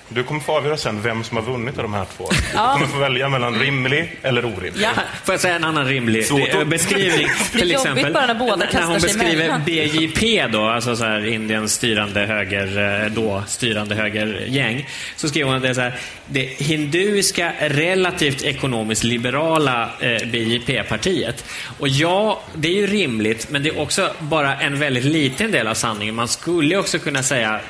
du 0.08 0.22
kommer 0.22 0.40
få 0.40 0.52
avgöra 0.56 0.76
sen 0.76 1.02
vem 1.02 1.24
som 1.24 1.36
har 1.36 1.44
vunnit 1.44 1.76
av 1.76 1.82
de 1.82 1.94
här 1.94 2.06
två. 2.16 2.28
Du 2.30 2.36
Ja. 2.54 2.72
kommer 2.72 2.86
få 2.86 2.98
välja 2.98 3.28
mellan 3.28 3.58
rimlig 3.60 4.16
eller 4.22 4.44
orimlig. 4.44 4.72
Ja. 4.82 4.90
Får 5.24 5.32
jag 5.34 5.40
säga 5.40 5.54
en 5.56 5.64
annan 5.64 5.84
rimlig 5.86 6.26
Svårt 6.26 6.54
att- 6.54 6.66
beskrivning? 6.68 7.28
Till 7.52 7.60
jobbigt 7.60 7.76
exempel, 7.76 8.12
bara 8.12 8.26
när 8.26 8.34
båda 8.34 8.56
när 8.56 8.66
kastar 8.66 8.82
hon 8.86 9.00
sig 9.00 9.08
beskriver 9.14 9.44
emellan. 9.44 9.62
BJP 9.66 10.46
då, 10.52 10.64
alltså 10.64 10.96
så 10.96 11.04
här 11.04 11.26
Indiens 11.26 11.72
styrande 11.74 12.20
höger, 12.26 13.02
eh, 13.04 13.10
då 13.10 13.42
styrande 13.46 13.94
högergäng, 13.94 14.88
så 15.16 15.28
skriver 15.28 15.46
hon 15.48 15.56
att 15.56 15.62
det 15.62 15.68
är 15.68 15.74
så 15.74 15.80
här, 15.80 15.94
det 16.26 16.40
hinduiska 16.40 17.52
relativt 17.60 18.42
ekonomiskt 18.42 19.04
liberala 19.04 19.90
eh, 20.00 20.26
BJP-partiet. 20.28 21.44
Och 21.78 21.88
ja, 21.88 22.40
det 22.54 22.68
är 22.68 22.72
ju 22.74 22.86
rimligt, 22.86 23.50
men 23.50 23.62
det 23.62 23.68
är 23.68 23.80
också 23.80 24.10
bara 24.18 24.56
en 24.56 24.78
väldigt 24.78 25.04
liten 25.04 25.50
del 25.50 25.66
av 25.68 25.74
sanningen. 25.74 26.14
Man 26.14 26.28
skulle 26.28 26.76
också 26.76 26.98
kunna 26.98 27.22
säga, 27.22 27.60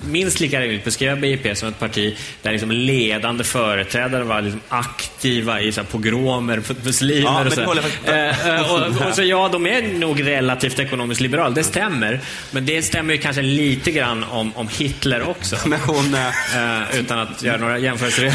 minst 0.00 0.40
lika 0.40 0.60
rimligt 0.60 0.84
beskriva 0.84 1.16
BJP 1.16 1.54
som 1.54 1.68
ett 1.68 1.78
parti 1.80 2.16
där 2.42 2.52
liksom 2.52 2.70
ledande 2.70 3.44
företrädare 3.44 4.24
var 4.24 4.42
liksom 4.42 4.60
aktiva 4.68 5.60
i 5.60 5.72
så 5.72 5.80
här 5.80 5.88
pogromer 5.88 6.56
mot 6.56 6.84
muslimer 6.84 7.22
Ja, 7.22 7.46
och 7.46 7.52
så. 7.52 8.10
Eh, 8.10 8.48
eh, 8.48 8.72
och, 8.72 9.08
och 9.08 9.14
så 9.14 9.22
ja, 9.22 9.48
de 9.48 9.66
är 9.66 9.82
nog 9.82 10.26
relativt 10.26 10.78
ekonomiskt 10.78 11.20
liberala, 11.20 11.54
det 11.54 11.64
stämmer. 11.64 12.20
Men 12.50 12.66
det 12.66 12.82
stämmer 12.82 13.14
ju 13.14 13.20
kanske 13.20 13.42
lite 13.42 13.90
grann 13.90 14.24
om, 14.24 14.52
om 14.56 14.68
Hitler 14.68 15.28
också. 15.28 15.56
Men 15.68 15.80
hon... 15.80 16.14
eh, 16.14 16.30
Eh, 16.60 17.00
utan 17.00 17.18
att 17.18 17.42
göra 17.42 17.56
några 17.56 17.78
jämförelser. 17.78 18.32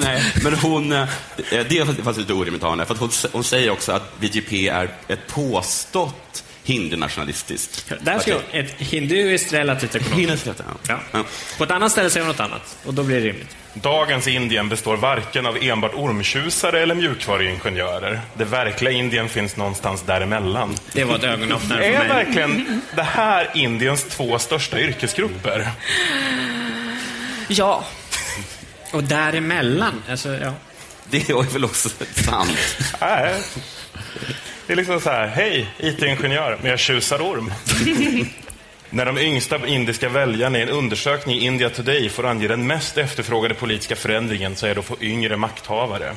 Nej, 0.00 0.22
men 0.42 0.54
hon, 0.54 0.92
eh, 0.92 1.08
det 1.50 1.78
är 1.78 1.84
faktiskt 1.84 2.18
lite 2.18 2.32
orimligt 2.32 2.62
för 2.62 2.76
att 2.94 2.98
hon, 2.98 3.10
hon 3.32 3.44
säger 3.44 3.70
också 3.70 3.92
att 3.92 4.20
BJP 4.20 4.68
är 4.68 4.90
ett 5.08 5.26
påstått 5.26 6.44
hindunationalistiskt 6.68 7.92
Där 8.00 8.18
ska 8.18 8.32
parti. 8.34 8.44
ett 8.52 8.70
hinduiskt 8.78 9.52
relativt 9.52 9.94
ekonomiskt. 9.96 10.46
Ja. 10.88 11.00
Ja. 11.12 11.24
På 11.58 11.64
ett 11.64 11.70
annat 11.70 11.92
ställe 11.92 12.10
säger 12.10 12.26
de 12.26 12.32
något 12.32 12.40
annat 12.40 12.76
och 12.84 12.94
då 12.94 13.02
blir 13.02 13.20
det 13.20 13.26
rimligt. 13.26 13.56
Dagens 13.74 14.26
Indien 14.26 14.68
består 14.68 14.96
varken 14.96 15.46
av 15.46 15.58
enbart 15.60 15.94
ormtjusare 15.94 16.80
eller 16.80 16.94
mjukvaruingenjörer. 16.94 18.20
Det 18.34 18.44
verkliga 18.44 18.92
Indien 18.92 19.28
finns 19.28 19.56
någonstans 19.56 20.02
däremellan. 20.02 20.74
Det 20.92 21.04
var 21.04 21.16
ett 21.16 21.24
ögonöppnare 21.24 21.78
för 21.82 21.88
Är 21.90 21.98
mig. 21.98 22.08
verkligen 22.08 22.82
det 22.96 23.02
här 23.02 23.50
Indiens 23.54 24.04
två 24.04 24.38
största 24.38 24.80
yrkesgrupper? 24.80 25.70
Ja. 27.48 27.84
Och 28.92 29.04
däremellan, 29.04 30.02
alltså, 30.10 30.28
ja. 30.34 30.52
Det 31.10 31.28
är 31.30 31.52
väl 31.52 31.64
också 31.64 31.88
sant. 32.14 32.58
Nej. 33.00 33.34
Det 34.68 34.74
är 34.74 34.76
liksom 34.76 35.00
så 35.00 35.10
här, 35.10 35.26
hej 35.26 35.66
IT-ingenjör, 35.78 36.58
men 36.60 36.70
jag 36.70 36.78
tjusar 36.78 37.18
orm. 37.18 37.52
När 38.90 39.06
de 39.06 39.18
yngsta 39.18 39.66
indiska 39.66 40.08
väljarna 40.08 40.58
i 40.58 40.62
en 40.62 40.68
undersökning 40.68 41.36
i 41.36 41.44
India 41.44 41.70
Today 41.70 42.08
får 42.08 42.26
ange 42.26 42.48
den 42.48 42.66
mest 42.66 42.98
efterfrågade 42.98 43.54
politiska 43.54 43.96
förändringen 43.96 44.56
så 44.56 44.66
är 44.66 44.74
det 44.74 44.80
att 44.80 44.86
få 44.86 44.96
yngre 45.00 45.36
makthavare. 45.36 46.14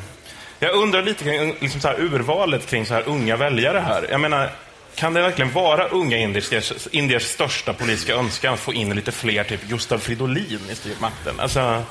Jag 0.60 0.76
undrar 0.76 1.04
lite 1.04 1.24
kring 1.24 1.56
liksom 1.60 1.82
så 1.82 1.88
här, 1.88 2.00
urvalet 2.00 2.68
kring 2.68 2.86
så 2.86 2.94
här 2.94 3.04
unga 3.08 3.36
väljare 3.36 3.80
här. 3.80 4.08
Jag 4.10 4.20
menar, 4.20 4.50
kan 4.96 5.14
det 5.14 5.22
verkligen 5.22 5.52
vara 5.52 5.88
unga 5.88 6.18
indiers, 6.18 6.88
indiers 6.92 7.24
största 7.24 7.74
politiska 7.74 8.16
önskan 8.16 8.54
att 8.54 8.60
få 8.60 8.74
in 8.74 8.96
lite 8.96 9.12
fler, 9.12 9.44
typ 9.44 9.68
Gustav 9.68 9.98
Fridolin 9.98 10.70
i 10.72 10.76
styrmakten? 10.76 11.40
Alltså, 11.40 11.84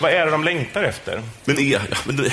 vad 0.00 0.12
är 0.12 0.24
det 0.24 0.30
de 0.30 0.44
längtar 0.44 0.82
efter? 0.82 1.22
Men 1.44 1.58
är... 1.58 1.80
Ja, 1.90 1.96
men 2.04 2.16
det, 2.16 2.32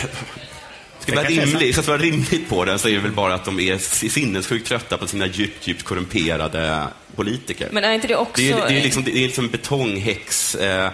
ska, 1.10 1.16
vara 1.60 1.72
ska 1.74 1.82
det 1.82 1.88
vara 1.88 1.97
rimligt 2.01 2.49
på 2.49 2.66
det 2.66 2.80
så 2.80 2.88
är 2.89 2.93
det 2.93 2.99
väl 2.99 3.12
bara 3.12 3.34
att 3.34 3.45
de 3.45 3.60
är 3.60 3.78
sinnessjukt 4.10 4.68
trötta 4.68 4.97
på 4.97 5.07
sina 5.07 5.28
djupt, 5.28 5.68
djupt 5.68 5.84
korrumperade 5.84 6.84
politiker. 7.16 7.70
Men 7.72 7.84
är 7.84 7.93
inte 7.93 8.07
det 8.07 8.16
också... 8.16 8.41
Det 8.41 8.51
är, 8.51 8.68
det 8.68 8.80
är 8.80 8.84
liksom, 8.84 9.03
det 9.03 9.12
är 9.18 9.28
liksom 9.28 9.45
en 9.45 9.51
betonghäx 9.51 10.55
eh, 10.55 10.91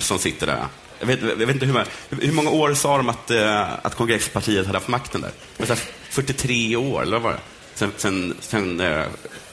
som 0.00 0.18
sitter 0.18 0.46
där. 0.46 0.64
Jag 1.00 1.06
vet, 1.06 1.20
jag 1.22 1.36
vet 1.36 1.50
inte 1.50 1.66
hur, 1.66 1.72
många- 1.72 1.86
hur 2.10 2.32
många 2.32 2.50
år 2.50 2.74
sa 2.74 2.96
de 2.96 3.08
att, 3.08 3.30
eh, 3.30 3.72
att 3.82 3.94
kongresspartiet 3.94 4.66
hade 4.66 4.78
haft 4.78 4.88
makten 4.88 5.20
där? 5.20 5.30
Var 5.56 5.66
så 5.66 5.72
här 5.74 5.82
43 6.10 6.76
år, 6.76 7.02
eller 7.02 7.12
vad 7.12 7.22
var 7.22 7.32
det? 7.32 7.38
Sen, 7.74 7.92
sen, 7.96 8.34
sen, 8.40 8.80
eh, 8.80 9.04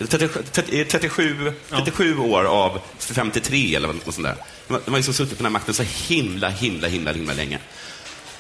37, 0.07 0.39
30, 0.51 0.85
37, 0.85 1.53
37 1.69 2.17
år 2.17 2.43
av 2.43 2.79
53 2.99 3.75
eller 3.75 3.87
något 3.87 4.03
sånt 4.13 4.23
där. 4.27 4.35
De 4.67 4.73
har- 4.73 4.81
de 4.85 4.91
har 4.91 4.97
liksom 4.99 5.13
suttit 5.13 5.37
på 5.37 5.43
den 5.43 5.45
här 5.45 5.59
makten 5.59 5.73
så 5.73 5.83
himla, 5.83 6.49
himla, 6.49 6.87
himla, 6.87 7.11
himla 7.13 7.33
länge. 7.33 7.59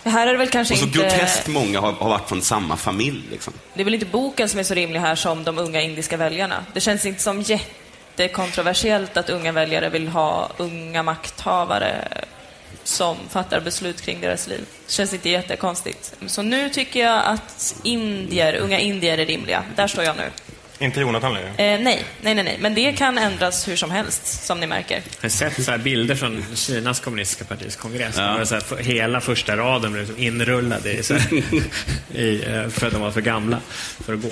Här 0.03 0.27
är 0.27 0.35
väl 0.35 0.49
kanske 0.49 0.73
Och 0.73 0.79
så 0.79 0.85
inte... 0.85 0.99
groteskt 0.99 1.47
många 1.47 1.79
har, 1.79 1.91
har 1.91 2.09
varit 2.09 2.29
från 2.29 2.41
samma 2.41 2.77
familj. 2.77 3.23
Liksom. 3.31 3.53
Det 3.73 3.81
är 3.81 3.85
väl 3.85 3.93
inte 3.93 4.05
boken 4.05 4.49
som 4.49 4.59
är 4.59 4.63
så 4.63 4.73
rimlig 4.73 4.99
här 4.99 5.15
som 5.15 5.43
de 5.43 5.57
unga 5.57 5.81
indiska 5.81 6.17
väljarna. 6.17 6.65
Det 6.73 6.79
känns 6.79 7.05
inte 7.05 7.21
som 7.21 7.41
jättekontroversiellt 7.41 9.17
att 9.17 9.29
unga 9.29 9.51
väljare 9.51 9.89
vill 9.89 10.07
ha 10.07 10.51
unga 10.57 11.03
makthavare 11.03 12.07
som 12.83 13.17
fattar 13.29 13.59
beslut 13.59 14.01
kring 14.01 14.21
deras 14.21 14.47
liv. 14.47 14.65
Det 14.85 14.91
känns 14.91 15.13
inte 15.13 15.29
jättekonstigt. 15.29 16.15
Så 16.27 16.41
nu 16.41 16.69
tycker 16.69 16.99
jag 16.99 17.25
att 17.25 17.75
indier, 17.83 18.55
unga 18.55 18.79
indier 18.79 19.17
är 19.17 19.25
rimliga. 19.25 19.63
Där 19.75 19.87
står 19.87 20.03
jag 20.03 20.17
nu. 20.17 20.29
Inte 20.81 20.99
Jonathan 20.99 21.33
längre. 21.33 21.47
Eh, 21.47 21.55
nej, 21.57 22.05
nej, 22.21 22.35
nej, 22.35 22.43
nej. 22.43 22.57
Men 22.59 22.73
det 22.73 22.93
kan 22.93 23.17
ändras 23.17 23.67
hur 23.67 23.75
som 23.75 23.91
helst, 23.91 24.43
som 24.43 24.59
ni 24.59 24.67
märker. 24.67 24.95
Jag 24.95 25.21
har 25.21 25.29
sett 25.29 25.63
så 25.63 25.71
här 25.71 25.77
bilder 25.77 26.15
från 26.15 26.45
Kinas 26.55 26.99
kommunistiska 26.99 27.45
partis 27.45 27.75
kongress. 27.75 28.15
Ja. 28.17 28.37
Var 28.37 28.45
så 28.45 28.55
här, 28.55 28.83
hela 28.83 29.21
första 29.21 29.57
raden 29.57 29.91
blev 29.91 30.03
liksom 30.07 30.23
inrullade 30.23 30.93
i, 30.93 31.03
så 31.03 31.13
här, 31.13 31.33
i, 32.15 32.43
eh, 32.47 32.67
för 32.69 32.87
att 32.87 32.93
de 32.93 33.01
var 33.01 33.11
för 33.11 33.21
gamla 33.21 33.59
för 34.05 34.13
att 34.13 34.21
gå. 34.21 34.29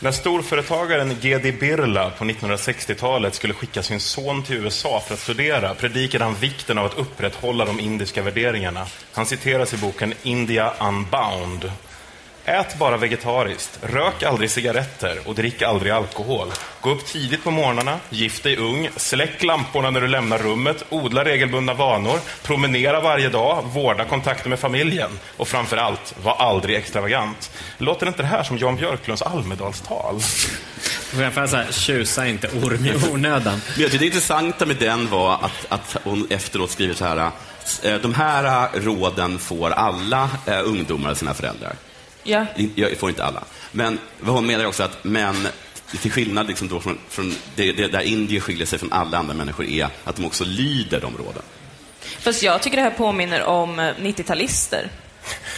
När 0.00 0.12
storföretagaren 0.12 1.16
G.D. 1.20 1.52
Birla 1.52 2.10
på 2.10 2.24
1960-talet 2.24 3.34
skulle 3.34 3.54
skicka 3.54 3.82
sin 3.82 4.00
son 4.00 4.42
till 4.42 4.56
USA 4.56 5.02
för 5.06 5.14
att 5.14 5.20
studera 5.20 5.74
predikade 5.74 6.24
han 6.24 6.34
vikten 6.34 6.78
av 6.78 6.86
att 6.86 6.98
upprätthålla 6.98 7.64
de 7.64 7.80
indiska 7.80 8.22
värderingarna. 8.22 8.86
Han 9.12 9.26
citeras 9.26 9.74
i 9.74 9.76
boken 9.76 10.14
India 10.22 10.72
Unbound. 10.80 11.70
Ät 12.44 12.78
bara 12.78 12.96
vegetariskt, 12.96 13.78
rök 13.82 14.22
aldrig 14.22 14.50
cigaretter 14.50 15.18
och 15.24 15.34
drick 15.34 15.62
aldrig 15.62 15.92
alkohol. 15.92 16.48
Gå 16.80 16.90
upp 16.90 17.06
tidigt 17.06 17.44
på 17.44 17.50
morgnarna, 17.50 17.98
gift 18.10 18.42
dig 18.42 18.56
ung, 18.56 18.88
släck 18.96 19.42
lamporna 19.42 19.90
när 19.90 20.00
du 20.00 20.08
lämnar 20.08 20.38
rummet, 20.38 20.84
odla 20.88 21.24
regelbundna 21.24 21.74
vanor, 21.74 22.18
promenera 22.42 23.00
varje 23.00 23.28
dag, 23.28 23.62
vårda 23.64 24.04
kontakter 24.04 24.48
med 24.50 24.58
familjen 24.58 25.10
och 25.36 25.48
framför 25.48 25.76
allt, 25.76 26.14
var 26.22 26.34
aldrig 26.34 26.76
extravagant. 26.76 27.50
Låter 27.78 28.06
inte 28.06 28.22
det 28.22 28.28
här 28.28 28.42
som 28.42 28.58
Jan 28.58 28.76
Björklunds 28.76 29.22
Almedalstal? 29.22 30.20
Så 31.12 31.56
här, 31.56 31.72
tjusa 31.72 32.26
inte 32.26 32.48
orm 32.48 32.86
i 32.86 33.12
onödan. 33.12 33.62
Det 33.76 34.02
intressanta 34.02 34.66
med 34.66 34.76
den 34.76 35.10
var 35.10 35.34
att, 35.34 35.66
att 35.68 35.96
hon 36.04 36.26
efteråt 36.30 36.70
skriver 36.70 36.94
så 36.94 37.04
här. 37.04 37.30
eh, 37.82 37.94
De 37.94 38.14
här 38.14 38.68
råden 38.80 39.38
får 39.38 39.70
alla 39.70 40.30
eh, 40.46 40.60
ungdomar 40.64 41.10
av 41.10 41.14
sina 41.14 41.34
föräldrar. 41.34 41.72
Ja. 42.22 42.46
Jag 42.74 42.98
får 42.98 43.08
inte 43.08 43.24
alla. 43.24 43.44
Men 43.72 43.98
vad 44.20 44.34
hon 44.34 44.46
menar 44.46 44.64
är 44.64 44.68
också 44.68 44.82
att 44.82 45.04
män, 45.04 45.48
till 46.02 46.12
skillnad 46.12 46.46
liksom 46.46 46.68
då 46.68 46.80
från, 46.80 46.98
från 47.08 47.34
det, 47.54 47.72
det, 47.72 47.86
där 47.86 48.00
indier 48.00 48.40
skiljer 48.40 48.66
sig 48.66 48.78
från 48.78 48.92
alla 48.92 49.18
andra 49.18 49.34
människor, 49.34 49.66
är 49.66 49.88
att 50.04 50.16
de 50.16 50.24
också 50.24 50.44
lyder 50.44 51.00
de 51.00 51.16
råden. 51.16 51.42
Fast 52.00 52.42
jag 52.42 52.62
tycker 52.62 52.76
det 52.76 52.82
här 52.82 52.90
påminner 52.90 53.42
om 53.42 53.78
eh, 53.78 53.84
90-talister. 53.84 54.88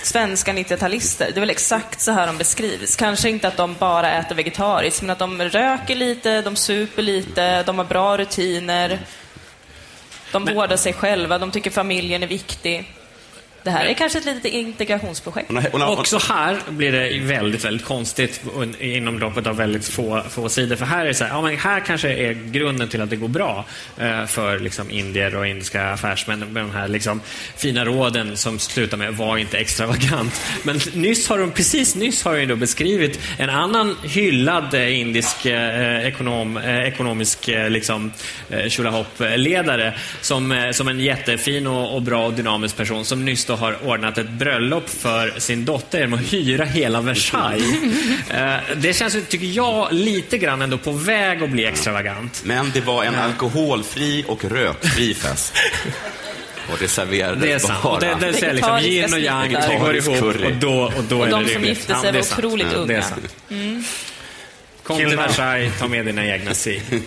Svenska 0.02 0.52
90-talister. 0.52 1.26
Det 1.26 1.36
är 1.36 1.40
väl 1.40 1.50
exakt 1.50 2.00
så 2.00 2.12
här 2.12 2.26
de 2.26 2.38
beskrivs. 2.38 2.96
Kanske 2.96 3.28
inte 3.28 3.48
att 3.48 3.56
de 3.56 3.74
bara 3.78 4.12
äter 4.12 4.34
vegetariskt, 4.34 5.02
men 5.02 5.10
att 5.10 5.18
de 5.18 5.42
röker 5.42 5.94
lite, 5.94 6.42
de 6.42 6.56
super 6.56 7.02
lite, 7.02 7.62
de 7.62 7.78
har 7.78 7.84
bra 7.84 8.18
rutiner. 8.18 9.00
De 10.32 10.44
vårdar 10.44 10.76
sig 10.76 10.92
själva, 10.92 11.38
de 11.38 11.50
tycker 11.50 11.70
familjen 11.70 12.22
är 12.22 12.26
viktig. 12.26 12.94
Det 13.64 13.70
här 13.70 13.86
är 13.86 13.94
kanske 13.94 14.18
ett 14.18 14.24
litet 14.24 14.52
integrationsprojekt. 14.52 15.50
Också 15.72 16.18
här 16.18 16.58
blir 16.68 16.92
det 16.92 17.18
väldigt, 17.18 17.64
väldigt 17.64 17.86
konstigt 17.86 18.40
inom 18.80 19.18
loppet 19.18 19.46
av 19.46 19.56
väldigt 19.56 19.88
få, 19.88 20.22
få 20.30 20.48
sidor. 20.48 20.76
För 20.76 20.86
här 20.86 21.00
är 21.00 21.08
det 21.08 21.14
så 21.14 21.24
här, 21.24 21.30
ja, 21.30 21.42
men 21.42 21.56
här 21.56 21.80
kanske 21.80 22.12
är 22.12 22.32
grunden 22.32 22.88
till 22.88 23.02
att 23.02 23.10
det 23.10 23.16
går 23.16 23.28
bra 23.28 23.64
eh, 23.98 24.24
för 24.26 24.58
liksom, 24.58 24.90
indier 24.90 25.36
och 25.36 25.46
indiska 25.46 25.90
affärsmän 25.90 26.40
med 26.40 26.62
de 26.62 26.70
här 26.70 26.88
liksom, 26.88 27.20
fina 27.56 27.84
råden 27.84 28.36
som 28.36 28.58
slutar 28.58 28.96
med 28.96 29.14
var 29.14 29.36
inte 29.36 29.58
extravagant. 29.58 30.40
Men 30.62 30.80
nyss 30.94 31.28
har 31.28 31.38
de, 31.38 31.50
precis 31.50 31.94
nyss 31.94 32.24
har 32.24 32.46
då 32.46 32.56
beskrivit 32.56 33.20
en 33.38 33.50
annan 33.50 33.96
hyllad 34.02 34.74
eh, 34.74 35.00
indisk 35.00 35.46
eh, 35.46 36.06
ekonom, 36.06 36.56
eh, 36.56 36.88
ekonomisk 36.88 37.48
eh, 37.48 37.70
liksom, 37.70 38.12
eh, 38.50 38.68
tjolahopp-ledare 38.68 39.94
som, 40.20 40.52
eh, 40.52 40.70
som 40.70 40.88
en 40.88 41.00
jättefin 41.00 41.66
och, 41.66 41.94
och 41.94 42.02
bra 42.02 42.26
och 42.26 42.32
dynamisk 42.32 42.76
person 42.76 43.04
som 43.04 43.24
nyss 43.24 43.44
då 43.44 43.53
har 43.56 43.86
ordnat 43.86 44.18
ett 44.18 44.30
bröllop 44.30 44.90
för 44.90 45.40
sin 45.40 45.64
dotter 45.64 45.98
genom 46.00 46.14
att 46.18 46.32
hyra 46.32 46.64
hela 46.64 47.00
Versailles. 47.00 47.74
Eh, 48.30 48.54
det 48.76 48.92
känns, 48.92 49.16
tycker 49.28 49.46
jag, 49.46 49.88
lite 49.92 50.38
grann 50.38 50.62
ändå 50.62 50.78
på 50.78 50.92
väg 50.92 51.42
att 51.42 51.50
bli 51.50 51.64
extravagant. 51.66 52.42
men 52.44 52.70
det 52.74 52.80
var 52.80 53.04
en 53.04 53.14
alkoholfri 53.14 54.24
och 54.28 54.44
rökfri 54.44 55.14
fest. 55.14 55.54
Och 56.72 56.76
det 56.80 56.88
serverades 56.88 57.42
Det 57.42 57.52
är 57.52 57.58
sant. 57.58 57.82
bara... 57.82 57.92
Och 57.94 58.00
det, 58.00 58.16
det 58.20 58.32
säger 58.32 58.54
liksom 58.54 58.78
yin 58.78 59.12
och 59.12 59.20
yang, 59.20 59.52
det 59.52 59.76
går 59.80 59.96
ihop 59.96 60.18
curry. 60.18 60.46
och 60.46 60.56
då, 60.56 60.82
och 60.96 61.04
då 61.08 61.18
Och 61.20 61.26
är 61.26 61.30
de 61.30 61.42
det 61.44 61.48
som 61.52 61.54
rimligt. 61.62 61.68
gifte 61.78 61.94
sig 61.94 62.12
det 62.12 62.18
är 62.18 62.22
var 62.22 62.38
otroligt 62.38 62.66
Ja, 62.72 62.78
Det 62.78 62.94
är 62.94 62.96
unga. 62.96 63.02
sant. 63.02 63.86
Kom 64.82 64.96
till 64.96 65.16
Versailles, 65.16 65.72
ta 65.78 65.88
med 65.88 66.06
dina 66.06 66.26
egna 66.26 66.54
si. 66.54 66.82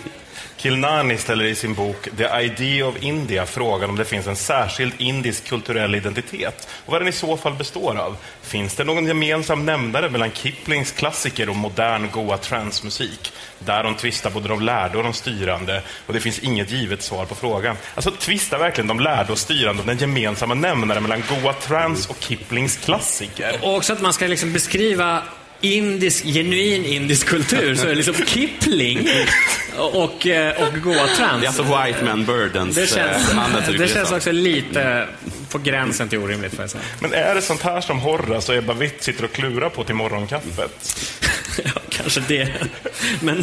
Kilnani 0.58 1.16
ställer 1.16 1.44
i 1.44 1.54
sin 1.54 1.74
bok 1.74 2.08
The 2.16 2.28
Idea 2.40 2.86
of 2.86 3.02
India 3.02 3.46
frågan 3.46 3.90
om 3.90 3.96
det 3.96 4.04
finns 4.04 4.26
en 4.26 4.36
särskild 4.36 4.92
indisk 4.98 5.48
kulturell 5.48 5.94
identitet 5.94 6.68
och 6.86 6.92
vad 6.92 7.00
den 7.00 7.08
i 7.08 7.12
så 7.12 7.36
fall 7.36 7.54
består 7.54 7.96
av. 7.96 8.16
Finns 8.42 8.74
det 8.74 8.84
någon 8.84 9.06
gemensam 9.06 9.66
nämnare 9.66 10.10
mellan 10.10 10.30
Kiplings 10.30 10.92
klassiker 10.92 11.48
och 11.48 11.56
modern 11.56 12.10
goa 12.12 12.36
transmusik? 12.36 13.32
Där 13.58 13.84
de 13.84 13.94
tvistar 13.94 14.30
både 14.30 14.48
de 14.48 14.60
lärde 14.60 14.98
och 14.98 15.04
de 15.04 15.12
styrande 15.12 15.82
och 16.06 16.12
det 16.12 16.20
finns 16.20 16.38
inget 16.38 16.70
givet 16.70 17.02
svar 17.02 17.24
på 17.24 17.34
frågan. 17.34 17.76
Alltså 17.94 18.10
tvistar 18.10 18.58
verkligen 18.58 18.88
de 18.88 19.00
lärde 19.00 19.32
och 19.32 19.38
styrande 19.38 19.80
om 19.80 19.86
den 19.86 19.98
gemensamma 19.98 20.54
nämnaren 20.54 21.02
mellan 21.02 21.22
goa 21.28 21.52
trans 21.52 22.06
och 22.06 22.16
Kiplings 22.20 22.76
klassiker? 22.76 23.58
Och 23.62 23.76
också 23.76 23.92
att 23.92 24.00
man 24.00 24.12
ska 24.12 24.26
liksom 24.26 24.52
beskriva 24.52 25.22
indisk, 25.60 26.24
genuin 26.24 26.84
indisk 26.84 27.26
kultur, 27.26 27.74
så 27.74 27.84
är 27.84 27.88
det 27.88 27.94
liksom 27.94 28.14
Kipling 28.26 29.08
och, 29.76 30.26
eh, 30.26 30.62
och 30.62 30.80
Goa 30.82 31.06
Trans. 31.06 31.40
Det 31.40 31.46
är 31.46 31.48
alltså 31.48 31.62
White 31.62 32.04
Man 32.04 32.24
Burdens 32.24 32.74
Det 32.74 32.86
känns, 32.86 33.32
eh, 33.32 33.70
det 33.78 33.88
känns 33.88 34.08
så. 34.08 34.16
också 34.16 34.32
lite 34.32 35.08
på 35.50 35.58
gränsen 35.58 36.08
till 36.08 36.18
orimligt, 36.18 36.54
får 36.54 36.62
jag 36.62 36.70
säga. 36.70 36.82
Men 37.00 37.12
är 37.12 37.34
det 37.34 37.42
sånt 37.42 37.62
här 37.62 37.80
som 37.80 37.98
Horace 37.98 38.52
och 38.52 38.58
Ebba 38.58 38.72
Witt 38.74 39.02
sitter 39.02 39.24
och 39.24 39.32
klurar 39.32 39.68
på 39.68 39.84
till 39.84 39.94
morgonkaffet? 39.94 40.94
Ja, 41.64 41.80
kanske. 42.14 42.34
det. 42.34 42.48
Men 43.20 43.42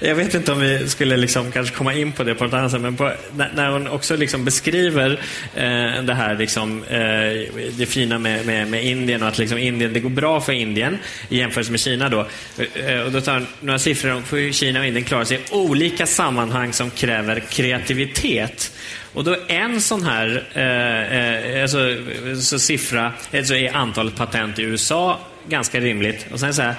jag 0.00 0.14
vet 0.14 0.34
inte 0.34 0.52
om 0.52 0.60
vi 0.60 0.88
skulle 0.88 1.16
liksom 1.16 1.52
kanske 1.52 1.74
komma 1.74 1.94
in 1.94 2.12
på 2.12 2.24
det 2.24 2.34
på 2.34 2.44
något 2.44 2.54
annat 2.54 2.70
sätt, 2.70 2.80
men 2.80 2.96
på, 2.96 3.12
när, 3.54 3.70
hon 3.70 3.88
också 3.88 4.16
liksom 4.16 4.44
beskriver 4.44 5.10
eh, 5.54 6.02
det 6.02 6.14
här 6.14 6.36
liksom, 6.36 6.82
eh, 6.82 6.98
det 7.78 7.86
fina 7.88 8.18
med, 8.18 8.46
med, 8.46 8.68
med 8.68 8.84
Indien 8.84 9.22
och 9.22 9.28
att 9.28 9.38
liksom 9.38 9.58
Indien, 9.58 9.92
det 9.92 10.00
går 10.00 10.10
bra 10.10 10.40
för 10.40 10.52
Indien 10.52 10.98
i 11.28 11.38
jämförelse 11.38 11.70
med 11.70 11.80
Kina 11.80 12.08
då. 12.08 12.26
Eh, 12.74 13.00
och 13.00 13.12
då 13.12 13.20
tar 13.20 13.34
hon 13.34 13.46
några 13.60 13.78
siffror 13.78 14.12
om 14.12 14.22
hur 14.30 14.52
Kina 14.52 14.80
och 14.80 14.86
Indien 14.86 15.04
klarar 15.04 15.24
sig 15.24 15.36
i 15.36 15.40
olika 15.54 16.06
sammanhang 16.06 16.72
som 16.72 16.90
kräver 16.90 17.40
kreativitet. 17.40 18.72
Och 19.12 19.24
då 19.24 19.36
en 19.48 19.80
sån 19.80 20.02
här 20.02 20.46
eh, 20.54 21.56
eh 21.56 21.62
alltså, 21.62 21.96
så 22.42 22.58
siffra, 22.58 23.12
alltså 23.34 23.54
är 23.54 23.76
antalet 23.76 24.16
patent 24.16 24.58
i 24.58 24.62
USA 24.62 25.20
ganska 25.48 25.80
rimligt. 25.80 26.26
Och 26.32 26.40
sen 26.40 26.54
så 26.54 26.62
här, 26.62 26.74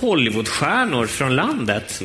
Hollywoodstjärnor 0.00 1.06
från 1.06 1.36
landet. 1.36 2.02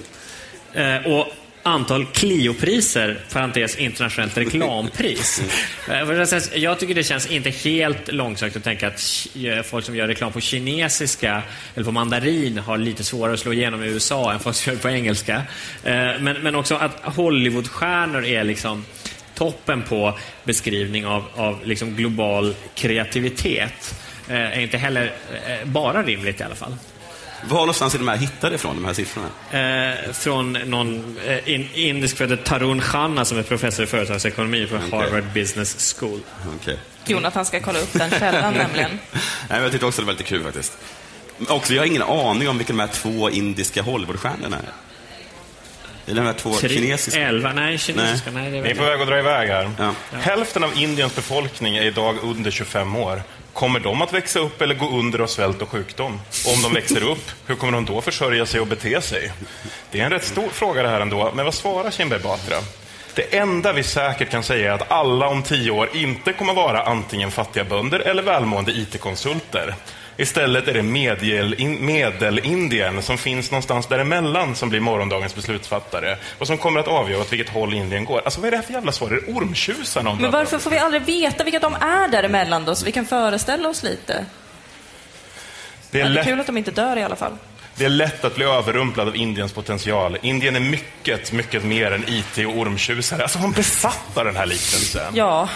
Eh, 0.73 1.07
och 1.07 1.27
antal 1.63 2.05
Clio-priser, 2.05 3.19
parentes 3.33 3.75
internationellt 3.75 4.37
reklampris. 4.37 5.41
Eh, 5.89 6.61
Jag 6.61 6.79
tycker 6.79 6.93
det 6.95 7.03
känns 7.03 7.31
inte 7.31 7.49
helt 7.49 8.13
långsökt 8.13 8.55
att 8.55 8.63
tänka 8.63 8.87
att 8.87 9.27
folk 9.65 9.85
som 9.85 9.95
gör 9.95 10.07
reklam 10.07 10.31
på 10.31 10.39
kinesiska 10.41 11.41
eller 11.75 11.85
på 11.85 11.91
mandarin 11.91 12.57
har 12.57 12.77
lite 12.77 13.03
svårare 13.03 13.33
att 13.33 13.39
slå 13.39 13.53
igenom 13.53 13.83
i 13.83 13.87
USA 13.87 14.33
än 14.33 14.39
folk 14.39 14.55
som 14.55 14.69
gör 14.71 14.75
det 14.77 14.81
på 14.81 14.89
engelska. 14.89 15.35
Eh, 15.83 15.93
men, 16.19 16.37
men 16.41 16.55
också 16.55 16.75
att 16.75 17.15
Hollywoodstjärnor 17.15 18.25
är 18.25 18.43
liksom 18.43 18.85
toppen 19.35 19.81
på 19.83 20.19
beskrivning 20.43 21.05
av, 21.05 21.23
av 21.35 21.59
liksom 21.65 21.95
global 21.95 22.55
kreativitet. 22.75 23.95
Eh, 24.29 24.35
är 24.35 24.59
inte 24.59 24.77
heller 24.77 25.13
eh, 25.47 25.67
bara 25.67 26.03
rimligt 26.03 26.39
i 26.39 26.43
alla 26.43 26.55
fall. 26.55 26.75
Var 27.49 27.59
någonstans 27.59 27.93
är 27.93 27.99
de 27.99 28.07
här 28.07 28.17
hittade 28.17 28.55
ifrån, 28.55 28.75
de 28.75 28.85
här 28.85 28.93
siffrorna? 28.93 29.27
Eh, 29.51 30.11
från 30.13 30.53
någon 30.53 31.17
eh, 31.25 31.49
in, 31.53 31.69
indisk 31.73 32.17
född 32.17 32.43
Tarun 32.43 32.81
Khanna 32.81 33.25
som 33.25 33.37
är 33.37 33.43
professor 33.43 33.83
i 33.83 33.87
företagsekonomi 33.87 34.67
på 34.67 34.75
okay. 34.75 34.89
Harvard 34.91 35.23
Business 35.33 35.95
School. 35.99 36.19
Okay. 36.61 36.75
Jonathan 37.05 37.45
ska 37.45 37.59
kolla 37.59 37.79
upp 37.79 37.93
den 37.93 38.09
källan 38.09 38.53
nämligen. 38.57 38.99
Nej, 39.49 39.61
jag 39.61 39.71
tyckte 39.71 39.85
också 39.85 40.01
det 40.01 40.05
var 40.05 40.13
lite 40.13 40.23
kul 40.23 40.43
faktiskt. 40.43 40.77
Också, 41.47 41.73
jag 41.73 41.81
har 41.81 41.87
ingen 41.87 42.01
aning 42.01 42.49
om 42.49 42.57
vilka 42.57 42.73
de 42.73 42.79
här 42.79 42.87
två 42.87 43.29
indiska 43.29 43.81
Hollywoodstjärnorna 43.81 44.57
är. 44.57 44.73
Eller 46.07 46.21
de 46.21 46.27
här 46.27 46.33
två 46.33 46.53
Tre, 46.53 46.69
kinesiska? 46.69 47.21
Elva, 47.21 47.53
nej, 47.53 47.77
kinesiska, 47.77 48.31
nej. 48.31 48.51
nej 48.51 48.61
Ni 48.61 48.69
är 48.69 48.75
på 48.75 48.83
väg 48.83 49.01
att 49.01 49.07
dra 49.07 49.19
iväg 49.19 49.49
här. 49.49 49.71
Ja. 49.79 49.93
Hälften 50.11 50.63
av 50.63 50.77
Indiens 50.77 51.15
befolkning 51.15 51.75
är 51.75 51.83
idag 51.83 52.15
under 52.23 52.51
25 52.51 52.95
år. 52.95 53.23
Kommer 53.55 53.79
de 53.79 54.01
att 54.01 54.13
växa 54.13 54.39
upp 54.39 54.61
eller 54.61 54.75
gå 54.75 54.89
under 54.89 55.19
av 55.19 55.27
svält 55.27 55.61
och 55.61 55.69
sjukdom? 55.69 56.19
Och 56.45 56.53
om 56.53 56.61
de 56.61 56.73
växer 56.73 57.03
upp, 57.03 57.31
hur 57.47 57.55
kommer 57.55 57.73
de 57.73 57.85
då 57.85 58.01
försörja 58.01 58.45
sig 58.45 58.59
och 58.59 58.67
bete 58.67 59.01
sig? 59.01 59.31
Det 59.91 59.99
är 59.99 60.05
en 60.05 60.11
rätt 60.11 60.23
stor 60.23 60.49
fråga 60.49 60.83
det 60.83 60.89
här 60.89 61.01
ändå, 61.01 61.31
men 61.35 61.45
vad 61.45 61.53
svarar 61.53 61.91
Kinberg 61.91 62.19
Batra? 62.19 62.55
Det 63.15 63.37
enda 63.37 63.73
vi 63.73 63.83
säkert 63.83 64.31
kan 64.31 64.43
säga 64.43 64.71
är 64.71 64.75
att 64.75 64.91
alla 64.91 65.27
om 65.27 65.43
tio 65.43 65.71
år 65.71 65.89
inte 65.93 66.33
kommer 66.33 66.53
vara 66.53 66.83
antingen 66.83 67.31
fattiga 67.31 67.63
bönder 67.63 67.99
eller 67.99 68.23
välmående 68.23 68.71
IT-konsulter. 68.71 69.75
Istället 70.17 70.67
är 70.67 70.73
det 70.73 70.81
medel-Indien 71.79 73.01
som 73.01 73.17
finns 73.17 73.51
någonstans 73.51 73.87
däremellan 73.87 74.55
som 74.55 74.69
blir 74.69 74.79
morgondagens 74.79 75.35
beslutsfattare 75.35 76.17
och 76.39 76.47
som 76.47 76.57
kommer 76.57 76.79
att 76.79 76.87
avgöra 76.87 77.21
åt 77.21 77.33
vilket 77.33 77.49
håll 77.49 77.73
Indien 77.73 78.05
går. 78.05 78.21
Alltså 78.25 78.39
vad 78.39 78.47
är 78.47 78.51
det 78.51 78.57
här 78.57 78.63
för 78.63 78.73
jävla 78.73 78.91
svar? 78.91 79.07
Är 79.07 79.21
det 79.25 79.33
ormtjusarna? 79.33 80.15
Men 80.15 80.31
varför 80.31 80.57
får 80.57 80.71
vi 80.71 80.77
aldrig 80.77 81.01
veta 81.01 81.43
vilka 81.43 81.59
de 81.59 81.73
är 81.73 82.07
däremellan 82.07 82.65
då, 82.65 82.75
så 82.75 82.85
vi 82.85 82.91
kan 82.91 83.05
föreställa 83.05 83.69
oss 83.69 83.83
lite? 83.83 84.25
Det 85.91 86.01
är, 86.01 86.05
ja, 86.05 86.09
det 86.09 86.19
är 86.19 86.23
kul 86.23 86.39
att 86.39 86.47
de 86.47 86.57
inte 86.57 86.71
dör 86.71 86.97
i 86.97 87.03
alla 87.03 87.15
fall. 87.15 87.37
Det 87.77 87.85
är 87.85 87.89
lätt 87.89 88.25
att 88.25 88.35
bli 88.35 88.45
överrumplad 88.45 89.07
av 89.07 89.15
Indiens 89.15 89.53
potential. 89.53 90.17
Indien 90.21 90.55
är 90.55 90.59
mycket, 90.59 91.31
mycket 91.31 91.63
mer 91.63 91.91
än 91.91 92.05
IT 92.07 92.47
och 92.47 92.57
ormtjusare. 92.57 93.21
Alltså 93.21 93.39
hon 93.39 93.51
besatt 93.51 94.17
av 94.17 94.25
den 94.25 94.35
här 94.35 94.45
liknelsen. 94.45 95.13
Ja. 95.15 95.49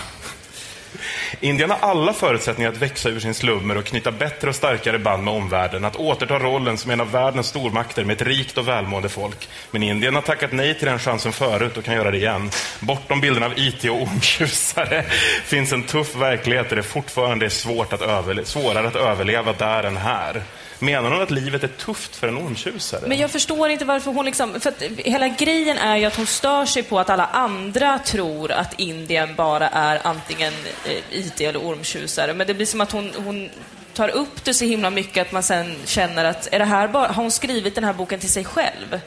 Indien 1.39 1.71
har 1.71 1.89
alla 1.89 2.13
förutsättningar 2.13 2.71
att 2.71 2.77
växa 2.77 3.09
ur 3.09 3.19
sin 3.19 3.33
slummer 3.33 3.77
och 3.77 3.85
knyta 3.85 4.11
bättre 4.11 4.49
och 4.49 4.55
starkare 4.55 4.99
band 4.99 5.23
med 5.23 5.33
omvärlden, 5.33 5.85
att 5.85 5.95
återta 5.95 6.39
rollen 6.39 6.77
som 6.77 6.91
en 6.91 7.01
av 7.01 7.11
världens 7.11 7.47
stormakter 7.47 8.03
med 8.03 8.21
ett 8.21 8.27
rikt 8.27 8.57
och 8.57 8.67
välmående 8.67 9.09
folk. 9.09 9.49
Men 9.71 9.83
Indien 9.83 10.15
har 10.15 10.21
tackat 10.21 10.51
nej 10.51 10.77
till 10.77 10.87
den 10.87 10.99
chansen 10.99 11.31
förut 11.31 11.77
och 11.77 11.83
kan 11.83 11.95
göra 11.95 12.11
det 12.11 12.17
igen. 12.17 12.49
Bortom 12.79 13.21
bilden 13.21 13.43
av 13.43 13.53
IT 13.59 13.83
och 13.83 14.01
ormtjusare 14.01 15.05
finns 15.43 15.71
en 15.71 15.83
tuff 15.83 16.15
verklighet 16.15 16.69
där 16.69 16.75
det 16.75 16.83
fortfarande 16.83 17.45
är 17.45 17.49
svårt 17.49 17.93
att 17.93 18.47
svårare 18.47 18.87
att 18.87 18.95
överleva 18.95 19.53
där 19.53 19.83
än 19.83 19.97
här. 19.97 20.43
Menar 20.79 21.11
hon 21.11 21.21
att 21.21 21.31
livet 21.31 21.63
är 21.63 21.67
tufft 21.67 22.15
för 22.15 22.27
en 22.27 22.37
ormtjusare? 22.37 23.07
Men 23.07 23.17
jag 23.17 23.31
förstår 23.31 23.69
inte 23.69 23.85
varför 23.85 24.11
hon 24.11 24.25
liksom... 24.25 24.59
För 24.59 24.69
att 24.69 24.81
hela 24.97 25.27
grejen 25.27 25.77
är 25.77 25.97
ju 25.97 26.05
att 26.05 26.15
hon 26.15 26.27
stör 26.27 26.65
sig 26.65 26.83
på 26.83 26.99
att 26.99 27.09
alla 27.09 27.25
andra 27.25 27.99
tror 27.99 28.51
att 28.51 28.79
Indien 28.79 29.35
bara 29.35 29.67
är 29.69 29.99
antingen 30.03 30.53
eh, 30.85 31.19
IT 31.19 31.41
eller 31.41 31.59
ormtjusare. 31.59 32.33
Men 32.33 32.47
det 32.47 32.53
blir 32.53 32.65
som 32.65 32.81
att 32.81 32.91
hon, 32.91 33.11
hon 33.25 33.49
tar 33.93 34.09
upp 34.09 34.43
det 34.43 34.53
så 34.53 34.65
himla 34.65 34.89
mycket 34.89 35.27
att 35.27 35.31
man 35.31 35.43
sen 35.43 35.75
känner 35.85 36.25
att 36.25 36.47
är 36.51 36.59
det 36.59 36.65
här 36.65 36.87
bara, 36.87 37.07
har 37.07 37.23
hon 37.23 37.31
skrivit 37.31 37.75
den 37.75 37.83
här 37.83 37.93
boken 37.93 38.19
till 38.19 38.31
sig 38.31 38.45
själv? 38.45 38.99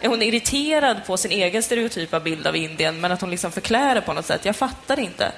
Är 0.00 0.08
hon 0.08 0.22
irriterad 0.22 0.96
på 1.06 1.16
sin 1.16 1.30
egen 1.30 1.62
stereotypa 1.62 2.20
bild 2.20 2.46
av 2.46 2.56
Indien 2.56 3.00
men 3.00 3.12
att 3.12 3.20
hon 3.20 3.30
liksom 3.30 3.52
förklär 3.52 3.94
det 3.94 4.00
på 4.00 4.12
något 4.12 4.26
sätt? 4.26 4.44
Jag 4.44 4.56
fattar 4.56 4.98
inte. 4.98 5.32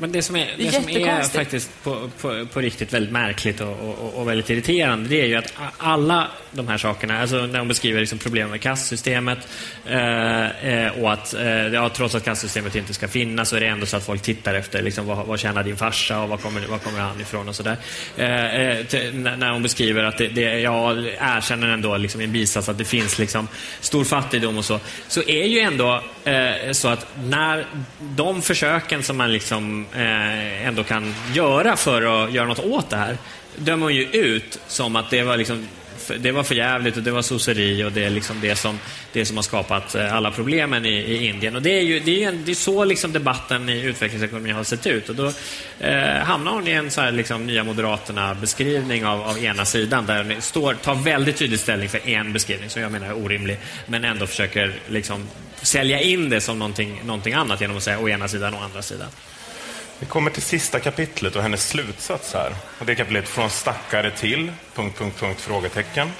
Men 0.00 0.12
det 0.12 0.22
som 0.22 0.36
är, 0.36 0.46
det, 0.56 0.64
det 0.64 0.72
som 0.72 0.88
är 0.88 1.22
faktiskt 1.22 1.70
på, 1.84 2.10
på, 2.20 2.46
på, 2.52 2.60
riktigt 2.60 2.92
väldigt 2.92 3.12
märkligt 3.12 3.60
och, 3.60 3.68
och, 3.68 4.14
och, 4.14 4.28
väldigt 4.28 4.50
irriterande, 4.50 5.08
det 5.08 5.20
är 5.20 5.26
ju 5.26 5.34
att 5.34 5.52
alla 5.76 6.28
de 6.52 6.68
här 6.68 6.78
sakerna, 6.78 7.20
alltså 7.20 7.46
när 7.46 7.58
hon 7.58 7.68
beskriver 7.68 8.00
liksom 8.00 8.18
problem 8.18 8.50
med 8.50 8.60
kastsystemet 8.60 9.38
eh, 9.86 10.66
eh, 10.66 11.02
och 11.02 11.12
att 11.12 11.34
eh, 11.34 11.66
ja, 11.66 11.88
trots 11.88 12.14
att 12.14 12.24
kastsystemet 12.24 12.76
inte 12.76 12.94
ska 12.94 13.08
finnas 13.08 13.48
så 13.48 13.56
är 13.56 13.60
det 13.60 13.66
ändå 13.66 13.86
så 13.86 13.96
att 13.96 14.04
folk 14.04 14.22
tittar 14.22 14.54
efter 14.54 14.82
liksom, 14.82 15.06
vad, 15.06 15.26
vad 15.26 15.38
tjänar 15.38 15.62
din 15.62 15.76
farsa 15.76 16.20
och 16.20 16.28
var 16.28 16.36
kommer, 16.36 16.66
var 16.66 16.78
kommer 16.78 17.00
han 17.00 17.20
ifrån 17.20 17.48
och 17.48 17.56
sådär. 17.56 17.76
Eh, 18.16 18.78
eh 18.78 19.14
när 19.14 19.50
hon 19.50 19.62
beskriver 19.62 20.04
att 20.04 20.18
det, 20.18 20.28
det 20.28 20.60
jag 20.60 21.06
erkänner 21.18 21.68
ändå 21.68 21.96
liksom, 21.96 22.20
i 22.20 22.24
en 22.24 22.32
bisats 22.32 22.68
att 22.68 22.78
det 22.78 22.84
finns 22.84 23.18
liksom, 23.18 23.48
stor 23.80 24.04
fattigdom 24.04 24.58
och 24.58 24.64
så, 24.64 24.80
så 25.08 25.22
är 25.22 25.46
ju 25.46 25.58
ändå 25.58 26.02
eh, 26.24 26.72
så 26.72 26.88
att 26.88 27.06
när 27.24 27.66
de 28.00 28.42
försöken 28.42 29.02
som 29.02 29.16
man 29.16 29.32
liksom 29.32 29.86
eh, 29.94 30.66
ändå 30.66 30.84
kan 30.84 31.14
göra 31.34 31.76
för 31.76 32.24
att 32.24 32.32
göra 32.32 32.46
något 32.46 32.64
åt 32.64 32.90
det 32.90 32.96
här 32.96 33.18
dömer 33.56 33.86
hon 33.86 33.94
ju 33.94 34.04
ut 34.04 34.60
som 34.66 34.96
att 34.96 35.10
det 35.10 35.22
var 35.22 35.36
liksom 35.36 35.68
det 36.18 36.32
var 36.32 36.42
för 36.42 36.54
jävligt 36.54 36.96
och 36.96 37.02
det 37.02 37.10
var 37.10 37.22
sosseri 37.22 37.84
och 37.84 37.92
det 37.92 38.04
är 38.04 38.10
liksom 38.10 38.36
det 38.40 38.56
som, 38.56 38.78
det 39.12 39.24
som 39.24 39.36
har 39.36 39.42
skapat 39.42 39.94
eh, 39.94 40.14
alla 40.14 40.30
problemen 40.30 40.86
i, 40.86 40.94
i 40.94 41.26
Indien. 41.26 41.56
Och 41.56 41.62
det 41.62 41.78
är 41.78 41.82
ju 41.82 42.00
det 42.00 42.24
är, 42.24 42.32
det 42.32 42.50
är 42.50 42.54
så 42.54 42.84
liksom 42.84 43.12
debatten 43.12 43.68
i 43.68 43.82
utvecklingsekonomi 43.82 44.50
har 44.50 44.64
sett 44.64 44.86
ut. 44.86 45.08
Och 45.08 45.14
då 45.14 45.32
eh, 45.80 46.16
hamnar 46.22 46.52
hon 46.52 46.68
i 46.68 46.70
en 46.70 46.90
så 46.90 47.00
här 47.00 47.12
liksom 47.12 47.46
Nya 47.46 47.64
Moderaterna-beskrivning 47.64 49.06
av, 49.06 49.22
av 49.22 49.44
ena 49.44 49.64
sidan 49.64 50.06
där 50.06 50.24
hon 50.24 50.42
står, 50.42 50.74
tar 50.74 50.94
väldigt 50.94 51.36
tydlig 51.36 51.60
ställning 51.60 51.88
för 51.88 52.08
en 52.08 52.32
beskrivning 52.32 52.70
som 52.70 52.82
jag 52.82 52.92
menar 52.92 53.06
är 53.06 53.24
orimlig, 53.24 53.58
men 53.86 54.04
ändå 54.04 54.26
försöker 54.26 54.74
liksom 54.88 55.28
sälja 55.62 56.00
in 56.00 56.30
det 56.30 56.40
som 56.40 56.58
någonting, 56.58 57.02
någonting 57.04 57.34
annat 57.34 57.60
genom 57.60 57.76
att 57.76 57.82
säga 57.82 57.98
å 57.98 58.08
ena 58.08 58.28
sidan 58.28 58.54
och 58.54 58.60
å 58.60 58.64
andra 58.64 58.82
sidan. 58.82 59.08
Vi 60.00 60.06
kommer 60.06 60.30
till 60.30 60.42
sista 60.42 60.80
kapitlet 60.80 61.36
och 61.36 61.42
hennes 61.42 61.68
slutsats 61.68 62.34
här. 62.34 62.52
Och 62.78 62.86
det 62.86 62.92
är 62.92 62.96
kapitlet 62.96 63.28
Från 63.28 63.50
stackare 63.50 64.10
till... 64.10 64.52
Punkt, 64.74 64.98
punkt, 64.98 65.20
punkt, 65.20 65.40
frågetecken. 65.40 66.10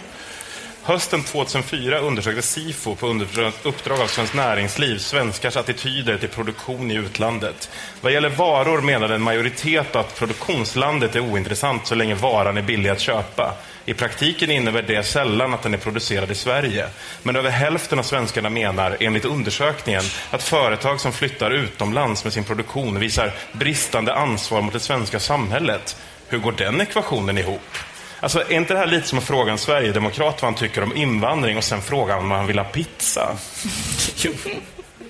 Hösten 0.83 1.23
2004 1.23 1.99
undersökte 1.99 2.43
SIFO 2.43 2.95
på 2.95 3.27
uppdrag 3.63 4.01
av 4.01 4.07
Svenskt 4.07 4.35
Näringsliv 4.35 4.99
svenskars 4.99 5.57
attityder 5.57 6.19
till 6.19 6.29
produktion 6.29 6.91
i 6.91 6.95
utlandet. 6.95 7.71
Vad 8.01 8.13
gäller 8.13 8.29
varor 8.29 8.81
menade 8.81 9.15
en 9.15 9.23
majoritet 9.23 9.97
att 9.97 10.19
produktionslandet 10.19 11.17
är 11.17 11.21
ointressant 11.21 11.87
så 11.87 11.95
länge 11.95 12.15
varan 12.15 12.57
är 12.57 12.63
billig 12.63 12.91
att 12.91 13.01
köpa. 13.01 13.55
I 13.85 13.95
praktiken 13.95 14.51
innebär 14.51 14.83
det 14.83 15.03
sällan 15.03 15.55
att 15.55 15.63
den 15.63 15.75
är 15.75 15.79
producerad 15.79 16.31
i 16.31 16.35
Sverige. 16.35 16.87
Men 17.23 17.37
över 17.37 17.51
hälften 17.51 17.99
av 17.99 18.03
svenskarna 18.03 18.51
menar, 18.51 18.97
enligt 19.01 19.25
undersökningen, 19.25 20.03
att 20.31 20.43
företag 20.43 21.01
som 21.01 21.13
flyttar 21.13 21.51
utomlands 21.51 22.25
med 22.25 22.33
sin 22.33 22.45
produktion 22.45 22.99
visar 22.99 23.33
bristande 23.53 24.15
ansvar 24.15 24.63
mot 24.63 24.73
det 24.73 24.81
svenska 24.81 25.21
samhället. 25.21 25.97
Hur 26.29 26.39
går 26.39 26.53
den 26.53 26.81
ekvationen 26.81 27.39
ihop? 27.39 27.77
Alltså, 28.21 28.41
är 28.41 28.53
inte 28.53 28.75
det 28.75 28.79
här 28.79 28.87
lite 28.87 29.09
som 29.09 29.19
att 29.19 29.25
fråga 29.25 29.53
en 29.53 29.59
sverigedemokrat 29.59 30.43
vad 30.43 30.51
han 30.51 30.55
tycker 30.55 30.83
om 30.83 30.97
invandring 30.97 31.57
och 31.57 31.65
sen 31.65 31.83
fråga 31.83 32.17
om 32.17 32.31
han 32.31 32.47
vill 32.47 32.59
ha 32.59 32.65
pizza? 32.65 33.37
jo. 34.17 34.33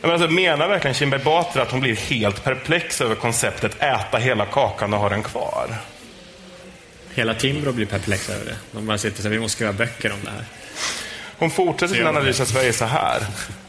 Men 0.01 0.11
alltså, 0.11 0.29
menar 0.29 0.69
verkligen 0.69 0.95
Kinberg 0.95 1.25
Batra 1.25 1.63
att 1.63 1.71
hon 1.71 1.81
blir 1.81 1.97
helt 1.97 2.45
perplex 2.45 3.01
över 3.01 3.15
konceptet 3.15 3.83
äta 3.83 4.19
hela 4.19 4.47
kakan 4.47 4.95
och 4.95 5.01
ha 5.01 5.09
den 5.09 5.23
kvar? 5.23 5.69
Hela 7.21 7.35
Timbro 7.35 7.73
blir 7.73 7.87
perplexa 7.87 8.33
över 8.33 8.45
det. 8.45 8.57
De 8.73 8.87
bara 8.87 8.99
sitter 8.99 9.17
så 9.17 9.23
här, 9.23 9.31
vi 9.31 9.39
måste 9.41 9.57
skriva 9.57 9.73
böcker 9.73 10.13
om 10.13 10.19
det 10.25 10.31
här. 10.31 10.45
Hon 11.39 11.51
fortsätter 11.51 11.95
sin 11.95 12.07
analys 12.07 12.41
av 12.41 12.45
Sverige 12.45 12.73
så 12.73 12.85
här. 12.85 13.23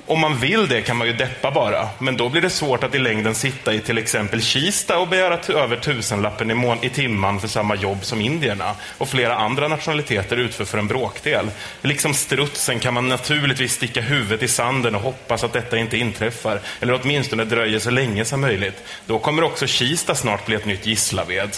Om 0.06 0.20
man 0.20 0.40
vill 0.40 0.68
det 0.68 0.82
kan 0.82 0.98
man 0.98 1.08
ju 1.08 1.14
deppa 1.14 1.52
bara, 1.52 1.90
men 2.00 2.18
då 2.18 2.30
blir 2.30 2.42
det 2.42 2.50
svårt 2.50 2.84
att 2.84 2.96
i 2.96 3.00
längden 3.00 3.36
sitta 3.36 3.74
i 3.74 3.80
till 3.80 3.98
exempel 3.98 4.42
Kista 4.42 4.98
och 4.98 5.08
begära 5.08 5.40
över 5.62 5.78
tusenlappen 5.78 6.52
i, 6.52 6.54
mån- 6.54 6.86
i 6.86 6.90
timman 6.90 7.40
för 7.40 7.48
samma 7.48 7.76
jobb 7.76 8.06
som 8.06 8.22
indierna 8.22 8.76
och 8.98 9.10
flera 9.10 9.36
andra 9.36 9.68
nationaliteter 9.68 10.38
utför 10.38 10.66
för 10.66 10.78
en 10.78 10.88
bråkdel. 10.88 11.52
Liksom 11.82 12.14
strutsen 12.14 12.80
kan 12.80 12.94
man 12.94 13.10
naturligtvis 13.10 13.74
sticka 13.74 14.02
huvudet 14.02 14.44
i 14.44 14.48
sanden 14.48 14.96
och 14.96 15.02
hoppas 15.02 15.44
att 15.44 15.54
detta 15.54 15.78
inte 15.78 15.98
inträffar, 15.98 16.60
eller 16.80 17.00
åtminstone 17.04 17.46
dröjer 17.46 17.80
så 17.80 17.90
länge 17.90 18.26
som 18.26 18.42
möjligt. 18.42 18.84
Då 19.06 19.20
kommer 19.20 19.44
också 19.44 19.68
Kista 19.68 20.16
snart 20.16 20.46
bli 20.46 20.56
ett 20.56 20.66
nytt 20.66 20.86
Gislaved. 20.86 21.58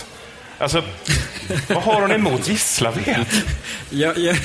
Alltså, 0.63 0.83
vad 1.67 1.83
har 1.83 2.01
hon 2.01 2.11
emot 2.11 2.47
Gislaved? 2.47 3.25
Jag, 3.89 4.17
jag, 4.17 4.37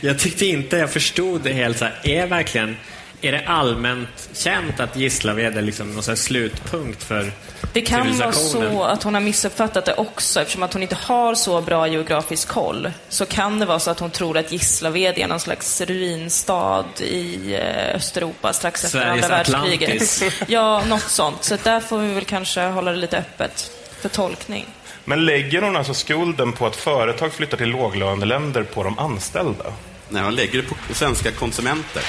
jag 0.00 0.18
tyckte 0.18 0.46
inte 0.46 0.76
jag 0.76 0.90
förstod 0.90 1.40
det 1.40 1.52
helt. 1.52 1.78
Så 1.78 1.84
här, 1.84 2.00
är 2.02 2.26
verkligen 2.26 2.76
är 3.20 3.32
det 3.32 3.42
allmänt 3.46 4.28
känt 4.32 4.80
att 4.80 4.96
Gislaved 4.96 5.56
är 5.58 5.62
liksom 5.62 5.92
någon 5.92 6.02
så 6.02 6.10
här 6.10 6.16
slutpunkt 6.16 7.02
för 7.02 7.32
Det 7.72 7.80
kan 7.80 8.18
vara 8.18 8.32
så 8.32 8.82
att 8.84 9.02
hon 9.02 9.14
har 9.14 9.20
missuppfattat 9.20 9.84
det 9.84 9.94
också, 9.94 10.40
eftersom 10.40 10.62
att 10.62 10.72
hon 10.72 10.82
inte 10.82 10.94
har 10.94 11.34
så 11.34 11.60
bra 11.60 11.88
geografisk 11.88 12.48
koll. 12.48 12.90
Så 13.08 13.26
kan 13.26 13.58
det 13.58 13.66
vara 13.66 13.78
så 13.78 13.90
att 13.90 14.00
hon 14.00 14.10
tror 14.10 14.38
att 14.38 14.52
Gislaved 14.52 15.18
är 15.18 15.28
någon 15.28 15.40
slags 15.40 15.80
ruinstad 15.80 16.84
i 17.00 17.54
eh, 17.54 17.96
Östeuropa 17.96 18.52
strax 18.52 18.84
efter 18.84 18.98
Sveriges 18.98 19.24
andra 19.24 19.36
världskriget. 19.36 19.88
Atlantis. 19.88 20.22
Ja, 20.46 20.84
något 20.84 21.10
sånt. 21.10 21.44
Så 21.44 21.56
där 21.62 21.80
får 21.80 21.98
vi 21.98 22.14
väl 22.14 22.24
kanske 22.24 22.60
hålla 22.60 22.90
det 22.90 22.98
lite 22.98 23.18
öppet 23.18 23.70
för 24.00 24.08
tolkning. 24.08 24.66
Men 25.08 25.24
lägger 25.24 25.62
hon 25.62 25.76
alltså 25.76 25.94
skulden 25.94 26.52
på 26.52 26.66
att 26.66 26.76
företag 26.76 27.32
flyttar 27.32 27.56
till 27.56 27.68
låglöneländer 27.68 28.62
på 28.62 28.82
de 28.82 28.98
anställda? 28.98 29.64
Nej, 30.08 30.22
hon 30.22 30.34
lägger 30.34 30.62
det 30.62 30.68
på 30.68 30.94
svenska 30.94 31.30
konsumenter. 31.32 32.02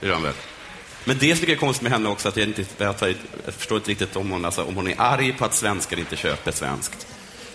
Det 0.00 0.06
gör 0.06 0.14
hon 0.14 0.22
väl. 0.22 0.32
Men 1.04 1.18
det 1.18 1.34
tycker 1.34 1.46
jag 1.48 1.56
är 1.56 1.60
konstigt 1.60 1.82
med 1.82 1.92
henne 1.92 2.08
också, 2.08 2.28
att 2.28 2.36
jag, 2.36 2.46
inte, 2.48 2.64
jag 2.78 2.94
förstår 3.58 3.76
inte 3.78 3.90
riktigt 3.90 4.16
om 4.16 4.30
hon, 4.30 4.44
alltså, 4.44 4.62
om 4.64 4.74
hon 4.76 4.88
är 4.88 4.94
arg 4.98 5.32
på 5.32 5.44
att 5.44 5.54
svenskar 5.54 5.98
inte 5.98 6.16
köper 6.16 6.52
svenskt. 6.52 7.06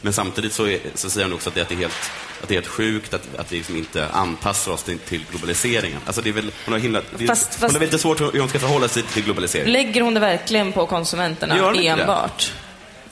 Men 0.02 0.14
samtidigt 0.14 0.54
så, 0.54 0.68
är, 0.68 0.80
så 0.96 1.10
säger 1.10 1.26
hon 1.28 1.34
också 1.34 1.50
att 1.50 1.56
det, 1.56 1.72
är 1.72 1.76
helt, 1.76 2.12
att 2.42 2.48
det 2.48 2.54
är 2.54 2.56
helt 2.56 2.68
sjukt 2.68 3.14
att, 3.14 3.36
att 3.38 3.52
vi 3.52 3.58
liksom 3.58 3.76
inte 3.78 4.08
anpassar 4.08 4.72
oss 4.72 4.84
till, 4.84 5.00
till 5.00 5.26
globaliseringen. 5.32 6.00
Alltså 6.06 6.22
det 6.22 6.30
är 6.30 6.34
väl, 6.34 6.52
hon 6.66 6.74
har 6.74 6.80
himla, 6.80 7.02
det, 7.18 7.24
är- 7.24 7.28
Fast- 7.28 7.50
hon 7.54 7.60
fast- 7.60 7.74
har 7.74 7.80
väl 7.80 7.84
inte 7.88 8.00
svårt 8.00 8.22
hur 8.22 8.40
hon 8.40 8.50
ska 8.50 8.60
förhålla 8.60 8.88
sig 8.88 9.04
till 9.04 9.24
globalisering. 9.24 9.72
Lägger 9.74 10.02
hon 10.02 10.14
det 10.14 10.20
verkligen 10.20 10.72
på 10.74 10.86
konsumenterna 10.88 11.56
inte 11.94 11.96
det? 11.96 12.06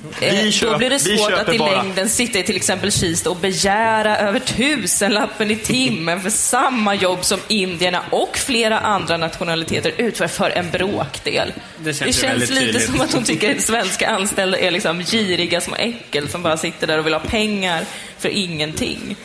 Enbart? 0.04 0.22
Vi 0.22 0.46
Eh, 0.46 0.52
köp- 0.52 0.72
Då 0.72 0.78
blir 0.78 0.90
det 0.90 1.00
svårt 1.00 1.32
att 1.32 1.54
i 1.54 1.58
bara- 1.58 1.84
längden 1.84 2.10
sitta 2.10 2.40
i 2.40 2.44
till 2.44 2.56
exempel 2.56 2.92
Kista 2.92 3.30
och 3.30 3.36
begära 3.36 4.18
över 4.18 4.40
tusenlappen 4.40 5.52
i 5.52 5.56
timmen 5.56 6.22
för 6.22 6.30
samma 6.30 6.96
jobb 6.96 7.26
som 7.26 7.40
indierna 7.48 8.04
och 8.10 8.38
flera 8.38 8.80
andra 8.80 9.18
nationaliteter 9.18 9.92
utför 9.98 10.28
för 10.28 10.50
en 10.50 10.72
bråkdel. 10.72 11.54
Det 11.78 11.94
känns 11.94 12.18
ju 12.18 12.22
känns 12.22 12.50
lite 12.50 12.62
tydligt. 12.62 12.86
som 12.86 13.02
att 13.02 13.14
hon 13.14 13.24
tycker 13.24 13.56
att 13.56 13.62
svenska 13.62 14.08
anställda 14.10 14.58
är 14.60 14.72
liksom 14.72 15.00
giriga 15.04 15.62
små 15.62 15.76
äckel 15.76 16.28
som 16.30 16.44
bara 16.44 16.58
sitter 16.58 16.88
där 16.88 16.98
och 17.00 17.06
vill 17.06 17.14
ha 17.14 17.20
pengar 17.22 17.86
för 18.20 18.30
ingenting. 18.30 19.16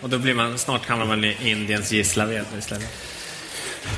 Och 0.00 0.08
då 0.08 0.18
blir 0.18 0.34
man, 0.34 0.58
snart 0.58 0.86
hamnar 0.88 1.06
man 1.06 1.24
i 1.24 1.36
Indiens 1.44 1.92
Gislaved 1.92 2.44
istället. 2.58 2.88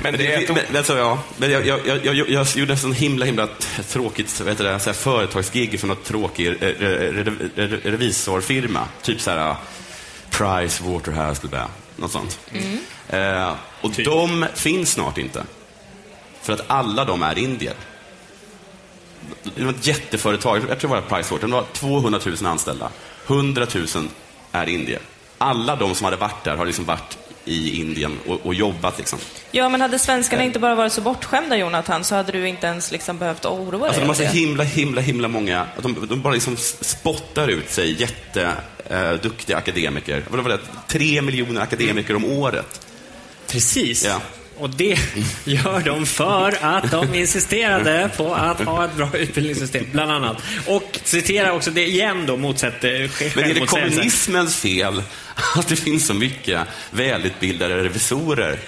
Men 0.01 0.11
Men, 0.11 0.21
det, 0.21 0.49
men, 0.49 0.63
men, 0.71 0.83
så, 0.83 0.93
ja, 0.93 1.19
men 1.37 1.51
jag, 1.51 1.67
jag, 1.67 1.87
jag, 1.87 2.05
jag, 2.05 2.29
jag 2.29 2.47
gjorde 2.55 2.73
en 2.73 2.79
sån 2.79 2.93
himla, 2.93 3.25
himla 3.25 3.47
tråkigt 3.89 4.41
heter 4.47 4.63
det, 4.63 4.79
så 4.79 4.89
här, 4.89 4.97
företagsgig 4.97 5.79
för 5.79 5.87
något 5.87 6.03
tråkig 6.03 6.47
eh, 6.47 6.53
re, 6.59 7.11
re, 7.11 7.33
re, 7.55 7.79
revisorfirma. 7.83 8.87
Typ 9.01 9.21
så 9.21 9.31
här 9.31 9.55
Price 10.29 10.83
Waterhouse, 10.83 11.47
eller 11.47 11.67
något 11.95 12.11
sånt. 12.11 12.39
Eh, 13.09 13.53
och 13.81 13.91
de 13.91 14.45
finns 14.53 14.91
snart 14.91 15.17
inte. 15.17 15.43
För 16.41 16.53
att 16.53 16.63
alla 16.67 17.05
de 17.05 17.23
är 17.23 17.37
indier. 17.37 17.73
Det 19.55 19.63
var 19.63 19.71
ett 19.71 19.87
jätteföretag, 19.87 20.61
jag 20.69 20.79
tror 20.79 20.95
det 20.95 21.01
var 21.01 21.17
Price 21.17 21.33
Waterhouse, 21.33 21.47
de 21.47 21.51
var 21.51 21.65
200 21.73 22.19
000 22.25 22.45
anställda. 22.45 22.89
100 23.27 23.67
000 23.75 23.87
är 24.51 24.69
indier. 24.69 24.99
Alla 25.37 25.75
de 25.75 25.95
som 25.95 26.05
hade 26.05 26.17
varit 26.17 26.43
där 26.43 26.55
har 26.55 26.65
liksom 26.65 26.85
varit 26.85 27.17
i 27.45 27.79
Indien 27.79 28.19
och, 28.27 28.45
och 28.45 28.53
jobbat. 28.53 28.97
Liksom. 28.97 29.19
Ja, 29.51 29.69
men 29.69 29.81
hade 29.81 29.99
svenskarna 29.99 30.43
inte 30.43 30.59
bara 30.59 30.75
varit 30.75 30.93
så 30.93 31.01
bortskämda, 31.01 31.57
Jonathan, 31.57 32.03
så 32.03 32.15
hade 32.15 32.31
du 32.31 32.47
inte 32.47 32.67
ens 32.67 32.91
liksom 32.91 33.17
behövt 33.17 33.45
oroa 33.45 33.79
dig 33.79 33.87
Alltså 33.87 34.01
de 34.01 34.07
har 34.07 34.13
så 34.13 34.21
det. 34.21 34.27
himla, 34.27 34.63
himla, 34.63 35.01
himla 35.01 35.27
många, 35.27 35.67
de, 35.81 36.07
de 36.09 36.21
bara 36.21 36.33
liksom 36.33 36.57
spottar 36.81 37.47
ut 37.47 37.69
sig 37.71 38.01
jätteduktiga 38.01 39.57
akademiker. 39.57 40.23
Vad 40.29 40.39
var 40.43 40.49
det? 40.49 40.59
Tre 40.87 41.21
miljoner 41.21 41.61
akademiker 41.61 42.15
om 42.15 42.25
året. 42.25 42.81
Precis. 43.47 44.05
Ja. 44.05 44.21
Och 44.57 44.69
det 44.69 44.99
gör 45.43 45.79
de 45.79 46.05
för 46.05 46.57
att 46.61 46.91
de 46.91 47.13
insisterade 47.13 48.09
på 48.17 48.33
att 48.33 48.59
ha 48.59 48.85
ett 48.85 48.95
bra 48.95 49.09
utbildningssystem, 49.13 49.85
bland 49.91 50.11
annat. 50.11 50.37
Och 50.67 50.99
citerar 51.03 51.51
också 51.51 51.71
det 51.71 51.85
igen 51.85 52.25
då, 52.27 52.37
motsätter 52.37 53.11
Men 53.35 53.51
är 53.51 53.53
det 53.53 53.65
kommunismens 53.65 54.55
fel 54.55 55.03
att 55.55 55.67
det 55.67 55.75
finns 55.75 56.07
så 56.07 56.13
mycket 56.13 56.59
välutbildade 56.91 57.83
revisorer? 57.83 58.59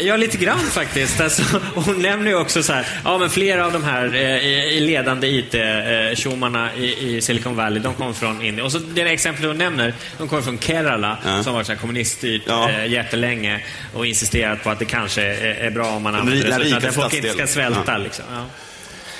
Ja, 0.00 0.16
lite 0.16 0.36
grann 0.36 0.58
faktiskt. 0.58 1.20
Alltså, 1.20 1.42
hon 1.74 2.02
nämner 2.02 2.30
ju 2.30 2.36
också 2.36 2.62
så 2.62 2.72
här, 2.72 2.86
ja 3.04 3.18
men 3.18 3.30
flera 3.30 3.66
av 3.66 3.72
de 3.72 3.84
här 3.84 4.14
eh, 4.14 4.46
i- 4.46 4.80
ledande 4.80 5.26
IT-tjommarna 5.28 6.74
i, 6.76 7.16
i 7.16 7.20
Silicon 7.20 7.56
Valley, 7.56 7.82
de 7.82 7.94
kommer 7.94 8.12
från 8.12 8.42
Indien. 8.42 8.66
Och 8.66 8.72
så 8.72 8.78
det 8.78 9.02
exempel 9.02 9.44
hon 9.44 9.58
nämner, 9.58 9.94
de 10.18 10.28
kommer 10.28 10.42
från 10.42 10.58
Kerala, 10.58 11.18
Ja. 11.24 11.42
som 11.42 11.54
varit 11.54 11.66
så 11.66 11.72
här 11.72 11.80
kommuniststyrt 11.80 12.42
Ja. 12.46 12.70
eh, 12.70 12.86
jättelänge 12.86 13.60
och 13.94 14.06
insisterat 14.06 14.64
på 14.64 14.70
att 14.70 14.78
det 14.78 14.84
kanske 14.84 15.22
är, 15.22 15.54
är 15.54 15.70
bra 15.70 15.86
om 15.90 16.02
man 16.02 16.14
använder 16.14 16.58
det 16.58 16.70
så 16.70 16.76
att 16.88 16.94
folk 16.94 17.14
inte 17.14 17.28
ska 17.30 17.46
svälta. 17.46 17.82
Ja. 17.92 17.98
Liksom. 17.98 18.24
Ja. 18.32 18.44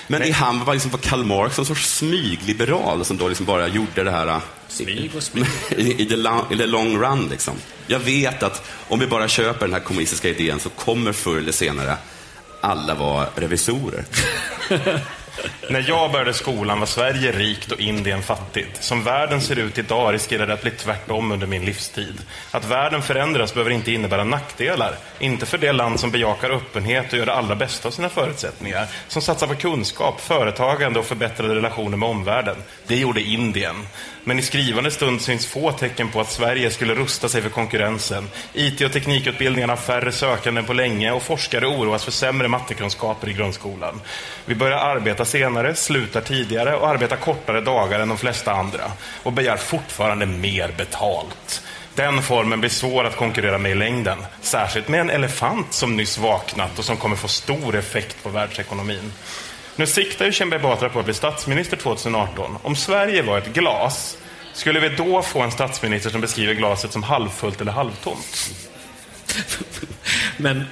Men 0.06 0.22
är 0.22 0.32
han 0.32 0.64
var 0.64 0.74
liksom 0.74 0.90
på 0.90 0.98
Karl 0.98 1.24
Marx 1.24 1.58
en 1.58 1.64
sorts 1.64 1.86
smygliberal 1.98 3.04
som 3.04 3.16
då 3.16 3.28
liksom 3.28 3.46
bara 3.46 3.68
gjorde 3.68 4.04
det 4.04 4.10
här 4.10 4.26
äh, 4.26 4.38
Smyg 4.68 5.10
och 5.16 5.22
smyg. 5.22 5.44
i, 5.76 6.02
i, 6.02 6.06
the 6.06 6.16
long, 6.16 6.44
i 6.52 6.56
the 6.56 6.66
long 6.66 6.98
run. 7.02 7.28
Liksom. 7.30 7.54
Jag 7.90 7.98
vet 7.98 8.42
att 8.42 8.70
om 8.88 8.98
vi 8.98 9.06
bara 9.06 9.28
köper 9.28 9.66
den 9.66 9.72
här 9.72 9.80
kommunistiska 9.80 10.28
idén 10.28 10.60
så 10.60 10.68
kommer 10.68 11.12
förr 11.12 11.38
eller 11.38 11.52
senare 11.52 11.96
alla 12.60 12.94
vara 12.94 13.26
revisorer. 13.34 14.04
När 15.70 15.84
jag 15.88 16.12
började 16.12 16.34
skolan 16.34 16.80
var 16.80 16.86
Sverige 16.86 17.32
rikt 17.32 17.72
och 17.72 17.80
Indien 17.80 18.22
fattigt. 18.22 18.82
Som 18.82 19.04
världen 19.04 19.40
ser 19.40 19.58
ut 19.58 19.78
idag 19.78 20.14
riskerar 20.14 20.46
det 20.46 20.52
att 20.52 20.62
bli 20.62 20.70
tvärtom 20.70 21.32
under 21.32 21.46
min 21.46 21.64
livstid. 21.64 22.14
Att 22.50 22.64
världen 22.64 23.02
förändras 23.02 23.54
behöver 23.54 23.70
inte 23.70 23.92
innebära 23.92 24.24
nackdelar. 24.24 24.94
Inte 25.18 25.46
för 25.46 25.58
det 25.58 25.72
land 25.72 26.00
som 26.00 26.10
bejakar 26.10 26.50
öppenhet 26.50 27.12
och 27.12 27.18
gör 27.18 27.26
det 27.26 27.34
allra 27.34 27.54
bästa 27.54 27.88
av 27.88 27.92
sina 27.92 28.08
förutsättningar. 28.08 28.86
Som 29.08 29.22
satsar 29.22 29.46
på 29.46 29.54
kunskap, 29.54 30.20
företagande 30.20 30.98
och 30.98 31.06
förbättrade 31.06 31.54
relationer 31.54 31.96
med 31.96 32.08
omvärlden. 32.08 32.56
Det 32.86 32.96
gjorde 32.96 33.20
Indien. 33.20 33.76
Men 34.28 34.38
i 34.38 34.42
skrivande 34.42 34.90
stund 34.90 35.22
syns 35.22 35.46
få 35.46 35.72
tecken 35.72 36.08
på 36.08 36.20
att 36.20 36.30
Sverige 36.30 36.70
skulle 36.70 36.94
rusta 36.94 37.28
sig 37.28 37.42
för 37.42 37.50
konkurrensen. 37.50 38.28
IT 38.52 38.80
och 38.80 38.92
teknikutbildningarna 38.92 39.72
har 39.72 39.76
färre 39.76 40.12
sökande 40.12 40.58
än 40.58 40.66
på 40.66 40.72
länge 40.72 41.12
och 41.12 41.22
forskare 41.22 41.66
oroas 41.66 42.04
för 42.04 42.10
sämre 42.10 42.48
mattekunskaper 42.48 43.28
i 43.28 43.32
grundskolan. 43.32 44.00
Vi 44.44 44.54
börjar 44.54 44.78
arbeta 44.78 45.24
senare, 45.24 45.74
slutar 45.74 46.20
tidigare 46.20 46.76
och 46.76 46.88
arbetar 46.88 47.16
kortare 47.16 47.60
dagar 47.60 48.00
än 48.00 48.08
de 48.08 48.18
flesta 48.18 48.52
andra 48.52 48.92
och 49.22 49.32
begär 49.32 49.56
fortfarande 49.56 50.26
mer 50.26 50.72
betalt. 50.76 51.62
Den 51.94 52.22
formen 52.22 52.60
blir 52.60 52.70
svår 52.70 53.04
att 53.04 53.16
konkurrera 53.16 53.58
med 53.58 53.72
i 53.72 53.74
längden, 53.74 54.18
särskilt 54.40 54.88
med 54.88 55.00
en 55.00 55.10
elefant 55.10 55.72
som 55.72 55.96
nyss 55.96 56.18
vaknat 56.18 56.78
och 56.78 56.84
som 56.84 56.96
kommer 56.96 57.16
få 57.16 57.28
stor 57.28 57.76
effekt 57.76 58.22
på 58.22 58.28
världsekonomin. 58.28 59.12
Nu 59.78 59.86
siktar 59.86 60.24
ju 60.24 60.32
Shembe 60.32 60.58
Batra 60.58 60.88
på 60.88 60.98
att 60.98 61.04
bli 61.04 61.14
statsminister 61.14 61.76
2018. 61.76 62.58
Om 62.62 62.76
Sverige 62.76 63.22
var 63.22 63.38
ett 63.38 63.52
glas, 63.52 64.17
skulle 64.58 64.80
vi 64.80 64.88
då 64.88 65.22
få 65.22 65.42
en 65.42 65.50
statsminister 65.50 66.10
som 66.10 66.20
beskriver 66.20 66.54
glaset 66.54 66.92
som 66.92 67.02
halvfullt 67.02 67.60
eller 67.60 67.72
halvtomt? 67.72 68.50
Men 70.36 70.64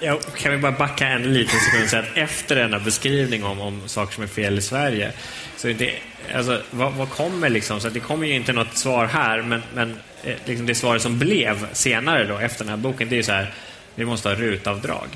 jag 0.00 0.22
kan 0.36 0.52
vi 0.52 0.58
bara 0.58 0.72
backa 0.72 1.08
en 1.08 1.32
liten 1.32 1.60
sekund 1.60 1.84
och 1.84 1.90
säga 1.90 2.02
att 2.02 2.16
efter 2.16 2.56
denna 2.56 2.78
beskrivning 2.78 3.44
om, 3.44 3.60
om 3.60 3.88
saker 3.88 4.14
som 4.14 4.22
är 4.22 4.28
fel 4.28 4.58
i 4.58 4.62
Sverige, 4.62 5.12
så 5.56 5.68
det, 5.68 5.94
alltså, 6.34 6.62
vad, 6.70 6.92
vad 6.92 7.10
kommer 7.10 7.48
liksom? 7.48 7.80
Så 7.80 7.88
det 7.88 8.00
kommer 8.00 8.26
ju 8.26 8.34
inte 8.34 8.52
något 8.52 8.76
svar 8.76 9.06
här, 9.06 9.42
men, 9.42 9.62
men 9.74 9.96
eh, 10.22 10.36
liksom 10.44 10.66
det 10.66 10.74
svaret 10.74 11.02
som 11.02 11.18
blev 11.18 11.72
senare 11.72 12.24
då, 12.24 12.38
efter 12.38 12.64
den 12.64 12.68
här 12.68 12.76
boken, 12.76 13.08
det 13.08 13.14
är 13.14 13.16
ju 13.16 13.22
så 13.22 13.32
här, 13.32 13.54
vi 13.94 14.04
måste 14.04 14.28
ha 14.28 14.36
rutavdrag. 14.36 15.08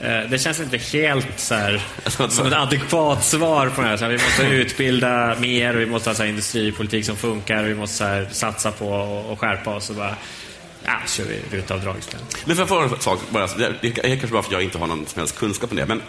Eh, 0.00 0.30
Det 0.30 0.38
känns 0.38 0.60
inte 0.60 0.76
helt 0.76 1.26
så 1.40 1.54
här, 1.54 1.82
som 2.28 2.46
ett 2.46 2.52
adekvat 2.52 3.24
svar 3.24 3.68
på 3.68 3.80
det 3.80 3.86
här. 3.88 3.96
Så 3.96 4.04
här, 4.04 4.10
vi 4.12 4.18
måste 4.18 4.42
utbilda 4.42 5.36
mer 5.40 5.74
vi 5.74 5.86
måste 5.86 6.10
ha 6.10 6.14
så 6.14 6.22
här, 6.22 6.28
industripolitik 6.30 7.04
som 7.06 7.16
funkar 7.16 7.62
vi 7.62 7.74
måste 7.74 7.96
så 7.96 8.04
här, 8.04 8.28
satsa 8.30 8.70
på 8.72 8.88
och, 8.88 9.32
och 9.32 9.40
skärpa 9.40 9.74
oss. 9.74 9.90
Och 9.90 9.96
bara, 9.96 10.16
ja, 10.84 10.92
kör 11.06 11.24
vi 11.24 11.56
rutavdrag 11.56 11.96
istället. 11.98 12.36
Men 12.46 12.56
för 12.56 12.62
att 12.62 12.68
få 12.68 12.80
en 12.80 13.00
sak, 13.00 13.20
bara, 13.30 13.46
det 13.56 13.88
är 13.88 13.92
kanske 14.16 14.26
bara 14.26 14.42
för 14.42 14.48
att 14.48 14.52
jag 14.52 14.62
inte 14.62 14.78
har 14.78 14.86
någon 14.86 15.06
som 15.06 15.20
helst 15.20 15.38
kunskap 15.38 15.70
om 15.70 15.76
det, 15.76 15.86
men 15.86 16.02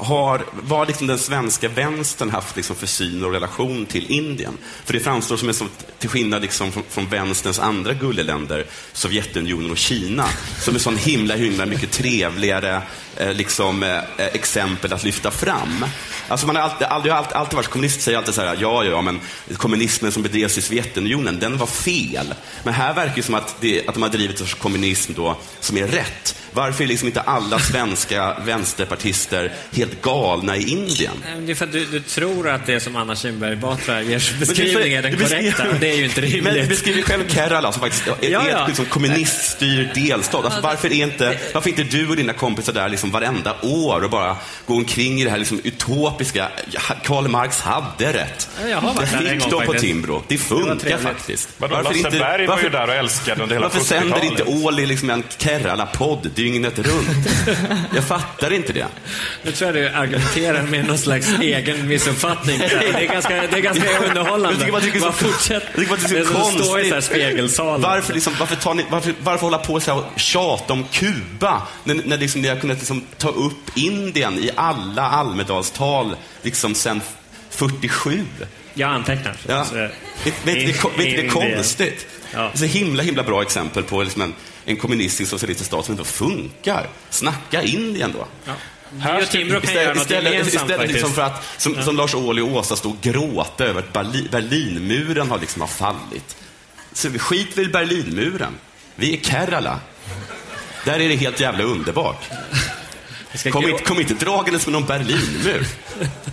har, 0.00 0.44
vad 0.62 0.78
har 0.78 0.86
liksom 0.86 1.06
den 1.06 1.18
svenska 1.18 1.68
vänstern 1.68 2.30
haft 2.30 2.56
liksom 2.56 2.76
för 2.76 2.86
syn 2.86 3.24
och 3.24 3.32
relation 3.32 3.86
till 3.86 4.10
Indien? 4.10 4.58
För 4.84 4.92
det 4.92 5.00
framstår 5.00 5.36
som 5.36 5.48
en 5.48 5.54
till 5.98 6.08
skillnad 6.08 6.42
liksom 6.42 6.72
från, 6.72 6.82
från 6.88 7.06
vänsterns 7.06 7.58
andra 7.58 7.94
gulleländer, 7.94 8.66
Sovjetunionen 8.92 9.70
och 9.70 9.76
Kina, 9.76 10.26
som 10.60 10.74
är 10.74 10.78
sån 10.78 10.96
himla, 10.96 11.34
himla 11.34 11.66
mycket 11.66 11.90
trevligare 11.90 12.82
eh, 13.16 13.32
liksom, 13.32 13.82
eh, 13.82 13.96
eh 13.96 14.26
exempel 14.32 14.92
att 14.92 15.04
lyfta 15.04 15.30
fram. 15.30 15.84
Alltså 16.28 16.46
man 16.46 16.56
har 16.56 16.62
alltid, 16.62 16.86
aldrig, 16.86 17.12
alltid, 17.12 17.36
alltid 17.36 17.56
varit 17.56 17.68
kommunist, 17.68 18.00
säger 18.00 18.18
alltid 18.18 18.34
så 18.34 18.40
här, 18.40 18.56
ja, 18.60 18.84
ja, 18.84 19.02
men 19.02 19.20
kommunismen 19.56 20.12
som 20.12 20.22
bedrevs 20.22 20.58
i 20.58 20.62
Sovjetunionen, 20.62 21.38
den 21.40 21.58
var 21.58 21.66
fel. 21.66 22.34
Men 22.62 22.74
här 22.74 22.94
verkar 22.94 23.16
det 23.16 23.22
som 23.22 23.34
att, 23.34 23.56
det, 23.60 23.88
att 23.88 23.94
de 23.94 24.02
har 24.02 24.10
drivit 24.10 24.40
en 24.40 24.46
sorts 24.46 24.62
kommunism 24.62 25.12
då, 25.16 25.36
som 25.60 25.76
är 25.76 25.86
rätt. 25.86 26.36
Varför 26.56 26.84
är 26.84 26.88
liksom 26.88 27.08
inte 27.08 27.20
alla 27.20 27.58
svenska 27.58 28.36
vänsterpartister 28.44 29.52
helt 29.72 30.02
galna 30.02 30.56
i 30.56 30.62
Indien? 30.70 31.12
Det 31.40 31.50
är 31.52 31.54
för 31.54 31.64
att 31.64 31.72
du, 31.72 31.84
du 31.84 32.00
tror 32.00 32.48
att 32.48 32.66
det 32.66 32.80
som 32.80 32.96
Anna 32.96 33.16
Kinberg 33.16 33.56
Batra 33.56 34.02
ger 34.02 34.38
beskrivning 34.40 34.92
är 34.92 35.02
den 35.02 35.16
korrekta. 35.16 35.64
Det 35.80 35.90
är 35.90 35.96
ju 35.96 36.04
inte 36.04 36.20
rimligt. 36.20 36.44
Men 36.44 36.54
du 36.54 36.66
beskriver 36.66 37.02
själv 37.02 37.28
Kerala 37.28 37.72
som 37.72 37.80
faktiskt 37.80 38.06
är 38.06 38.14
Ja, 38.30 38.42
ja. 38.50 38.66
liksom 38.66 38.84
kommuniststyrd 38.86 39.88
delstat. 39.94 40.44
Alltså, 40.44 40.60
varför, 40.60 40.92
är 40.92 41.02
inte, 41.06 41.38
varför 41.54 41.70
är 41.70 41.80
inte 41.80 41.96
du 41.96 42.08
och 42.08 42.16
dina 42.16 42.32
kompisar 42.32 42.72
där 42.72 42.88
liksom 42.88 43.10
varenda 43.10 43.56
år 43.62 44.04
och 44.04 44.10
bara 44.10 44.36
gå 44.66 44.74
omkring 44.74 45.20
i 45.20 45.24
det 45.24 45.30
här 45.30 45.38
liksom 45.38 45.60
utopiska, 45.64 46.48
Karl 47.04 47.28
Marx 47.28 47.60
hade 47.60 48.12
rätt. 48.12 48.48
Ja, 48.62 48.68
jag 48.68 48.80
har 48.80 48.94
varit 48.94 49.10
det 49.10 49.16
där 49.24 49.30
en 49.32 49.38
gång 49.38 49.50
de 49.50 49.66
på. 49.66 49.72
Timbro. 49.72 50.22
Det 50.28 50.34
Det 50.34 50.38
funkar 50.38 50.74
trevligt. 50.76 51.02
faktiskt. 51.02 51.48
Vadå, 51.58 51.80
Lasse 51.80 52.10
Berg 52.10 52.46
var 52.46 52.60
ju 52.62 52.68
där 52.68 52.88
och 52.88 52.94
älskade 52.94 53.42
under 53.42 53.54
hela 53.56 53.68
Varför 53.68 53.80
sänder 53.84 54.16
70-talet? 54.16 54.30
inte 54.30 54.66
Åli 54.66 54.86
liksom 54.86 55.10
en 55.10 55.22
Kerala-podd 55.38 56.30
dygnet 56.52 56.78
runt? 56.78 57.28
Jag 57.94 58.04
fattar 58.04 58.52
inte 58.52 58.72
det. 58.72 58.86
Nu 59.42 59.52
tror 59.52 59.76
jag 59.76 59.84
du 59.84 59.88
argumenterar 59.98 60.62
med 60.62 60.86
någon 60.86 60.98
slags 60.98 61.38
egen 61.40 61.88
missuppfattning. 61.88 62.58
Det 62.58 62.64
är 63.04 63.12
ganska, 63.12 63.34
det 63.34 63.56
är 63.56 63.60
ganska 63.60 63.98
underhållande. 64.08 64.48
Jag 64.48 64.58
tycker 64.58 64.72
bara 64.72 64.80
det 64.82 64.88
är 64.88 64.92
så- 64.92 65.00
Bara 65.00 65.12
fortsätt. 65.12 65.62
jag 65.74 65.74
tycker 65.74 65.88
bara 65.88 66.08
det 66.08 66.18
är 66.18 66.24
så 66.24 66.30
i 66.30 66.42
konstigt. 66.42 66.88
så 66.88 66.94
här 66.94 67.00
spegelsalen. 67.00 67.80
Varför, 67.80 68.14
liksom, 68.14 68.32
varför, 68.40 68.56
tar 68.56 68.74
ni, 68.74 68.84
varför, 68.90 69.14
varför 69.22 69.42
hålla 69.42 69.58
på 69.58 69.80
så 69.80 69.92
här 69.94 69.98
och 70.00 70.20
tjata 70.20 70.72
om 70.72 70.84
Kuba 70.92 71.62
när, 71.84 71.94
när 72.04 72.18
liksom 72.18 72.40
ni 72.42 72.48
har 72.48 72.56
kunnat 72.56 72.78
liksom 72.78 73.02
ta 73.18 73.28
upp 73.28 73.70
Indien 73.76 74.38
i 74.38 74.50
alla 74.56 75.02
Almedalstal 75.02 76.16
liksom 76.42 76.74
sen 76.74 77.00
47? 77.50 78.24
Jag 78.74 78.90
antecknar. 78.90 79.36
Ja. 79.48 79.64
Så- 79.64 79.74
Vet 79.74 80.44
ni 80.44 80.72
det, 80.96 81.20
är 81.20 81.28
konstigt? 81.28 82.06
Ja. 82.32 82.40
Det 82.40 82.46
är 82.54 82.58
så 82.58 82.64
himla, 82.78 83.02
himla 83.02 83.22
bra 83.22 83.42
exempel 83.42 83.82
på 83.82 84.02
liksom 84.02 84.22
en, 84.22 84.34
en 84.64 84.76
kommunistisk 84.76 85.30
socialistisk 85.30 85.66
stat 85.68 85.84
som 85.84 85.92
inte 85.92 86.04
funkar. 86.04 86.86
Snacka 87.10 87.62
Indien 87.62 88.12
då. 88.12 88.26
Vi 88.90 89.24
och 89.24 89.30
Timbro 89.30 89.60
kan 89.60 89.74
göra 89.74 89.88
något 89.94 90.02
istället, 90.02 90.32
gemensamt 90.32 90.70
istället 90.70 90.90
liksom 90.92 91.12
för 91.12 91.22
att, 91.22 91.44
som, 91.56 91.82
som 91.82 91.96
Lars 91.96 92.14
Ohly 92.14 92.42
och 92.42 92.48
Åsa 92.56 92.76
stod 92.76 92.92
och 92.92 93.00
gråta 93.00 93.64
över 93.64 93.80
att 93.80 93.92
Berli, 93.92 94.28
Berlinmuren 94.30 95.30
har 95.30 95.38
liksom 95.38 95.60
har 95.60 95.68
fallit. 95.68 96.36
Så 96.92 97.08
vi 97.08 97.18
skit 97.18 97.58
väl 97.58 97.64
i 97.64 97.68
Berlinmuren. 97.68 98.52
Vi 98.94 99.16
är 99.16 99.20
Kerala. 99.20 99.80
Där 100.84 101.00
är 101.00 101.08
det 101.08 101.16
helt 101.16 101.40
jävla 101.40 101.64
underbart. 101.64 102.22
Kom 103.44 103.68
inte, 103.68 103.84
kom 103.84 104.00
inte 104.00 104.14
dragandes 104.14 104.66
med 104.66 104.72
någon 104.72 104.86
Berlinmur. 104.86 105.66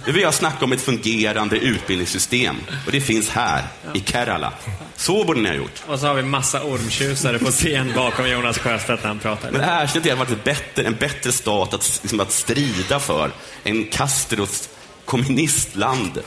Nu 0.05 0.11
vill 0.11 0.21
jag 0.21 0.33
snacka 0.33 0.65
om 0.65 0.71
ett 0.71 0.81
fungerande 0.81 1.57
utbildningssystem. 1.57 2.55
Och 2.85 2.91
det 2.91 3.01
finns 3.01 3.29
här, 3.29 3.63
i 3.93 3.99
Kerala. 3.99 4.53
Så 4.95 5.23
borde 5.23 5.41
ni 5.41 5.49
ha 5.49 5.55
gjort. 5.55 5.83
Och 5.87 5.99
så 5.99 6.07
har 6.07 6.13
vi 6.13 6.23
massa 6.23 6.63
ormtjusare 6.63 7.39
på 7.39 7.51
scen 7.51 7.91
bakom 7.95 8.29
Jonas 8.29 8.57
Sjöstedt 8.57 9.03
när 9.03 9.07
han 9.07 9.19
pratar. 9.19 9.51
Men 9.51 9.61
erkänn 9.61 9.97
att 9.97 10.03
det 10.03 10.09
hade 10.09 10.15
varit 10.15 10.43
bättre, 10.43 10.83
en 10.83 10.95
bättre 10.95 11.31
stat 11.31 11.73
att, 11.73 11.99
liksom, 12.01 12.19
att 12.19 12.31
strida 12.31 12.99
för 12.99 13.31
än 13.63 13.85
Castros 13.85 14.69
kommunistland. 15.05 16.21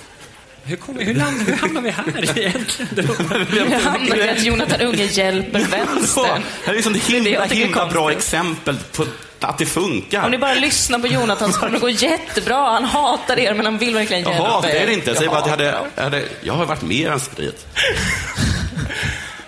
Hur, 0.65 0.77
kom, 0.77 0.99
hur, 0.99 1.15
land, 1.15 1.43
hur 1.43 1.53
hamnar 1.53 1.81
vi 1.81 1.91
här 1.91 2.39
egentligen? 2.39 2.89
Nu 3.53 3.75
hamnar 3.75 4.17
vi 4.17 4.29
att 4.29 4.45
Jonathan 4.45 4.81
Unge 4.81 5.05
hjälper 5.05 5.61
vänstern. 5.61 6.25
Det 6.25 6.67
här 6.67 6.73
är 6.73 6.77
liksom 6.77 6.95
ett 6.95 7.03
himla, 7.03 7.45
himla 7.45 7.87
bra 7.87 8.13
exempel 8.13 8.77
på 8.93 9.05
att 9.41 9.59
det 9.59 9.67
funkar. 9.67 10.25
Om 10.25 10.31
ni 10.31 10.39
bara 10.39 10.55
lyssnar 10.55 10.99
på 10.99 11.07
Jonathan 11.07 11.53
så 11.53 11.59
kommer 11.61 11.73
det 11.73 11.79
gå 11.79 11.89
jättebra. 11.91 12.57
Han 12.73 12.85
hatar 12.85 13.39
er, 13.39 13.55
men 13.55 13.65
han 13.67 13.79
vill 13.79 13.95
verkligen 13.95 14.23
Jag 14.23 14.33
hjälpa 14.33 14.49
hatar 14.49 14.69
er. 14.69 14.75
er 14.75 14.87
inte. 14.91 15.11
Jag 15.11 15.17
säger 15.17 15.31
bara 15.31 15.41
att 15.41 15.47
jag 15.47 15.53
hatar 15.53 15.65
hade, 15.71 15.87
jag 15.97 16.03
hade... 16.05 16.25
Jag 16.43 16.55
har 16.55 16.67
varit 16.67 16.83
med 16.83 16.97
i 16.97 17.05
Vänsterpartiet. 17.05 17.67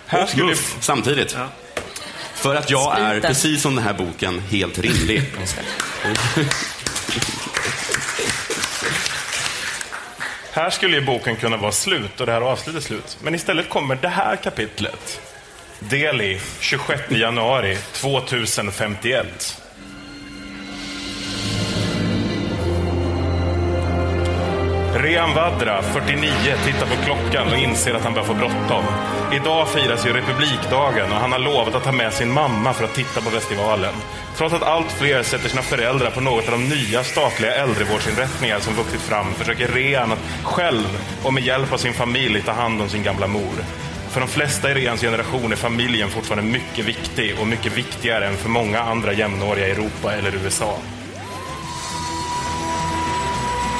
Här 0.07 0.25
skulle- 0.25 0.43
MUF 0.45 0.75
samtidigt. 0.79 1.37
För 2.33 2.55
att 2.55 2.69
jag 2.69 2.99
är, 2.99 3.09
Spriten. 3.11 3.29
precis 3.29 3.61
som 3.61 3.75
den 3.75 3.83
här 3.83 3.93
boken, 3.93 4.39
helt 4.49 4.79
rimlig. 4.79 5.23
Här 10.53 10.69
skulle 10.69 10.95
ju 10.97 11.05
boken 11.05 11.35
kunna 11.35 11.57
vara 11.57 11.71
slut 11.71 12.19
och 12.19 12.25
det 12.25 12.31
här 12.31 12.41
avslutet 12.41 12.83
slut. 12.83 13.17
Men 13.21 13.35
istället 13.35 13.69
kommer 13.69 13.95
det 13.95 14.07
här 14.09 14.35
kapitlet. 14.35 15.21
Delhi, 15.79 16.39
26 16.59 17.11
januari 17.11 17.77
2051. 17.93 19.61
Rehan 25.01 25.33
Vadra, 25.33 25.81
49, 25.81 26.29
tittar 26.65 26.85
på 26.85 27.03
klockan 27.05 27.47
och 27.47 27.57
inser 27.57 27.93
att 27.93 28.03
han 28.03 28.13
börjar 28.13 28.25
få 28.25 28.33
bråttom. 28.33 28.83
Idag 29.33 29.69
firas 29.69 30.05
ju 30.05 30.13
republikdagen 30.13 31.11
och 31.11 31.17
han 31.17 31.31
har 31.31 31.39
lovat 31.39 31.75
att 31.75 31.83
ta 31.83 31.91
med 31.91 32.13
sin 32.13 32.31
mamma 32.31 32.73
för 32.73 32.83
att 32.83 32.93
titta 32.93 33.21
på 33.21 33.29
festivalen. 33.29 33.93
Trots 34.37 34.53
att 34.53 34.63
allt 34.63 34.91
fler 34.91 35.23
sätter 35.23 35.49
sina 35.49 35.61
föräldrar 35.61 36.11
på 36.11 36.21
något 36.21 36.45
av 36.49 36.51
de 36.51 36.69
nya 36.69 37.03
statliga 37.03 37.55
äldrevårdsinrättningar 37.55 38.59
som 38.59 38.73
vuxit 38.75 39.01
fram 39.01 39.33
försöker 39.33 39.67
Rehan 39.67 40.11
att 40.11 40.43
själv 40.43 40.99
och 41.23 41.33
med 41.33 41.43
hjälp 41.43 41.73
av 41.73 41.77
sin 41.77 41.93
familj 41.93 42.41
ta 42.41 42.51
hand 42.51 42.81
om 42.81 42.89
sin 42.89 43.03
gamla 43.03 43.27
mor. 43.27 43.55
För 44.09 44.19
de 44.19 44.27
flesta 44.29 44.71
i 44.71 44.73
Rehans 44.73 45.01
generation 45.01 45.51
är 45.51 45.55
familjen 45.55 46.09
fortfarande 46.09 46.51
mycket 46.51 46.85
viktig 46.85 47.35
och 47.41 47.47
mycket 47.47 47.77
viktigare 47.77 48.27
än 48.27 48.37
för 48.37 48.49
många 48.49 48.79
andra 48.79 49.13
jämnåriga 49.13 49.67
i 49.67 49.71
Europa 49.71 50.13
eller 50.13 50.35
USA. 50.35 50.77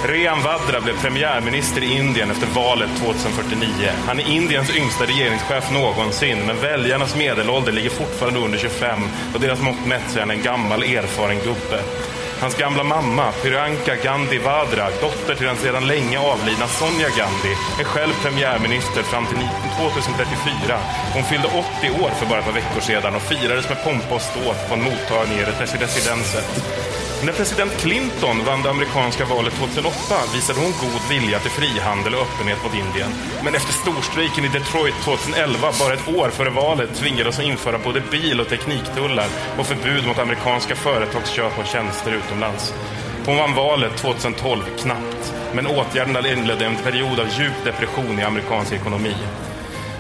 Rehan 0.04 0.44
Vadra 0.44 0.82
blev 0.82 1.02
premiärminister 1.02 1.84
i 1.84 1.98
Indien 1.98 2.32
efter 2.32 2.48
valet 2.48 2.90
2049. 2.98 3.92
Han 4.08 4.20
är 4.20 4.30
Indiens 4.30 4.76
yngsta 4.76 5.06
regeringschef 5.06 5.72
någonsin, 5.72 6.38
men 6.46 6.62
väljarnas 6.62 7.16
medelålder 7.16 7.72
ligger 7.72 7.90
fortfarande 7.90 8.40
under 8.40 8.58
25 8.58 9.00
och 9.34 9.40
deras 9.40 9.62
mått 9.62 9.86
mätt 9.86 10.16
är 10.16 10.20
han 10.20 10.32
en 10.32 10.42
gammal 10.42 10.84
erfaren 10.84 11.40
gubbe. 11.40 11.84
Hans 12.42 12.56
gamla 12.58 12.84
mamma, 12.84 13.32
Priyanka 13.32 13.96
Gandhi 14.04 14.38
Vadra, 14.38 14.90
dotter 15.02 15.36
till 15.36 15.46
den 15.46 15.58
sedan 15.58 15.88
länge 15.88 16.20
avlidna 16.20 16.68
Sonia 16.68 17.10
Gandhi, 17.18 17.54
är 17.80 17.84
själv 17.84 18.14
premiärminister 18.24 19.04
fram 19.04 19.26
till 19.26 19.38
2034. 19.78 20.80
Hon 21.14 21.24
fyllde 21.24 21.48
80 21.48 22.04
år 22.04 22.10
för 22.10 22.26
bara 22.26 22.40
ett 22.40 22.46
par 22.46 22.52
veckor 22.52 22.82
sedan 22.82 23.16
och 23.16 23.22
firades 23.22 23.70
med 23.70 23.84
pompa 23.84 24.16
och 24.16 24.22
ståt 24.22 24.68
på 24.68 24.74
en 24.74 24.84
mottagning 24.84 25.38
i 25.40 25.44
residenset. 25.44 26.48
När 27.26 27.34
president 27.34 27.72
Clinton 27.72 28.46
vann 28.46 28.62
det 28.62 28.70
amerikanska 28.70 29.26
valet 29.26 29.54
2008 29.54 30.16
visade 30.34 30.60
hon 30.60 30.72
god 30.72 31.02
vilja 31.10 31.40
till 31.40 31.52
frihandel 31.52 32.16
och 32.16 32.22
öppenhet 32.22 32.64
mot 32.64 32.74
Indien. 32.74 33.12
Men 33.44 33.56
efter 33.56 33.74
storstrejken 33.74 34.46
i 34.46 34.48
Detroit 34.48 34.96
2011, 35.04 35.72
bara 35.80 35.94
ett 35.94 36.08
år 36.08 36.30
före 36.30 36.50
valet, 36.50 36.96
tvingades 36.96 37.38
hon 37.38 37.46
införa 37.46 37.78
både 37.78 38.02
bil 38.12 38.40
och 38.42 38.48
tekniktullar 38.48 39.28
och 39.58 39.66
förbud 39.66 40.08
mot 40.08 40.20
amerikanska 40.20 40.76
företags 40.76 41.30
köp 41.30 41.60
av 41.60 41.64
tjänster 41.64 42.12
utomlands. 42.12 42.74
Hon 43.26 43.38
vann 43.38 43.56
valet 43.56 43.98
2012 43.98 44.62
knappt, 44.78 45.34
men 45.54 45.68
åtgärderna 45.68 46.28
inledde 46.28 46.66
en 46.66 46.76
period 46.76 47.20
av 47.20 47.28
djup 47.40 47.64
depression 47.64 48.20
i 48.20 48.24
amerikansk 48.24 48.74
ekonomi. 48.74 49.16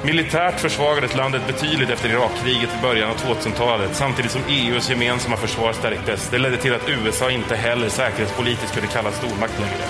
Militärt 0.03 0.59
försvagades 0.59 1.15
landet 1.15 1.41
betydligt 1.47 1.89
efter 1.89 2.09
Irakkriget 2.09 2.69
i 2.79 2.81
början 2.81 3.09
av 3.09 3.15
2000-talet 3.15 3.95
samtidigt 3.95 4.31
som 4.31 4.41
EUs 4.49 4.89
gemensamma 4.89 5.37
försvar 5.37 5.73
stärktes. 5.73 6.29
Det 6.29 6.37
ledde 6.37 6.57
till 6.57 6.73
att 6.73 6.89
USA 6.89 7.31
inte 7.31 7.55
heller 7.55 7.89
säkerhetspolitiskt 7.89 8.73
kunde 8.73 8.87
kallas 8.87 9.17
stormakt 9.17 9.59
längre. 9.59 9.85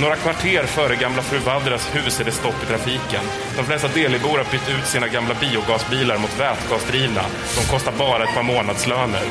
Några 0.00 0.16
kvarter 0.16 0.62
före 0.62 0.96
gamla 0.96 1.22
fru 1.22 1.38
Vadras 1.38 1.94
hus 1.94 2.20
är 2.20 2.24
det 2.24 2.30
stopp 2.30 2.62
i 2.62 2.66
trafiken. 2.66 3.24
De 3.56 3.64
flesta 3.64 3.88
Delibor 3.88 4.38
har 4.38 4.52
bytt 4.52 4.68
ut 4.68 4.86
sina 4.86 5.08
gamla 5.08 5.34
biogasbilar 5.40 6.18
mot 6.18 6.40
vätgasdrivna. 6.40 7.22
De 7.56 7.66
kostar 7.72 7.92
bara 7.98 8.24
ett 8.24 8.34
par 8.34 8.42
månadslöner. 8.42 9.22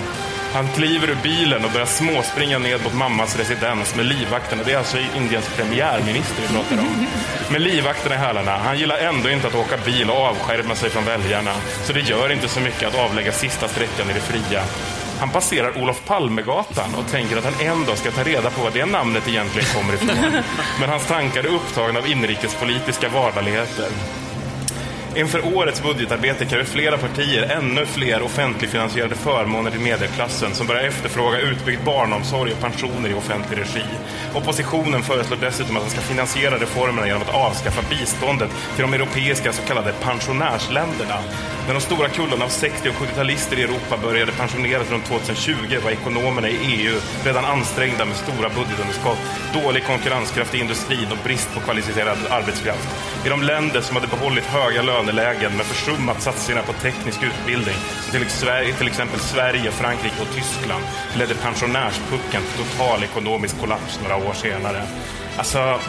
Han 0.55 0.67
kliver 0.67 1.09
ur 1.09 1.17
bilen 1.23 1.65
och 1.65 1.71
börjar 1.71 1.85
småspringa 1.85 2.59
ned 2.59 2.83
mot 2.83 2.93
mammas 2.93 3.37
residens 3.37 3.95
med 3.95 4.05
livvakterna. 4.05 4.63
Det 4.65 4.73
är 4.73 4.77
alltså 4.77 4.97
Indiens 5.15 5.49
premiärminister 5.55 6.41
vi 6.41 6.47
pratar 6.47 6.79
om. 6.79 7.07
Med 7.51 7.61
livvakterna 7.61 8.15
i 8.15 8.17
hälarna. 8.17 8.57
Han 8.57 8.79
gillar 8.79 8.97
ändå 8.97 9.29
inte 9.29 9.47
att 9.47 9.55
åka 9.55 9.77
bil 9.77 10.09
och 10.09 10.17
avskärma 10.17 10.75
sig 10.75 10.89
från 10.89 11.05
väljarna. 11.05 11.53
Så 11.83 11.93
det 11.93 11.99
gör 11.99 12.31
inte 12.31 12.47
så 12.47 12.59
mycket 12.59 12.87
att 12.87 12.95
avlägga 12.95 13.31
sista 13.31 13.67
sträckan 13.67 14.09
i 14.09 14.13
det 14.13 14.19
fria. 14.19 14.63
Han 15.19 15.29
passerar 15.29 15.77
Olof 15.77 16.05
Palmegatan 16.05 16.95
och 16.95 17.11
tänker 17.11 17.37
att 17.37 17.43
han 17.43 17.67
en 17.67 17.85
dag 17.85 17.97
ska 17.97 18.11
ta 18.11 18.23
reda 18.23 18.49
på 18.49 18.61
var 18.61 18.71
det 18.71 18.85
namnet 18.85 19.27
egentligen 19.27 19.67
kommer 19.75 19.93
ifrån. 19.93 20.41
Men 20.79 20.89
hans 20.89 21.07
tankar 21.07 21.43
är 21.43 21.55
upptagna 21.55 21.99
av 21.99 22.07
inrikespolitiska 22.07 23.09
vardagligheter. 23.09 23.87
Inför 25.15 25.55
årets 25.55 25.83
budgetarbete 25.83 26.45
kräver 26.45 26.63
flera 26.63 26.97
partier 26.97 27.49
ännu 27.57 27.85
fler 27.85 28.21
offentligfinansierade 28.21 29.15
förmåner 29.15 29.71
till 29.71 29.79
medelklassen 29.79 30.53
som 30.53 30.67
börjar 30.67 30.83
efterfråga 30.83 31.39
utbyggd 31.39 31.83
barnomsorg 31.85 32.51
och 32.51 32.59
pensioner 32.59 33.09
i 33.09 33.13
offentlig 33.13 33.59
regi. 33.59 33.85
Oppositionen 34.33 35.03
föreslår 35.03 35.37
dessutom 35.41 35.77
att 35.77 35.83
man 35.83 35.91
ska 35.91 36.01
finansiera 36.01 36.55
reformerna 36.55 37.07
genom 37.07 37.21
att 37.21 37.35
avskaffa 37.35 37.81
biståndet 37.89 38.49
till 38.75 38.81
de 38.81 38.93
europeiska 38.93 39.53
så 39.53 39.61
kallade 39.61 39.93
pensionärsländerna. 40.01 41.19
När 41.67 41.73
de 41.73 41.81
stora 41.81 42.09
kullarna 42.09 42.45
av 42.45 42.49
60 42.49 42.89
och 42.89 42.95
70-talister 42.95 43.59
i 43.59 43.63
Europa 43.63 43.97
började 44.03 44.31
pensioneras 44.31 44.91
runt 44.91 45.05
2020 45.05 45.53
var 45.83 45.91
ekonomerna 45.91 46.49
i 46.49 46.57
EU 46.73 46.95
redan 47.25 47.45
ansträngda 47.45 48.05
med 48.05 48.15
stora 48.15 48.49
budgetunderskott, 48.49 49.17
dålig 49.53 49.85
konkurrenskraft 49.85 50.55
i 50.55 50.59
industrin 50.59 51.07
och 51.11 51.23
brist 51.23 51.53
på 51.53 51.59
kvalificerad 51.59 52.17
arbetskraft. 52.29 52.89
I 53.25 53.29
de 53.29 53.43
länder 53.43 53.81
som 53.81 53.95
hade 53.95 54.07
behållit 54.07 54.45
höga 54.45 54.81
löner 54.81 55.04
lönelägen 55.05 55.51
men 55.57 55.65
försummat 55.65 56.21
satsningarna 56.21 56.67
på 56.67 56.73
teknisk 56.73 57.19
utbildning, 57.23 57.75
som 58.01 58.19
till, 58.19 58.29
Sverige, 58.29 58.73
till 58.73 58.87
exempel 58.87 59.19
Sverige, 59.19 59.71
Frankrike 59.71 60.21
och 60.21 60.35
Tyskland, 60.35 60.83
ledde 61.17 61.35
pensionärspucken 61.35 62.41
till 62.41 62.65
total 62.65 63.03
ekonomisk 63.03 63.59
kollaps 63.59 63.99
några 64.03 64.15
år 64.15 64.33
senare. 64.33 64.83
Alltså, 65.37 65.79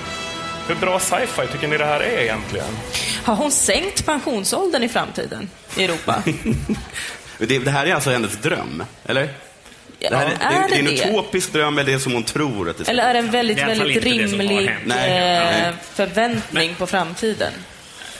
hur 0.69 0.75
bra 0.75 0.99
sci-fi 0.99 1.47
tycker 1.53 1.69
ni 1.69 1.79
det 1.79 1.85
här 1.85 2.01
är 2.01 2.23
egentligen? 2.23 2.67
Har 3.25 3.35
hon 3.35 3.51
sänkt 3.51 4.07
pensionsåldern 4.07 4.83
i 4.83 4.89
framtiden 4.89 5.51
i 5.77 5.85
Europa? 5.85 6.23
Det, 7.39 7.59
det 7.59 7.71
här 7.71 7.87
är 7.87 7.95
alltså 7.95 8.11
hennes 8.11 8.37
dröm, 8.37 8.85
eller? 9.05 9.29
Ja, 9.99 10.11
det, 10.11 10.17
här 10.17 10.27
är, 10.27 10.31
är 10.31 10.69
det, 10.69 10.77
det 10.77 10.83
det 10.83 11.03
är 11.03 11.07
en 11.07 11.11
utopisk 11.13 11.53
dröm, 11.53 11.79
eller 11.79 11.91
det 11.91 11.93
är 11.93 11.99
som 11.99 12.13
hon 12.13 12.23
tror 12.23 12.71
att 12.71 12.79
det 12.79 12.85
ska 12.85 12.91
Eller 12.91 13.03
är 13.03 13.13
det 13.13 13.19
en 13.19 13.31
väldigt, 13.31 13.59
väldigt 13.59 14.05
rimlig 14.05 14.67
hänt. 14.67 14.83
Nej. 14.85 15.69
eh, 15.69 15.75
förväntning 15.95 16.75
på 16.75 16.87
framtiden? 16.87 17.53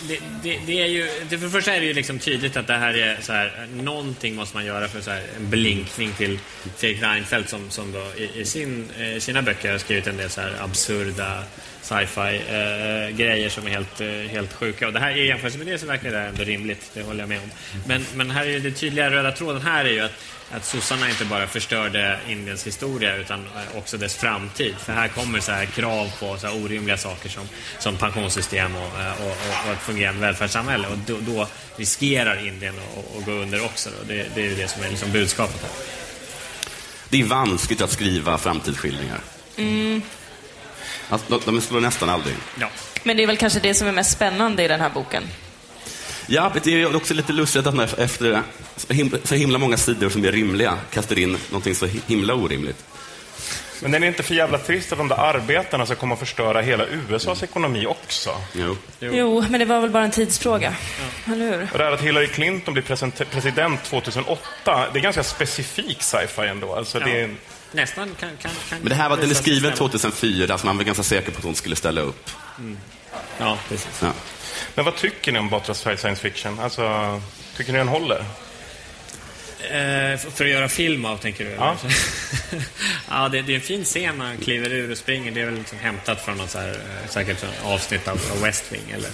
Det, 0.09 0.19
det, 0.43 0.59
det 0.67 0.83
är 0.83 0.87
ju, 0.87 1.09
det, 1.29 1.39
för 1.39 1.47
det 1.47 1.51
första 1.51 1.75
är 1.75 1.81
det 1.81 1.87
ju 1.87 1.93
liksom 1.93 2.19
tydligt 2.19 2.57
att 2.57 2.67
det 2.67 2.75
här 2.75 2.95
är 2.95 3.19
så 3.21 3.33
här, 3.33 3.67
någonting 3.73 4.35
måste 4.35 4.57
man 4.57 4.67
göra 4.67 4.89
för 4.89 5.01
så 5.01 5.11
här, 5.11 5.23
en 5.37 5.51
blinkning 5.51 6.13
till 6.13 6.39
Fredrik 6.77 7.03
Reinfeldt 7.03 7.49
som, 7.49 7.71
som 7.71 7.93
då 7.93 8.13
i, 8.17 8.41
i 8.41 8.45
sin, 8.45 8.89
eh, 8.99 9.19
sina 9.19 9.43
böcker 9.43 9.73
har 9.73 9.79
skrivit 9.79 10.07
en 10.07 10.17
del 10.17 10.31
så 10.31 10.41
här 10.41 10.53
absurda 10.61 11.43
sci-fi 11.83 12.41
eh, 12.49 13.17
grejer 13.17 13.49
som 13.49 13.67
är 13.67 13.71
helt, 13.71 14.01
eh, 14.01 14.09
helt 14.09 14.53
sjuka. 14.53 14.87
Och 14.87 14.93
det 14.93 15.01
här 15.01 15.17
i 15.17 15.27
jämförelse 15.27 15.59
med 15.59 15.67
det 15.67 15.79
så 15.79 15.87
verkar 15.87 16.11
det 16.11 16.19
ändå 16.19 16.45
rimligt, 16.45 16.91
det 16.95 17.03
håller 17.03 17.21
jag 17.21 17.29
med 17.29 17.39
om. 17.39 17.51
Men, 17.87 18.05
men 18.15 18.31
här 18.31 18.47
är 18.47 18.51
ju 18.51 18.61
det 18.61 18.71
tydliga 18.71 19.11
röda 19.11 19.33
tråden 19.33 19.63
här 19.63 19.85
är 19.85 19.91
ju 19.91 20.01
att, 20.01 20.13
att 20.51 20.65
sossarna 20.65 21.11
inte 21.11 21.25
bara 21.25 21.47
förstörde 21.47 22.19
Indiens 22.29 22.67
historia 22.67 23.17
utan 23.17 23.41
eh, 23.41 23.79
också 23.79 23.97
dess 23.97 24.17
framtid. 24.17 24.75
För 24.79 24.93
här 24.93 25.09
kommer 25.09 25.41
så 25.41 25.53
här 25.53 25.67
krav 25.67 26.11
på 26.21 26.37
så 26.39 26.47
här 26.47 26.65
orimliga 26.65 26.97
saker 26.97 27.29
som, 27.29 27.49
som 27.79 27.97
pensionssystem 27.97 28.77
och, 28.77 29.01
eh, 29.01 29.23
och, 29.23 29.31
och, 29.31 29.67
och 29.67 29.73
ett 29.73 29.83
fungerande 29.83 30.21
välfärdssamhälle. 30.21 30.89
Och 30.89 30.99
då, 30.99 31.17
då 31.21 31.49
riskerar 31.77 32.47
Indien 32.47 32.75
att, 32.79 33.19
att 33.19 33.25
gå 33.25 33.33
under 33.33 33.65
också. 33.65 33.91
Då. 33.99 34.05
Det, 34.09 34.27
det 34.35 34.41
är 34.41 34.45
ju 34.45 34.55
det 34.55 34.69
som 34.69 34.83
är 34.83 34.89
liksom 34.91 35.13
budskapet 35.13 35.63
här. 35.63 35.71
Det 37.09 37.21
är 37.21 37.25
vanskligt 37.25 37.81
att 37.81 37.91
skriva 37.91 38.39
framtidsskildringar. 38.39 39.21
Alltså, 41.09 41.27
de, 41.29 41.41
de 41.45 41.61
slår 41.61 41.81
nästan 41.81 42.09
aldrig. 42.09 42.37
Ja. 42.61 42.69
Men 43.03 43.17
det 43.17 43.23
är 43.23 43.27
väl 43.27 43.37
kanske 43.37 43.61
det 43.61 43.75
som 43.75 43.89
är 43.89 43.93
mest 43.93 44.13
spännande 44.13 44.65
i 44.65 44.69
den 44.69 44.81
här 44.81 44.91
boken. 44.91 45.23
Ja, 46.27 46.53
det 46.63 46.83
är 46.83 46.97
också 46.97 47.15
lite 47.15 47.33
lustigt 47.33 47.67
att 47.67 47.75
man 47.75 47.89
efter 47.99 48.43
så 48.77 48.93
himla, 48.93 49.19
så 49.25 49.35
himla 49.35 49.59
många 49.59 49.77
sidor 49.77 50.11
som 50.11 50.25
är 50.25 50.33
rimliga 50.33 50.79
kastar 50.91 51.19
in 51.19 51.39
någonting 51.51 51.75
så 51.75 51.87
himla 52.07 52.35
orimligt. 52.35 52.85
Men 53.81 53.95
är 53.95 54.01
det 54.01 54.07
inte 54.07 54.23
för 54.23 54.35
jävla 54.35 54.59
trist 54.59 54.93
att 54.93 54.99
de 54.99 55.09
där 55.09 55.17
arbetarna 55.17 55.87
ska 55.87 55.95
komma 55.95 56.13
och 56.13 56.19
förstöra 56.19 56.61
hela 56.61 56.85
USAs 56.87 57.43
ekonomi 57.43 57.87
också? 57.87 58.31
Jo. 58.53 58.77
Jo, 59.01 59.45
men 59.51 59.61
det 59.61 59.67
var 59.67 59.81
väl 59.81 59.91
bara 59.91 60.05
en 60.05 60.11
tidsfråga. 60.11 60.75
Eller 61.27 61.59
hur? 61.59 61.69
Och 61.73 61.79
det 61.79 61.85
här 61.85 61.93
att 61.93 62.01
Hillary 62.03 62.27
Clinton 62.27 62.75
blir 62.75 63.25
president 63.31 63.85
2008, 63.85 64.87
det 64.93 64.99
är 64.99 65.03
ganska 65.03 65.23
specifik 65.23 66.03
sci-fi 66.03 66.47
ändå. 66.47 66.75
Alltså 66.75 66.99
det 66.99 67.21
är, 67.21 67.35
Nästan 67.73 68.09
kan, 68.21 68.31
kan, 68.43 68.51
kan 68.69 68.79
Men 68.79 68.89
det 68.89 68.95
här 68.95 69.09
var, 69.09 69.17
den 69.17 69.31
är 69.31 69.35
skriven 69.35 69.61
stämma. 69.61 69.77
2004, 69.77 70.59
så 70.59 70.67
man 70.67 70.77
var 70.77 70.85
ganska 70.85 71.03
säker 71.03 71.33
på 71.33 71.39
att 71.39 71.45
hon 71.45 71.55
skulle 71.55 71.77
ställa 71.77 72.01
upp. 72.01 72.31
Ja, 73.39 73.59
precis. 73.69 74.03
Ja. 74.03 74.13
Men 74.75 74.85
vad 74.85 74.97
tycker 74.97 75.33
ni 75.33 75.39
om 75.39 75.49
Bottas 75.49 75.79
science 75.79 76.17
fiction? 76.17 76.61
Alltså, 76.61 77.21
tycker 77.57 77.73
ni 77.73 77.79
den 77.79 77.89
håller? 77.89 78.25
Eh, 79.61 80.19
för 80.19 80.45
att 80.45 80.51
göra 80.51 80.69
film 80.69 81.05
av, 81.05 81.17
tänker 81.17 81.45
du? 81.45 81.51
Ja. 81.51 81.77
ja, 83.11 83.29
det, 83.29 83.43
det 83.43 83.53
är 83.53 83.55
en 83.55 83.61
fin 83.61 83.85
scen 83.85 84.19
när 84.19 84.25
han 84.27 84.37
kliver 84.37 84.73
ur 84.73 84.91
och 84.91 84.99
springer. 84.99 85.31
Det 85.31 85.41
är 85.41 85.45
väl 85.45 85.55
liksom 85.55 85.79
hämtat 85.79 86.21
från 86.25 86.37
något 86.37 86.51
så 86.51 86.59
här, 86.59 86.69
eh, 86.69 87.09
säkert 87.11 87.41
från 87.41 87.73
avsnitt 87.73 88.09
av, 88.09 88.21
av 88.33 88.41
West 88.43 88.65
Wing. 88.73 88.95
Eller, 88.95 89.11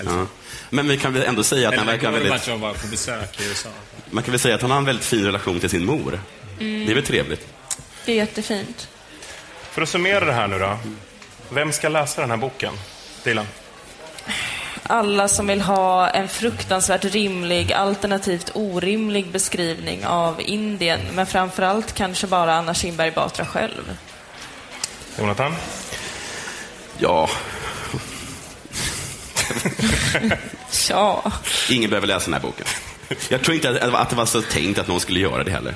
eller, 0.00 0.12
Ja. 0.18 0.26
Men 0.70 0.88
vi 0.88 0.96
kan 0.96 1.12
väl 1.12 1.22
ändå 1.22 1.42
säga 1.42 1.68
att 1.68 1.74
han 1.74 1.82
eller 1.82 1.92
verkar 1.92 2.10
väldigt, 2.10 2.30
Gorbachev 2.30 2.60
var 2.60 2.74
på 2.74 2.86
besök 2.86 3.40
i 3.40 3.48
USA. 3.48 3.68
man 4.10 4.24
kan 4.24 4.32
väl 4.32 4.40
säga 4.40 4.54
att 4.54 4.62
han 4.62 4.70
har 4.70 4.78
en 4.78 4.84
väldigt 4.84 5.04
fin 5.04 5.24
relation 5.24 5.60
till 5.60 5.70
sin 5.70 5.84
mor. 5.84 6.20
Det 6.58 6.90
är 6.90 6.94
väl 6.94 7.06
trevligt? 7.06 7.46
Det 8.04 8.12
är 8.12 8.16
jättefint. 8.16 8.88
För 9.70 9.82
att 9.82 9.88
summera 9.88 10.24
det 10.24 10.32
här 10.32 10.48
nu 10.48 10.58
då. 10.58 10.78
Vem 11.48 11.72
ska 11.72 11.88
läsa 11.88 12.20
den 12.20 12.30
här 12.30 12.36
boken? 12.36 12.74
Dilan? 13.24 13.46
Alla 14.90 15.28
som 15.28 15.46
vill 15.46 15.60
ha 15.60 16.08
en 16.08 16.28
fruktansvärt 16.28 17.04
rimlig, 17.04 17.72
alternativt 17.72 18.50
orimlig 18.54 19.30
beskrivning 19.30 20.06
av 20.06 20.40
Indien, 20.40 21.00
men 21.14 21.26
framförallt 21.26 21.94
kanske 21.94 22.26
bara 22.26 22.54
Anna 22.54 22.74
Kinberg 22.74 23.10
Batra 23.10 23.46
själv. 23.46 23.96
Jonathan? 25.18 25.54
Ja, 26.98 27.30
Ja. 30.88 31.32
ingen 31.70 31.90
behöver 31.90 32.06
läsa 32.06 32.24
den 32.24 32.34
här 32.34 32.40
boken. 32.40 32.66
Jag 33.28 33.42
tror 33.42 33.54
inte 33.54 33.70
att, 33.70 34.10
det 34.10 34.16
var 34.16 34.26
så 34.26 34.42
tänkt 34.42 34.78
att 34.78 34.88
någon 34.88 35.00
skulle 35.00 35.20
göra 35.20 35.44
det 35.44 35.50
heller. 35.50 35.74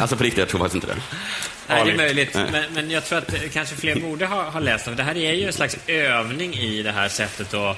Alltså 0.00 0.16
på 0.16 0.24
riktigt, 0.24 0.38
jag 0.38 0.48
tror 0.48 0.60
faktiskt 0.60 0.84
inte 0.84 0.94
det. 0.94 1.00
Nej, 1.68 1.84
det 1.84 1.90
är 1.90 1.96
möjligt. 1.96 2.34
Men, 2.34 2.72
men 2.72 2.90
jag 2.90 3.04
tror 3.04 3.18
att 3.18 3.34
kanske 3.52 3.76
fler 3.76 4.00
borde 4.00 4.26
ha, 4.26 4.42
ha 4.42 4.60
läst 4.60 4.84
den. 4.84 4.96
Det 4.96 5.02
här 5.02 5.16
är 5.16 5.32
ju 5.32 5.46
en 5.46 5.52
slags 5.52 5.76
övning 5.86 6.54
i 6.54 6.82
det 6.82 6.92
här 6.92 7.08
sättet 7.08 7.54
att 7.54 7.76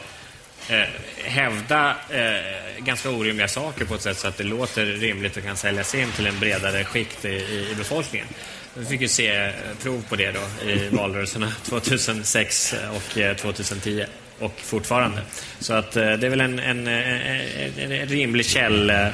eh, 0.69 0.85
hävda 1.25 1.97
eh, 2.11 2.85
ganska 2.85 3.11
orimliga 3.11 3.49
saker 3.49 3.85
på 3.85 3.95
ett 3.95 4.03
sätt 4.03 4.19
så 4.19 4.29
att 4.29 4.37
det 4.37 4.45
låter 4.45 4.87
rimligt 4.87 5.37
och 5.37 5.43
kan 5.43 5.57
säljas 5.57 5.95
in 5.95 6.13
till 6.13 6.27
en 6.27 6.39
bredare 6.41 6.85
skikt 6.85 7.25
i, 7.25 7.29
i, 7.29 7.69
i 7.73 7.75
befolkningen. 7.75 8.27
Vi 8.75 8.87
fick 8.87 9.01
ju 9.01 9.09
se 9.09 9.37
eh, 9.37 9.51
prov 9.83 10.05
på 10.09 10.17
det 10.17 10.33
då 10.33 10.71
i 10.71 10.89
valrörelserna 10.93 11.53
2006 11.65 12.75
och 12.97 13.19
eh, 13.19 13.37
2010 13.37 14.05
och 14.39 14.61
fortfarande. 14.61 15.23
Så 15.59 15.75
att 15.75 15.97
eh, 15.97 16.13
det 16.13 16.27
är 16.27 16.31
väl 16.31 16.41
en, 16.41 16.59
en, 16.59 16.87
en, 16.89 17.93
en, 17.93 18.09
rimlig 18.09 18.47
käll... 18.47 18.91
eh, 18.91 19.09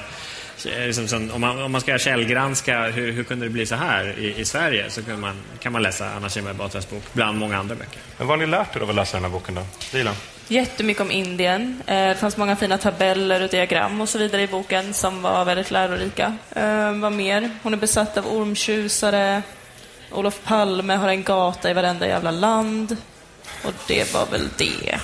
Liksom 0.65 1.09
som, 1.09 1.31
om, 1.31 1.41
man, 1.41 1.63
om 1.63 1.73
man 1.73 1.81
ska 1.81 1.99
källgranska 1.99 2.87
hur, 2.87 3.13
hur 3.13 3.25
kunde 3.25 3.47
det 3.47 3.51
bli 3.51 3.67
så 3.67 3.75
här 3.75 4.19
i, 4.19 4.41
i 4.41 4.45
Sverige 4.45 4.91
så 4.91 5.03
kan 5.03 5.21
man, 5.21 5.37
kan 5.61 5.73
man 5.73 5.83
läsa 5.83 6.11
Anna 6.11 6.29
Kinberg 6.29 6.55
Batras 6.55 6.91
bok 6.91 7.03
bland 7.13 7.39
många 7.39 7.59
andra 7.59 7.75
böcker. 7.75 7.99
Men 8.19 8.27
vad 8.27 8.39
har 8.39 8.47
ni 8.47 8.51
lärt 8.51 8.77
er 8.77 8.81
av 8.81 8.91
att 8.91 8.97
läsa 8.97 9.17
den 9.17 9.25
här 9.25 9.31
boken 9.31 9.55
då? 9.55 9.67
Dilan? 9.93 10.15
Jättemycket 10.49 11.01
om 11.03 11.11
Indien. 11.11 11.83
Eh, 11.87 11.95
Det 12.09 12.17
fanns 12.21 12.37
många 12.37 12.57
fina 12.57 12.79
tabeller 12.79 13.41
och 13.43 13.49
diagram 13.51 14.01
och 14.01 14.09
så 14.09 14.19
vidare 14.19 14.43
i 14.43 14.47
boken 14.47 14.95
som 14.95 15.23
var 15.23 15.45
väldigt 15.45 15.71
lärorika. 15.71 16.37
Eh, 16.51 16.93
Vad 16.93 17.13
mer? 17.13 17.51
Hon 17.63 17.73
är 17.73 17.77
besatt 17.77 18.17
av 18.17 18.27
ormtjusare. 18.27 19.43
Olof 20.11 20.41
Palme 20.45 20.95
har 20.95 21.09
en 21.09 21.23
gata 21.23 21.71
i 21.71 21.73
varenda 21.73 22.07
jävla 22.09 22.31
land. 22.31 22.97
Och 23.65 23.73
det 23.87 24.15
var 24.15 24.27
väl 24.27 24.49
det. 24.59 24.99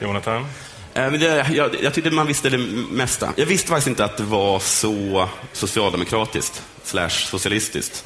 Jonathan? 0.00 0.46
Eh, 0.94 1.10
men 1.10 1.20
det, 1.20 1.46
jag, 1.52 1.76
jag 1.82 1.94
tyckte 1.94 2.10
man 2.10 2.26
visste 2.26 2.48
det 2.50 2.58
mesta. 2.90 3.32
Jag 3.36 3.46
visste 3.46 3.68
faktiskt 3.68 3.88
inte 3.88 4.04
att 4.04 4.16
det 4.16 4.22
var 4.22 4.58
så 4.58 5.28
socialdemokratiskt 5.52 6.62
slash 6.82 7.08
socialistiskt. 7.10 8.04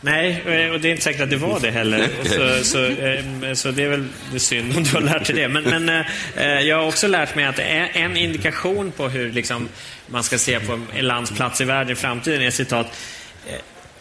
Nej, 0.00 0.42
eh, 0.46 0.70
och 0.70 0.80
det 0.80 0.88
är 0.88 0.90
inte 0.90 1.02
säkert 1.02 1.20
att 1.20 1.30
det 1.30 1.36
var 1.36 1.60
det 1.60 1.70
heller. 1.70 2.08
Så, 2.24 2.64
så, 2.64 2.84
eh, 2.86 3.54
så 3.54 3.70
det 3.70 3.82
är 3.82 3.88
väl 3.88 4.06
synd 4.36 4.76
om 4.76 4.82
du 4.82 4.90
har 4.90 5.00
lärt 5.00 5.26
dig 5.26 5.36
det. 5.36 5.48
Men, 5.48 5.84
men 5.84 6.04
eh, 6.36 6.60
jag 6.60 6.76
har 6.76 6.86
också 6.86 7.06
lärt 7.06 7.34
mig 7.34 7.44
att 7.44 7.58
en 7.58 8.16
indikation 8.16 8.92
på 8.92 9.08
hur 9.08 9.32
liksom, 9.32 9.68
man 10.06 10.24
ska 10.24 10.38
se 10.38 10.60
på 10.60 10.80
en 10.94 11.06
lands 11.06 11.30
plats 11.30 11.60
i 11.60 11.64
världen 11.64 11.92
i 11.92 11.94
framtiden 11.94 12.42
är 12.42 12.50
citat 12.50 12.86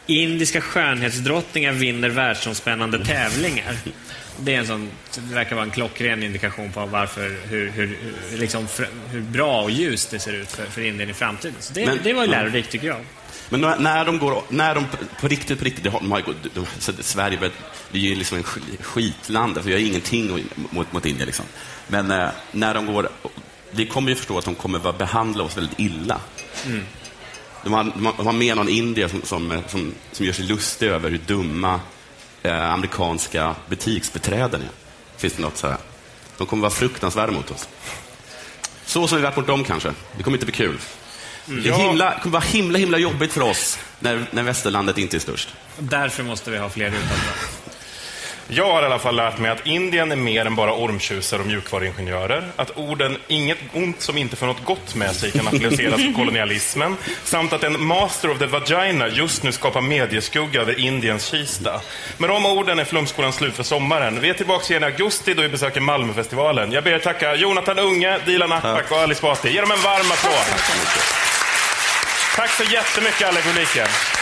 Indiska 0.10 0.62
skönhetsdrottningar 0.62 1.72
vinner 1.72 2.10
världsomspännande 2.10 3.06
tävlingar. 3.06 3.76
Det, 4.40 4.56
är 4.56 4.60
en 4.60 4.68
sån, 4.68 4.90
det 5.16 5.36
verkar 5.36 5.56
vara 5.56 5.66
en 5.66 5.72
klockren 5.72 6.24
indikation 6.24 6.72
på 6.72 6.86
varför, 6.86 7.36
hur, 7.50 7.70
hur, 7.72 7.98
liksom, 8.38 8.68
hur 9.12 9.22
bra 9.22 9.62
och 9.62 9.72
ljust 9.72 10.12
det 10.12 10.20
ser 10.20 10.34
ut 10.34 10.52
för, 10.52 10.66
för 10.66 10.82
Indien 10.82 11.10
i 11.10 11.14
framtiden. 11.14 11.56
Så 11.60 11.74
det, 11.74 11.86
Men- 11.86 12.00
det 12.04 12.14
var 12.14 12.24
ju 12.24 12.30
lärorikt 12.30 12.72
tycker 12.72 12.88
jag. 12.88 13.00
Men 13.50 13.62
när, 13.62 14.06
de 14.06 14.18
går, 14.20 14.44
när 14.50 14.76
de 14.76 14.86
på- 15.22 15.28
riktigt, 15.28 15.60
på 15.60 15.66
riktigt, 15.66 15.84
de 15.84 15.90
har, 16.12 16.22
de 16.22 16.36
de, 16.54 16.60
att 16.92 17.06
Sverige, 17.06 17.52
det 17.92 17.98
är 17.98 18.02
ju 18.02 18.16
liksom 18.16 18.38
en 18.38 18.44
sk- 18.44 18.84
skitland, 18.84 19.64
för 19.64 19.70
jag 19.70 19.78
har 19.78 19.86
ingenting 19.86 20.46
mot, 20.56 20.94
mot 20.94 21.06
Indien 21.06 21.26
liksom. 21.26 21.46
Men 21.88 22.12
eh, 22.12 22.30
när 22.52 22.74
de 22.74 22.86
går, 22.86 23.10
vi 23.72 23.86
kommer 23.86 24.10
ju 24.10 24.16
förstå 24.16 24.38
att 24.38 24.46
de 24.46 24.56
kommer 24.56 24.90
att 24.90 24.98
behandla 24.98 25.44
oss 25.44 25.58
väldigt 25.58 25.80
illa. 25.80 26.20
De, 27.64 27.74
har, 27.74 27.84
de 27.84 28.06
har- 28.06 28.14
de 28.18 28.26
har 28.26 28.34
med 28.34 28.56
någon 28.58 28.70
indier 28.70 29.08
som, 29.08 29.22
som, 29.22 29.62
som, 29.68 29.94
som 30.12 30.26
gör 30.26 30.34
sig 30.34 30.46
lustig 30.46 30.88
över 30.88 31.10
hur 31.10 31.18
dumma 31.18 31.80
eh, 32.44 32.72
amerikanska 32.74 33.56
butiksbeträden 33.70 34.62
är. 34.62 34.70
Finns 35.18 35.34
det 35.34 35.42
något 35.42 35.58
så 35.58 35.68
här? 35.68 35.78
De 36.38 36.48
kommer 36.48 36.62
vara 36.62 36.72
fruktansvärda 36.74 37.32
mot 37.32 37.52
oss. 37.52 37.68
Så 38.86 39.08
som 39.08 39.18
vi 39.18 39.24
varit 39.24 39.36
mot 39.38 39.48
dem 39.48 39.64
kanske. 39.64 39.94
Det 40.18 40.24
kommer 40.24 40.38
inte 40.38 40.46
bli 40.46 40.56
kul. 40.56 40.78
Det 41.50 41.70
Ja. 41.70 41.76
är 41.76 41.80
himla, 41.80 42.20
kommer 42.20 42.34
vara 42.34 42.44
himla, 42.44 42.78
himla 42.80 42.98
jobbigt 42.98 43.34
för 43.34 43.42
oss 43.42 43.80
när, 44.00 44.26
när 44.32 44.44
västerlandet 44.44 44.98
inte 44.98 45.18
är 45.18 45.20
störst. 45.20 45.50
Därför 45.80 46.24
måste 46.24 46.52
vi 46.52 46.58
ha 46.58 46.70
fler 46.70 46.88
utanför. 46.88 47.48
Jag 48.50 48.72
har 48.74 48.84
i 48.84 48.86
alla 48.86 49.00
fall 49.00 49.16
lärt 49.16 49.38
mig 49.40 49.52
att 49.52 49.66
Indien 49.68 50.12
är 50.12 50.16
mer 50.16 50.46
än 50.46 50.56
bara 50.56 50.74
ormtjusare 50.74 51.40
och 51.42 51.48
mjukvaruingenjörer. 51.48 52.48
Att 52.56 52.72
orden 52.78 53.18
inget 53.28 53.58
ont 53.74 54.02
som 54.02 54.18
inte 54.18 54.36
får 54.36 54.46
något 54.48 54.66
gott 54.66 54.96
med 54.96 55.16
sig 55.16 55.32
kan 55.32 55.48
appliceras 55.48 55.96
på 56.06 56.14
kolonialismen. 56.16 56.98
Samt 57.24 57.54
att 57.54 57.64
en 57.64 57.86
master 57.86 58.30
of 58.32 58.40
the 58.40 58.46
vagina 58.46 59.08
just 59.08 59.44
nu 59.44 59.52
skapar 59.52 59.82
medieskugga 59.82 60.62
över 60.62 60.80
Indiens 60.80 61.26
Kista. 61.26 61.82
Med 62.18 62.30
de 62.30 62.46
orden 62.46 62.80
är 62.80 62.86
Flumskolan 62.86 63.34
slut 63.34 63.56
för 63.56 63.64
sommaren. 63.64 64.20
Vi 64.22 64.30
är 64.30 64.34
tillbaka 64.34 64.74
igen 64.74 64.84
i 64.84 64.86
augusti 64.86 65.34
då 65.34 65.42
vi 65.42 65.50
besöker 65.50 65.82
Malmöfestivalen. 65.82 66.72
Jag 66.72 66.84
ber 66.84 66.92
er 66.92 67.00
tacka 67.00 67.36
Jonathan 67.36 67.80
Unge, 67.80 68.20
Dilan 68.26 68.52
Apak 68.52 68.92
och 68.92 68.98
Alice 68.98 69.22
Bati. 69.22 69.50
Ge 69.50 69.62
dem 69.62 69.72
en 69.72 69.82
varm 69.82 70.12
applåd. 70.12 71.27
Tack 72.38 72.50
så 72.50 72.64
jättemycket 72.64 73.28
alla 73.28 73.40
i 73.40 73.42
publiken. 73.42 74.17